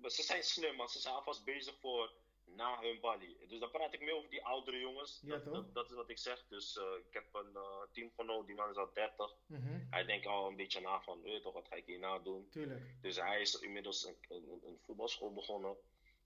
Maar 0.00 0.10
ze 0.10 0.22
zijn 0.22 0.42
slim, 0.42 0.74
man. 0.76 0.88
Ze 0.88 0.98
zijn 1.00 1.14
alvast 1.14 1.44
bezig 1.44 1.78
voor 1.80 2.12
na 2.44 2.80
hun 2.80 3.00
body. 3.00 3.36
Dus 3.48 3.58
dan 3.60 3.70
praat 3.70 3.92
ik 3.94 4.00
meer 4.00 4.14
over 4.14 4.30
die 4.30 4.44
oudere 4.44 4.78
jongens. 4.78 5.20
Ja, 5.22 5.36
dat, 5.38 5.52
dat, 5.52 5.74
dat 5.74 5.90
is 5.90 5.96
wat 5.96 6.10
ik 6.10 6.18
zeg. 6.18 6.44
Dus 6.48 6.76
eh, 6.76 6.84
ik 7.06 7.12
heb 7.12 7.34
een 7.34 7.50
uh, 7.54 7.82
teamgenoot, 7.92 8.46
die 8.46 8.54
man 8.56 8.70
is 8.70 8.76
al 8.76 8.92
30. 8.92 9.34
Mhm, 9.46 9.80
Hij 9.90 10.04
denkt 10.04 10.26
al 10.26 10.46
een 10.48 10.56
beetje 10.56 10.80
na 10.80 11.00
van, 11.02 11.22
weet 11.22 11.32
je 11.32 11.40
toch, 11.40 11.52
wat 11.54 11.68
ga 11.68 11.74
ik 11.74 11.86
hierna 11.86 12.18
doen? 12.18 12.48
Tuurlijk. 12.50 12.82
Dus 13.02 13.16
hij 13.16 13.40
is 13.40 13.54
inmiddels 13.60 14.04
een, 14.04 14.16
een, 14.28 14.60
een 14.64 14.78
voetbalschool 14.84 15.32
begonnen. 15.32 15.76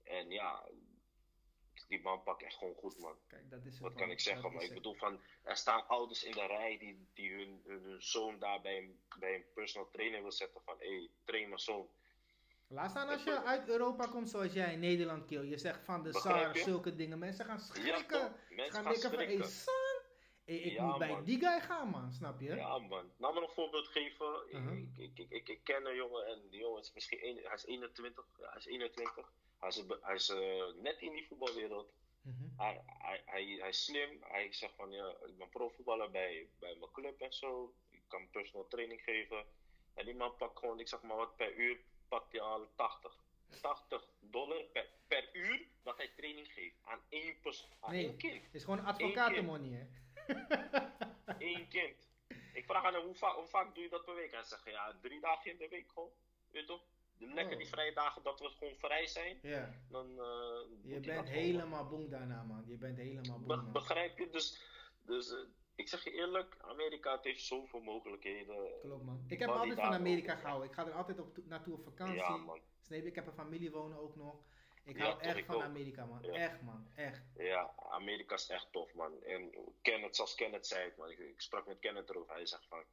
En 0.03 0.29
ja, 0.29 0.67
die 1.87 2.01
man 2.01 2.23
pakt 2.23 2.43
echt 2.43 2.55
gewoon 2.55 2.73
goed, 2.75 2.97
man. 2.97 3.17
Kijk, 3.27 3.49
dat 3.49 3.65
is 3.65 3.71
het. 3.73 3.81
Wat 3.81 3.89
man. 3.91 3.99
kan 4.01 4.11
ik 4.11 4.19
zeggen? 4.19 4.43
Dat 4.43 4.51
Maar 4.51 4.61
ik 4.61 4.67
het. 4.67 4.77
bedoel 4.77 4.95
van, 4.95 5.21
er 5.43 5.57
staan 5.57 5.87
ouders 5.87 6.23
in 6.23 6.31
de 6.31 6.45
rij 6.45 6.77
die, 6.77 7.07
die 7.13 7.31
hun, 7.31 7.61
hun, 7.65 7.83
hun 7.83 8.01
zoon 8.01 8.39
daar 8.39 8.61
bij 8.61 8.77
een, 8.77 8.99
bij 9.19 9.35
een 9.35 9.45
personal 9.53 9.89
trainer 9.89 10.21
wil 10.21 10.31
zetten 10.31 10.61
van, 10.61 10.75
hé, 10.79 10.87
hey, 10.87 11.09
train 11.23 11.47
mijn 11.47 11.59
zoon. 11.59 11.89
Laat 12.71 12.89
staan 12.89 13.09
als 13.09 13.23
je 13.23 13.43
uit 13.43 13.67
Europa 13.69 14.05
komt 14.07 14.29
zoals 14.29 14.53
jij 14.53 14.73
in 14.73 14.79
Nederland 14.79 15.25
kill. 15.25 15.43
Je 15.43 15.57
zegt 15.57 15.83
van 15.83 16.03
de 16.03 16.13
SAR, 16.13 16.55
zulke 16.57 16.95
dingen. 16.95 17.19
Mensen 17.19 17.45
gaan 17.45 17.59
schrikken. 17.59 18.35
Mensen 18.49 18.73
gaan 18.73 18.83
gaan 18.83 18.91
denken 18.93 19.09
van, 19.09 19.17
hey 19.19 19.27
schrikken. 19.27 19.49
son, 19.49 20.01
hey, 20.45 20.55
ik 20.55 20.71
Ja, 20.73 20.85
moet 20.85 20.97
bij 20.97 21.23
die 21.23 21.39
guy 21.39 21.59
gaan, 21.59 21.89
man. 21.89 22.11
Snap 22.13 22.39
je? 22.39 22.55
Ja, 22.55 22.77
man. 22.77 23.11
Laat 23.17 23.33
me 23.33 23.41
een 23.41 23.49
voorbeeld 23.49 23.87
geven. 23.87 24.43
Ik- 24.47 24.53
Uh-huh. 24.57 24.77
ik, 24.77 24.97
ik, 24.97 25.17
ik, 25.17 25.29
ik, 25.29 25.47
ik 25.49 25.63
ken 25.63 25.85
een 25.85 25.95
jongen 25.95 26.25
en 26.25 26.41
die 26.49 26.59
jongen 26.59 26.81
is 26.81 26.91
misschien 26.93 27.25
een, 27.27 27.39
hij 27.43 27.53
is 27.53 27.65
21. 27.65 28.25
Ja, 28.39 28.47
hij 28.49 28.57
is 28.57 28.65
21. 28.65 29.31
Hij 29.59 29.69
is, 29.69 29.83
hij 30.01 30.15
is 30.15 30.29
eh, 30.29 30.81
net 30.81 31.01
in 31.01 31.11
die 31.11 31.27
voetbalwereld. 31.27 31.91
Hij, 32.57 32.81
hij, 32.85 33.21
hij, 33.25 33.45
hij 33.59 33.69
is 33.69 33.83
slim. 33.83 34.17
Hij 34.21 34.53
zegt 34.53 34.73
van 34.75 34.91
ja, 34.91 35.07
ik 35.25 35.37
ben 35.37 35.49
profvoetballer 35.49 36.11
bij, 36.11 36.47
bij 36.59 36.75
mijn 36.79 36.91
club 36.91 37.21
en 37.21 37.33
zo. 37.33 37.73
Ik 37.89 38.01
kan 38.07 38.29
personal 38.31 38.67
training 38.67 39.01
geven. 39.01 39.45
En 39.93 40.05
die 40.05 40.15
man 40.15 40.35
pakt 40.37 40.59
gewoon, 40.59 40.79
ik 40.79 40.87
zeg 40.87 41.01
maar 41.01 41.17
wat 41.17 41.35
per 41.35 41.55
uur, 41.55 41.79
pakt 42.11 42.31
hij 42.31 42.41
al 42.41 42.67
80. 42.75 43.19
80 43.61 44.03
dollar 44.19 44.63
per, 44.73 44.85
per 45.07 45.29
uur 45.33 45.67
dat 45.83 45.97
hij 45.97 46.07
training 46.15 46.47
geeft 46.53 46.75
aan 46.83 46.99
één 47.09 47.39
persoon, 47.41 47.69
aan 47.79 47.91
Nee. 47.91 48.05
één 48.05 48.17
kind. 48.17 48.43
Het 48.43 48.53
is 48.55 48.63
gewoon 48.63 48.85
advocatenmoney, 48.85 49.69
hè? 49.79 49.85
Eén 51.51 51.67
kind. 51.67 52.09
Ik 52.53 52.65
vraag 52.65 52.83
aan 52.83 52.93
hem, 52.93 53.03
hoe, 53.03 53.15
va 53.15 53.35
hoe 53.35 53.45
vaak 53.47 53.75
doe 53.75 53.83
je 53.83 53.89
dat 53.89 54.05
per 54.05 54.15
week? 54.15 54.31
Hij 54.31 54.43
zegt, 54.43 54.65
ja, 54.65 54.95
drie 55.01 55.19
dagen 55.19 55.51
in 55.51 55.57
de 55.57 55.67
week 55.67 55.89
gewoon. 55.93 56.09
Weet 56.51 56.61
je 56.61 56.67
toch? 56.67 56.81
Lekker 57.17 57.53
Oh. 57.53 57.57
die 57.59 57.67
vrije 57.67 57.93
dagen 57.93 58.23
dat 58.23 58.39
we 58.39 58.49
gewoon 58.49 58.75
vrij 58.75 59.07
zijn. 59.07 59.39
Ja. 59.41 59.73
Dan, 59.89 60.05
eh, 60.19 60.91
Je 60.93 60.99
bent 60.99 61.29
helemaal 61.29 61.87
boem 61.87 62.09
daarna, 62.09 62.43
man. 62.43 62.63
Je 62.67 62.77
bent 62.77 62.97
helemaal 62.97 63.39
boem, 63.39 63.71
begrijp 63.71 64.17
je? 64.17 64.29
Dus, 64.29 64.61
dus 65.05 65.31
eh, 65.31 65.37
ik 65.81 65.87
zeg 65.87 66.03
je 66.03 66.11
eerlijk, 66.11 66.55
Amerika 66.61 67.11
het 67.15 67.23
heeft 67.23 67.43
zoveel 67.43 67.79
mogelijkheden. 67.81 68.71
Klopt, 68.81 69.03
man. 69.03 69.23
Ik 69.27 69.39
heb 69.39 69.49
altijd 69.49 69.79
van 69.79 69.93
Amerika 69.93 70.35
gehouden. 70.35 70.67
Ik 70.69 70.73
ga 70.75 70.85
er 70.85 70.93
altijd 70.93 71.19
op 71.19 71.33
to- 71.33 71.41
naartoe 71.45 71.73
op 71.73 71.83
vakantie. 71.83 72.15
Ja, 72.15 72.37
man. 72.37 72.59
Ik 72.89 73.15
heb 73.15 73.27
een 73.27 73.33
familie 73.33 73.71
wonen 73.71 73.97
ook 73.99 74.15
nog. 74.15 74.35
Ik 74.83 74.97
Ja, 74.97 75.03
hou 75.03 75.13
toch, 75.13 75.23
echt 75.23 75.37
ik 75.37 75.45
van 75.45 75.55
ook. 75.55 75.61
Amerika, 75.61 76.05
man. 76.05 76.19
Ja. 76.21 76.33
Echt, 76.33 76.61
man. 76.61 76.87
Echt. 76.95 77.23
Ja, 77.37 77.73
Amerika 77.89 78.35
is 78.35 78.47
echt 78.47 78.71
tof, 78.71 78.93
man. 78.93 79.23
En 79.23 79.53
Kenneth, 79.81 80.15
zoals 80.15 80.35
Kenneth 80.35 80.67
zei 80.67 80.83
het, 80.85 80.97
man. 80.97 81.09
Ik, 81.09 81.17
ik 81.19 81.41
sprak 81.41 81.67
met 81.67 81.79
Kenneth 81.79 82.09
erover. 82.09 82.33
Hij 82.33 82.45
zegt 82.45 82.65
van, 82.67 82.83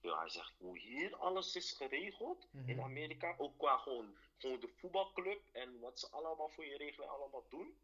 ja, 0.00 0.18
hij 0.18 0.28
zegt 0.28 0.52
hoe 0.58 0.78
hier 0.78 1.16
alles 1.16 1.56
is 1.56 1.72
geregeld 1.72 2.48
Mhm. 2.50 2.68
in 2.68 2.80
Amerika. 2.80 3.34
Ook 3.38 3.58
qua 3.58 3.76
gewoon, 3.78 4.16
gewoon 4.38 4.60
de 4.60 4.68
voetbalclub 4.76 5.40
en 5.52 5.78
wat 5.80 5.98
ze 5.98 6.10
allemaal 6.10 6.48
voor 6.48 6.64
je 6.66 6.76
regelen, 6.76 7.08
allemaal 7.08 7.44
doen. 7.48 7.76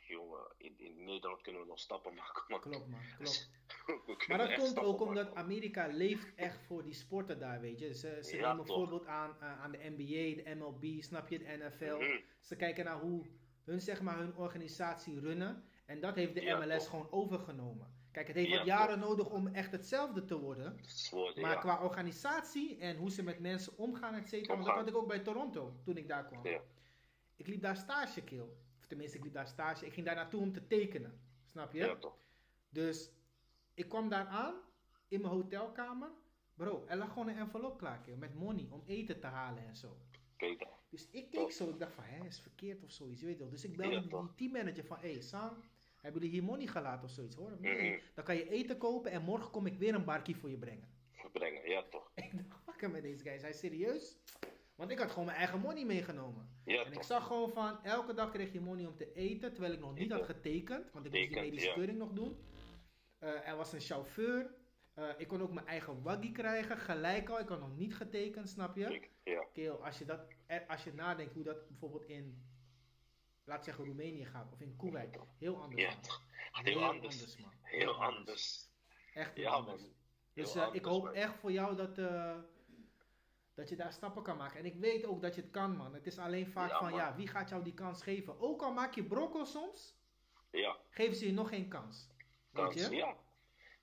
Jongen, 0.00 0.52
in, 0.56 0.74
in 0.78 1.04
Nederland 1.04 1.42
kunnen 1.42 1.60
we 1.62 1.66
nog 1.68 1.78
stappen 1.78 2.14
maken, 2.14 2.44
man. 2.48 2.60
Klopt, 2.60 2.88
man. 2.88 3.00
Klopt. 3.18 3.50
We 3.86 4.24
Maar 4.28 4.38
dat 4.38 4.54
komt 4.54 4.78
ook 4.78 5.00
omdat 5.00 5.24
maken. 5.24 5.42
Amerika 5.42 5.86
leeft 5.86 6.34
echt 6.34 6.62
voor 6.66 6.84
die 6.84 6.94
sporten 6.94 7.38
daar, 7.38 7.60
weet 7.60 7.78
je. 7.78 7.94
Ze, 7.94 8.18
ze 8.22 8.36
Ja, 8.36 8.48
nemen 8.48 8.64
bijvoorbeeld 8.64 9.06
aan, 9.06 9.36
eh, 9.40 9.60
aan 9.60 9.70
de 9.72 9.78
NBA, 9.96 10.42
de 10.42 10.54
MLB, 10.54 11.02
snap 11.02 11.28
je, 11.28 11.38
de 11.38 11.44
NFL. 11.44 11.96
Mhm. 11.96 12.20
Ze 12.40 12.56
kijken 12.56 12.84
naar 12.84 13.00
hoe 13.00 13.26
hun, 13.64 13.80
zeg 13.80 14.00
maar, 14.02 14.18
hun 14.18 14.36
organisatie 14.36 15.20
runnen. 15.20 15.64
En 15.86 16.00
dat 16.00 16.14
heeft 16.14 16.34
de 16.34 16.42
Ja, 16.42 16.58
MLS 16.58 16.88
gewoon 16.88 17.10
overgenomen. 17.10 17.94
Kijk, 18.12 18.26
het 18.26 18.36
heeft 18.36 18.48
Ja, 18.48 18.56
wat 18.56 18.66
jaren 18.66 18.98
nodig 18.98 19.30
om 19.30 19.46
echt 19.46 19.72
hetzelfde 19.72 20.24
te 20.24 20.38
worden. 20.38 20.80
Maar 21.40 21.50
ja. 21.50 21.54
qua 21.54 21.82
organisatie 21.82 22.78
en 22.78 22.96
hoe 22.96 23.10
ze 23.10 23.22
met 23.22 23.38
mensen 23.38 23.78
omgaan, 23.78 24.14
et 24.14 24.28
cetera. 24.28 24.54
Want 24.54 24.66
dat 24.66 24.74
had 24.74 24.88
ik 24.88 24.96
ook 24.96 25.08
bij 25.08 25.18
Toronto 25.18 25.76
toen 25.84 25.96
ik 25.96 26.08
daar 26.08 26.26
kwam. 26.26 26.46
Ja. 26.46 26.60
Ik 27.36 27.46
liep 27.46 27.60
daar 27.62 27.76
stage, 27.76 28.24
kill. 28.24 28.46
Of 28.86 28.92
tenminste, 28.92 29.18
ik 29.18 29.24
liep 29.24 29.32
daar 29.32 29.46
stage. 29.46 29.86
Ik 29.86 29.92
ging 29.92 30.06
daar 30.06 30.14
naartoe 30.14 30.40
om 30.40 30.52
te 30.52 30.66
tekenen. 30.66 31.20
Snap 31.44 31.72
je? 31.72 31.78
Ja, 31.78 31.96
toch. 31.96 32.16
Dus 32.68 33.10
ik 33.74 33.88
kwam 33.88 34.08
daar 34.08 34.26
aan 34.26 34.54
in 35.08 35.20
mijn 35.20 35.32
hotelkamer. 35.32 36.10
Bro, 36.54 36.84
er 36.86 36.96
lag 36.96 37.12
gewoon 37.12 37.28
een 37.28 37.36
envelop 37.36 37.78
klaar, 37.78 38.00
kill, 38.00 38.14
met 38.16 38.34
money 38.34 38.68
om 38.70 38.82
eten 38.86 39.20
te 39.20 39.26
halen 39.26 39.66
en 39.66 39.76
zo. 39.76 39.96
Kijk. 40.36 40.66
Dus 40.88 41.08
ik 41.10 41.30
keek 41.30 41.52
zo, 41.52 41.68
ik 41.68 41.78
dacht 41.78 41.94
van, 41.94 42.04
hè, 42.04 42.26
is 42.26 42.40
verkeerd 42.40 42.82
of 42.84 42.90
zoiets, 42.90 43.20
je 43.20 43.26
weet 43.26 43.38
wel. 43.38 43.48
Dus 43.48 43.64
ik 43.64 43.76
belde 43.76 43.94
Ja, 43.94 44.00
die, 44.00 44.34
teammanager 44.34 44.84
van, 44.84 44.98
hé, 44.98 45.12
hey, 45.12 45.20
Sam, 45.20 45.62
hebben 46.00 46.22
jullie 46.22 46.36
hier 46.36 46.44
money 46.48 46.66
gelaten 46.66 47.04
of 47.04 47.10
zoiets? 47.10 47.36
Hoor, 47.36 47.56
nee, 47.60 48.02
dan 48.14 48.24
kan 48.24 48.36
je 48.36 48.48
eten 48.48 48.78
kopen 48.78 49.10
en 49.10 49.22
morgen 49.22 49.50
kom 49.50 49.66
ik 49.66 49.78
weer 49.78 49.94
een 49.94 50.04
barkie 50.04 50.36
voor 50.36 50.50
je 50.50 50.58
brengen. 50.58 50.88
Verbrengen, 51.12 51.68
ja, 51.68 51.82
toch. 51.82 52.12
Ik 52.14 52.48
dacht, 52.48 52.62
fuck 52.62 52.90
met 52.90 53.02
deze 53.02 53.22
guy. 53.22 53.32
Is 53.32 53.42
hij 53.42 53.52
serieus? 53.52 54.16
Want 54.76 54.90
ik 54.90 54.98
had 54.98 55.10
gewoon 55.10 55.24
mijn 55.24 55.36
eigen 55.38 55.60
money 55.60 55.84
meegenomen. 55.84 56.48
Ja, 56.64 56.84
En 56.84 56.92
ik 56.92 57.02
zag 57.02 57.26
gewoon 57.26 57.50
van, 57.52 57.82
elke 57.84 58.14
dag 58.14 58.30
kreeg 58.30 58.52
je 58.52 58.60
money 58.60 58.86
om 58.86 58.96
te 58.96 59.12
eten, 59.12 59.52
terwijl 59.52 59.72
ik 59.74 59.80
nog 59.80 59.94
niet 59.94 60.12
had 60.12 60.24
getekend. 60.24 60.92
Want 60.92 61.06
ik 61.06 61.12
moest 61.12 61.28
die 61.28 61.40
medische 61.40 61.72
keuring 61.74 61.98
nog 61.98 62.12
doen. 62.12 62.36
Eh, 63.18 63.48
er 63.48 63.56
was 63.56 63.72
een 63.72 63.80
chauffeur. 63.80 64.54
Eh, 64.94 65.08
ik 65.18 65.28
kon 65.28 65.42
ook 65.42 65.52
mijn 65.52 65.66
eigen 65.66 66.02
waggie 66.02 66.32
krijgen, 66.32 66.78
gelijk 66.78 67.28
al. 67.28 67.38
Ik 67.40 67.48
had 67.48 67.60
nog 67.60 67.76
niet 67.76 67.94
getekend, 67.96 68.48
snap 68.48 68.76
je? 68.76 68.94
Ik- 68.94 69.10
Ja, 69.24 69.44
Keel, 69.52 69.84
als 69.84 69.98
je, 69.98 70.04
dat, 70.04 70.20
eh, 70.46 70.68
als 70.68 70.84
je 70.84 70.94
nadenkt 70.94 71.34
hoe 71.34 71.42
dat 71.44 71.68
bijvoorbeeld 71.68 72.04
in, 72.04 72.42
laat 73.44 73.64
zeggen 73.64 73.84
Roemenië 73.84 74.24
gaat, 74.24 74.52
of 74.52 74.60
in 74.60 74.76
Kuwait, 74.76 75.18
heel 75.38 75.62
anders. 75.62 75.82
ja. 75.82 76.62
Heel 76.62 76.84
anders. 76.84 77.36
man. 77.38 77.50
Heel 77.62 78.02
anders. 78.04 78.68
Echt 79.14 79.34
heel 79.34 79.44
Ja, 79.44 79.50
anders. 79.50 79.80
man. 79.82 79.90
Dus 80.34 80.54
Heel 80.54 80.74
ik 80.74 80.84
hoop 80.84 81.02
man. 81.04 81.14
echt 81.14 81.34
voor 81.34 81.52
jou 81.52 81.76
dat, 81.76 81.98
dat 83.56 83.68
je 83.68 83.76
daar 83.76 83.92
stappen 83.92 84.22
kan 84.22 84.36
maken. 84.36 84.58
En 84.58 84.64
ik 84.64 84.74
weet 84.74 85.04
ook 85.06 85.22
dat 85.22 85.34
je 85.34 85.40
het 85.40 85.50
kan, 85.50 85.76
man. 85.76 85.94
Het 85.94 86.06
is 86.06 86.18
alleen 86.18 86.46
vaak 86.48 86.70
Ja, 86.70 86.78
van, 86.78 86.90
man. 86.90 86.98
ja, 86.98 87.16
wie 87.16 87.28
gaat 87.28 87.48
jou 87.48 87.62
die 87.62 87.74
kans 87.74 88.02
geven? 88.02 88.40
Ook 88.40 88.62
al 88.62 88.72
maak 88.72 88.94
je 88.94 89.04
brokkel 89.04 89.46
soms, 89.46 89.94
Ja, 90.50 90.76
geven 90.90 91.16
ze 91.16 91.26
je 91.26 91.32
nog 91.32 91.48
geen 91.48 91.68
kans. 91.68 92.08
Weet 92.50 92.74
je? 92.74 92.96
Ja, 92.96 93.16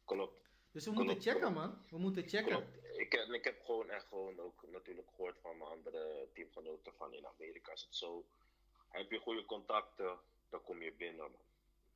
klopt. 0.05 0.41
Dus 0.71 0.85
we 0.85 0.91
moeten 0.91 1.21
checken, 1.21 1.53
man. 1.53 1.85
We 1.89 1.97
moeten 1.97 2.27
checken. 2.27 2.67
Ik, 2.97 3.11
heb- 3.11 3.27
ik 3.29 3.43
heb 3.43 3.61
gewoon 3.65 3.89
echt 3.89 4.05
gewoon 4.07 4.39
ook 4.39 4.63
natuurlijk 4.71 5.07
gehoord 5.15 5.39
van 5.41 5.57
mijn 5.57 5.69
andere 5.69 6.27
teamgenoten 6.33 6.93
van 6.97 7.13
in 7.13 7.27
Amerika 7.27 7.71
is 7.71 7.81
het 7.81 7.95
zo. 7.95 8.25
Heb 8.89 9.11
je 9.11 9.19
goede 9.19 9.45
contacten, 9.45 10.17
dan 10.49 10.63
kom 10.63 10.81
je 10.81 10.93
binnen, 10.93 11.31
man. 11.31 11.41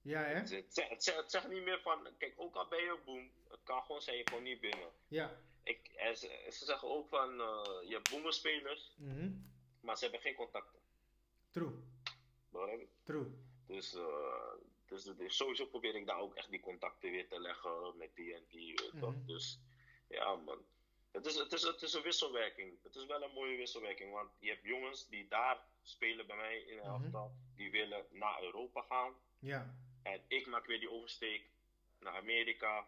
Ja, 0.01 0.19
hè? 0.23 0.33
Het, 0.33 0.49
het, 0.49 0.73
zegt- 0.73 0.89
het, 0.89 1.03
zegt- 1.03 1.17
het 1.17 1.31
zegt 1.31 1.47
niet 1.47 1.63
meer 1.63 1.81
van, 1.81 2.07
kijk, 2.17 2.33
ook 2.37 2.55
al 2.55 2.67
ben 2.67 2.79
je 2.83 2.97
boom, 3.05 3.31
het 3.49 3.59
kan 3.63 3.81
gewoon 3.81 4.01
zijn, 4.01 4.17
je 4.17 4.23
komt 4.23 4.41
niet 4.43 4.59
binnen. 4.61 4.89
Ja. 5.07 5.39
Ik, 5.67 5.87
en 5.95 6.17
ze, 6.17 6.47
ze 6.51 6.65
zeggen 6.65 6.87
ook 6.89 7.07
van, 7.09 7.41
eh, 7.41 7.87
je 7.87 7.93
hebt 7.93 8.09
boemerspelers, 8.09 8.93
Mhm. 8.97 9.31
maar 9.81 9.97
ze 9.97 10.03
hebben 10.03 10.21
geen 10.21 10.35
contacten. 10.35 10.79
True. 11.51 11.71
Begrijp? 12.49 12.87
True. 13.03 13.25
Dus, 13.67 13.93
eh, 13.93 14.53
dus, 14.85 15.03
dus 15.03 15.35
sowieso 15.35 15.65
probeer 15.65 15.95
ik 15.95 16.05
daar 16.05 16.19
ook 16.19 16.35
echt 16.35 16.49
die 16.49 16.59
contacten 16.59 17.11
weer 17.11 17.27
te 17.27 17.39
leggen 17.39 17.97
met 17.97 18.15
die 18.15 18.33
en 18.33 18.45
die. 18.49 18.79
Mhm. 18.93 19.25
Dus 19.25 19.59
ja, 20.09 20.35
man. 20.35 20.65
Het 21.11 21.25
is, 21.25 21.35
het, 21.35 21.53
is, 21.53 21.61
het 21.63 21.81
is 21.81 21.93
een 21.93 22.01
wisselwerking. 22.01 22.77
Het 22.83 22.95
is 22.95 23.05
wel 23.05 23.21
een 23.23 23.33
mooie 23.33 23.57
wisselwerking. 23.57 24.11
Want 24.11 24.29
je 24.39 24.49
hebt 24.49 24.63
jongens 24.63 25.07
die 25.07 25.27
daar 25.27 25.59
spelen 25.81 26.27
bij 26.27 26.35
mij 26.35 26.57
in 26.61 26.77
een 26.77 26.91
Mhm. 26.91 27.03
elftal. 27.03 27.31
Die 27.55 27.71
willen 27.71 28.05
naar 28.11 28.43
Europa 28.43 28.81
gaan. 28.81 29.13
Ja. 29.39 29.75
En 30.03 30.21
ik 30.27 30.45
maak 30.47 30.65
weer 30.65 30.79
die 30.79 30.91
oversteek 30.91 31.49
naar 31.99 32.15
Amerika. 32.15 32.87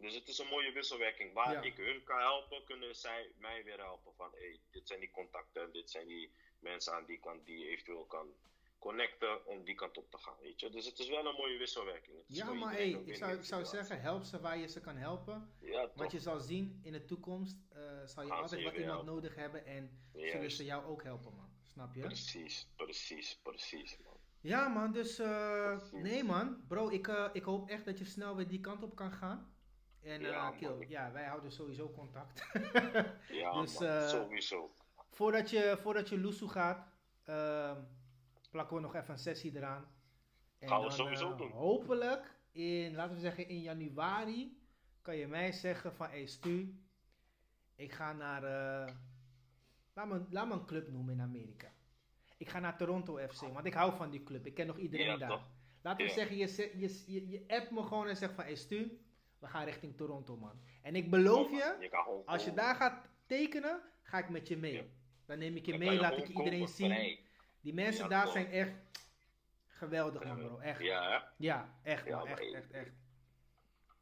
Dus 0.00 0.14
het 0.14 0.28
is 0.28 0.38
een 0.38 0.46
mooie 0.46 0.72
wisselwerking. 0.72 1.32
Waar 1.32 1.52
Ja. 1.52 1.62
ik 1.62 1.76
hun 1.76 2.02
kan 2.04 2.18
helpen, 2.18 2.64
kunnen 2.64 2.94
zij 2.96 3.32
mij 3.38 3.64
weer 3.64 3.78
helpen. 3.78 4.12
Van 4.14 4.30
hey, 4.32 4.60
dit 4.70 4.86
zijn 4.88 5.00
die 5.00 5.10
contacten, 5.10 5.72
dit 5.72 5.90
zijn 5.90 6.06
die 6.06 6.32
mensen 6.60 6.92
aan 6.94 7.04
die 7.04 7.18
kant 7.20 7.46
die 7.46 7.58
je 7.58 7.68
eventueel 7.68 8.04
kan 8.06 8.26
connecten 8.78 9.46
om 9.46 9.64
die 9.64 9.74
kant 9.74 9.96
op 9.96 10.10
te 10.10 10.18
gaan. 10.18 10.34
Weet 10.40 10.60
je? 10.60 10.70
Dus 10.70 10.86
het 10.86 10.98
is 10.98 11.08
wel 11.08 11.26
een 11.26 11.34
mooie 11.34 11.58
wisselwerking. 11.58 12.16
Ja, 12.26 12.52
maar 12.52 12.72
hey, 12.72 12.90
ik 12.90 13.16
zou, 13.16 13.32
ik 13.32 13.44
zou 13.44 13.64
zeggen, 13.64 14.00
help 14.00 14.22
ze 14.24 14.40
waar 14.40 14.58
je 14.58 14.66
ze 14.68 14.80
kan 14.80 14.96
helpen. 14.96 15.52
Ja, 15.60 15.82
toch. 15.86 15.94
Wat 15.94 16.12
je 16.12 16.20
zal 16.20 16.40
zien 16.40 16.80
in 16.82 16.92
de 16.92 17.04
toekomst, 17.04 17.56
eh, 17.68 17.78
zal 18.04 18.22
je 18.22 18.28
Gaan 18.30 18.40
altijd 18.40 18.62
wat 18.62 18.72
iemand 18.72 18.90
helpen. 18.92 19.06
nodig 19.14 19.34
hebben 19.34 19.64
en 19.66 20.10
zullen 20.14 20.50
ze 20.50 20.64
jou 20.64 20.84
ook 20.84 21.02
helpen, 21.02 21.34
man. 21.34 21.48
Snap 21.62 21.94
je? 21.94 22.00
Precies, 22.00 22.68
precies, 22.76 23.38
precies, 23.42 23.98
man. 23.98 24.18
Ja, 24.40 24.68
man, 24.68 24.92
dus 24.92 25.18
eh, 25.18 25.80
nee, 25.92 26.24
man. 26.24 26.64
Bro, 26.68 26.88
ik, 26.88 27.08
eh, 27.08 27.28
ik 27.32 27.42
hoop 27.42 27.68
echt 27.68 27.84
dat 27.84 27.98
je 27.98 28.04
snel 28.04 28.36
weer 28.36 28.48
die 28.48 28.60
kant 28.60 28.82
op 28.82 28.94
kan 28.96 29.12
gaan. 29.12 29.54
En 30.02 30.20
Ja, 30.20 30.50
Kil, 30.50 30.80
ik- 30.80 30.88
ja, 30.88 31.12
wij 31.12 31.24
houden 31.24 31.52
sowieso 31.52 31.90
contact. 31.90 32.46
Ja, 33.28 33.52
Dus, 33.60 33.78
man. 33.78 33.88
eh, 33.88 34.08
Sowieso. 34.08 34.74
voordat 35.10 35.50
je, 35.50 35.76
voordat 35.80 36.08
je 36.08 36.18
gaat, 36.48 36.88
ehm, 37.24 37.80
plakken 38.50 38.76
we 38.76 38.82
nog 38.82 38.94
even 38.94 39.12
een 39.12 39.18
sessie 39.18 39.56
eraan. 39.56 39.86
En 40.58 40.68
Gaan 40.68 40.80
we 40.80 40.86
dan, 40.86 40.96
sowieso 40.96 41.30
eh, 41.32 41.38
doen. 41.38 41.50
Hopelijk, 41.50 42.38
in, 42.52 42.94
laten 42.94 43.14
we 43.14 43.20
zeggen 43.20 43.48
in 43.48 43.60
januari, 43.60 44.58
kan 45.02 45.16
je 45.16 45.26
mij 45.26 45.52
zeggen 45.52 45.94
van, 45.94 46.08
hey 46.08 46.26
Stu, 46.26 46.80
ik 47.76 47.92
ga 47.92 48.12
naar, 48.12 48.44
eh, 48.44 48.94
laat, 49.94 50.06
me, 50.08 50.24
laat 50.30 50.46
me 50.48 50.52
een 50.54 50.66
club 50.66 50.88
noemen 50.90 51.14
in 51.14 51.20
Amerika. 51.20 51.68
Ik 52.36 52.48
ga 52.48 52.58
naar 52.58 52.76
Toronto 52.76 53.16
FC, 53.28 53.40
want 53.40 53.66
ik 53.66 53.74
hou 53.74 53.96
van 53.96 54.10
die 54.10 54.22
club. 54.22 54.46
Ik 54.46 54.54
ken 54.54 54.66
nog 54.66 54.78
iedereen 54.78 55.06
Ja, 55.06 55.16
daar. 55.16 55.28
toch? 55.28 55.48
Laten 55.82 56.04
we 56.06 56.10
Ja. 56.12 56.16
zeggen, 56.16 56.36
je, 56.36 56.72
je, 56.78 57.02
je, 57.12 57.28
je 57.28 57.44
appt 57.46 57.70
me 57.70 57.82
gewoon 57.82 58.08
en 58.08 58.16
zegt 58.16 58.34
van, 58.34 58.44
hey 58.44 58.54
Stu, 58.54 59.00
we 59.40 59.46
gaan 59.46 59.64
richting 59.64 59.96
Toronto, 59.96 60.36
man. 60.36 60.60
En 60.82 60.96
ik 60.96 61.10
beloof 61.10 61.50
je, 61.50 61.90
als 62.26 62.44
je 62.44 62.54
daar 62.54 62.74
gaat 62.74 63.08
tekenen, 63.26 63.80
ga 64.02 64.18
ik 64.18 64.28
met 64.28 64.48
je 64.48 64.56
mee. 64.56 64.72
Ja. 64.72 64.82
Dan 65.26 65.38
neem 65.38 65.56
ik 65.56 65.64
je 65.66 65.70
Dan 65.70 65.80
mee, 65.80 65.90
je 65.90 66.00
laat 66.00 66.16
ik 66.16 66.28
iedereen 66.28 66.68
zien. 66.68 67.18
Die 67.60 67.74
mensen 67.74 68.02
Ja, 68.02 68.08
daar 68.08 68.28
zijn 68.28 68.46
echt 68.46 68.72
geweldig, 69.66 70.24
man, 70.24 70.36
bro. 70.36 70.58
Echt. 70.58 70.82
Ja, 70.82 71.32
Ja, 71.36 71.78
echt, 71.82 72.08
man. 72.08 72.26
Echt, 72.26 72.40
ik- 72.40 72.52
echt, 72.54 72.70
echt. 72.70 72.90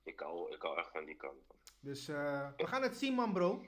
Ik 0.02 0.20
hou, 0.20 0.52
ik 0.54 0.62
hou 0.62 0.78
echt 0.78 0.90
van 0.90 1.04
die 1.04 1.16
kant. 1.16 1.36
Dus 1.80 2.08
eh, 2.08 2.48
we 2.56 2.66
gaan 2.66 2.82
het 2.82 2.96
zien, 2.96 3.14
man, 3.14 3.32
bro. 3.32 3.64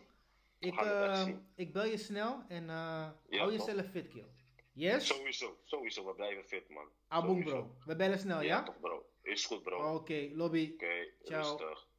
Ik, 0.58 0.80
eh, 0.80 1.28
ik 1.54 1.72
bel 1.72 1.84
je 1.84 1.96
snel 1.96 2.42
en 2.48 2.70
eh 2.70 3.08
hou 3.30 3.52
jezelf 3.52 3.86
fit, 3.90 4.08
kill. 4.08 4.26
Yes? 4.72 5.06
Sowieso, 5.06 5.58
sowieso. 5.64 6.06
We 6.06 6.14
blijven 6.14 6.44
fit, 6.44 6.68
man. 6.68 6.88
Aboom, 7.08 7.28
Sowieso. 7.42 7.62
bro. 7.62 7.76
We 7.86 7.96
bellen 7.96 8.18
snel, 8.18 8.40
Ja, 8.40 8.46
ja? 8.46 8.62
toch, 8.62 8.80
bro. 8.80 9.09
Is 9.31 9.47
goed, 9.47 9.62
bro. 9.62 9.95
Oké, 9.95 10.31
lobby. 10.35 10.70
Oké, 10.74 11.12
Ciao. 11.24 11.57
rustig. 11.59 11.89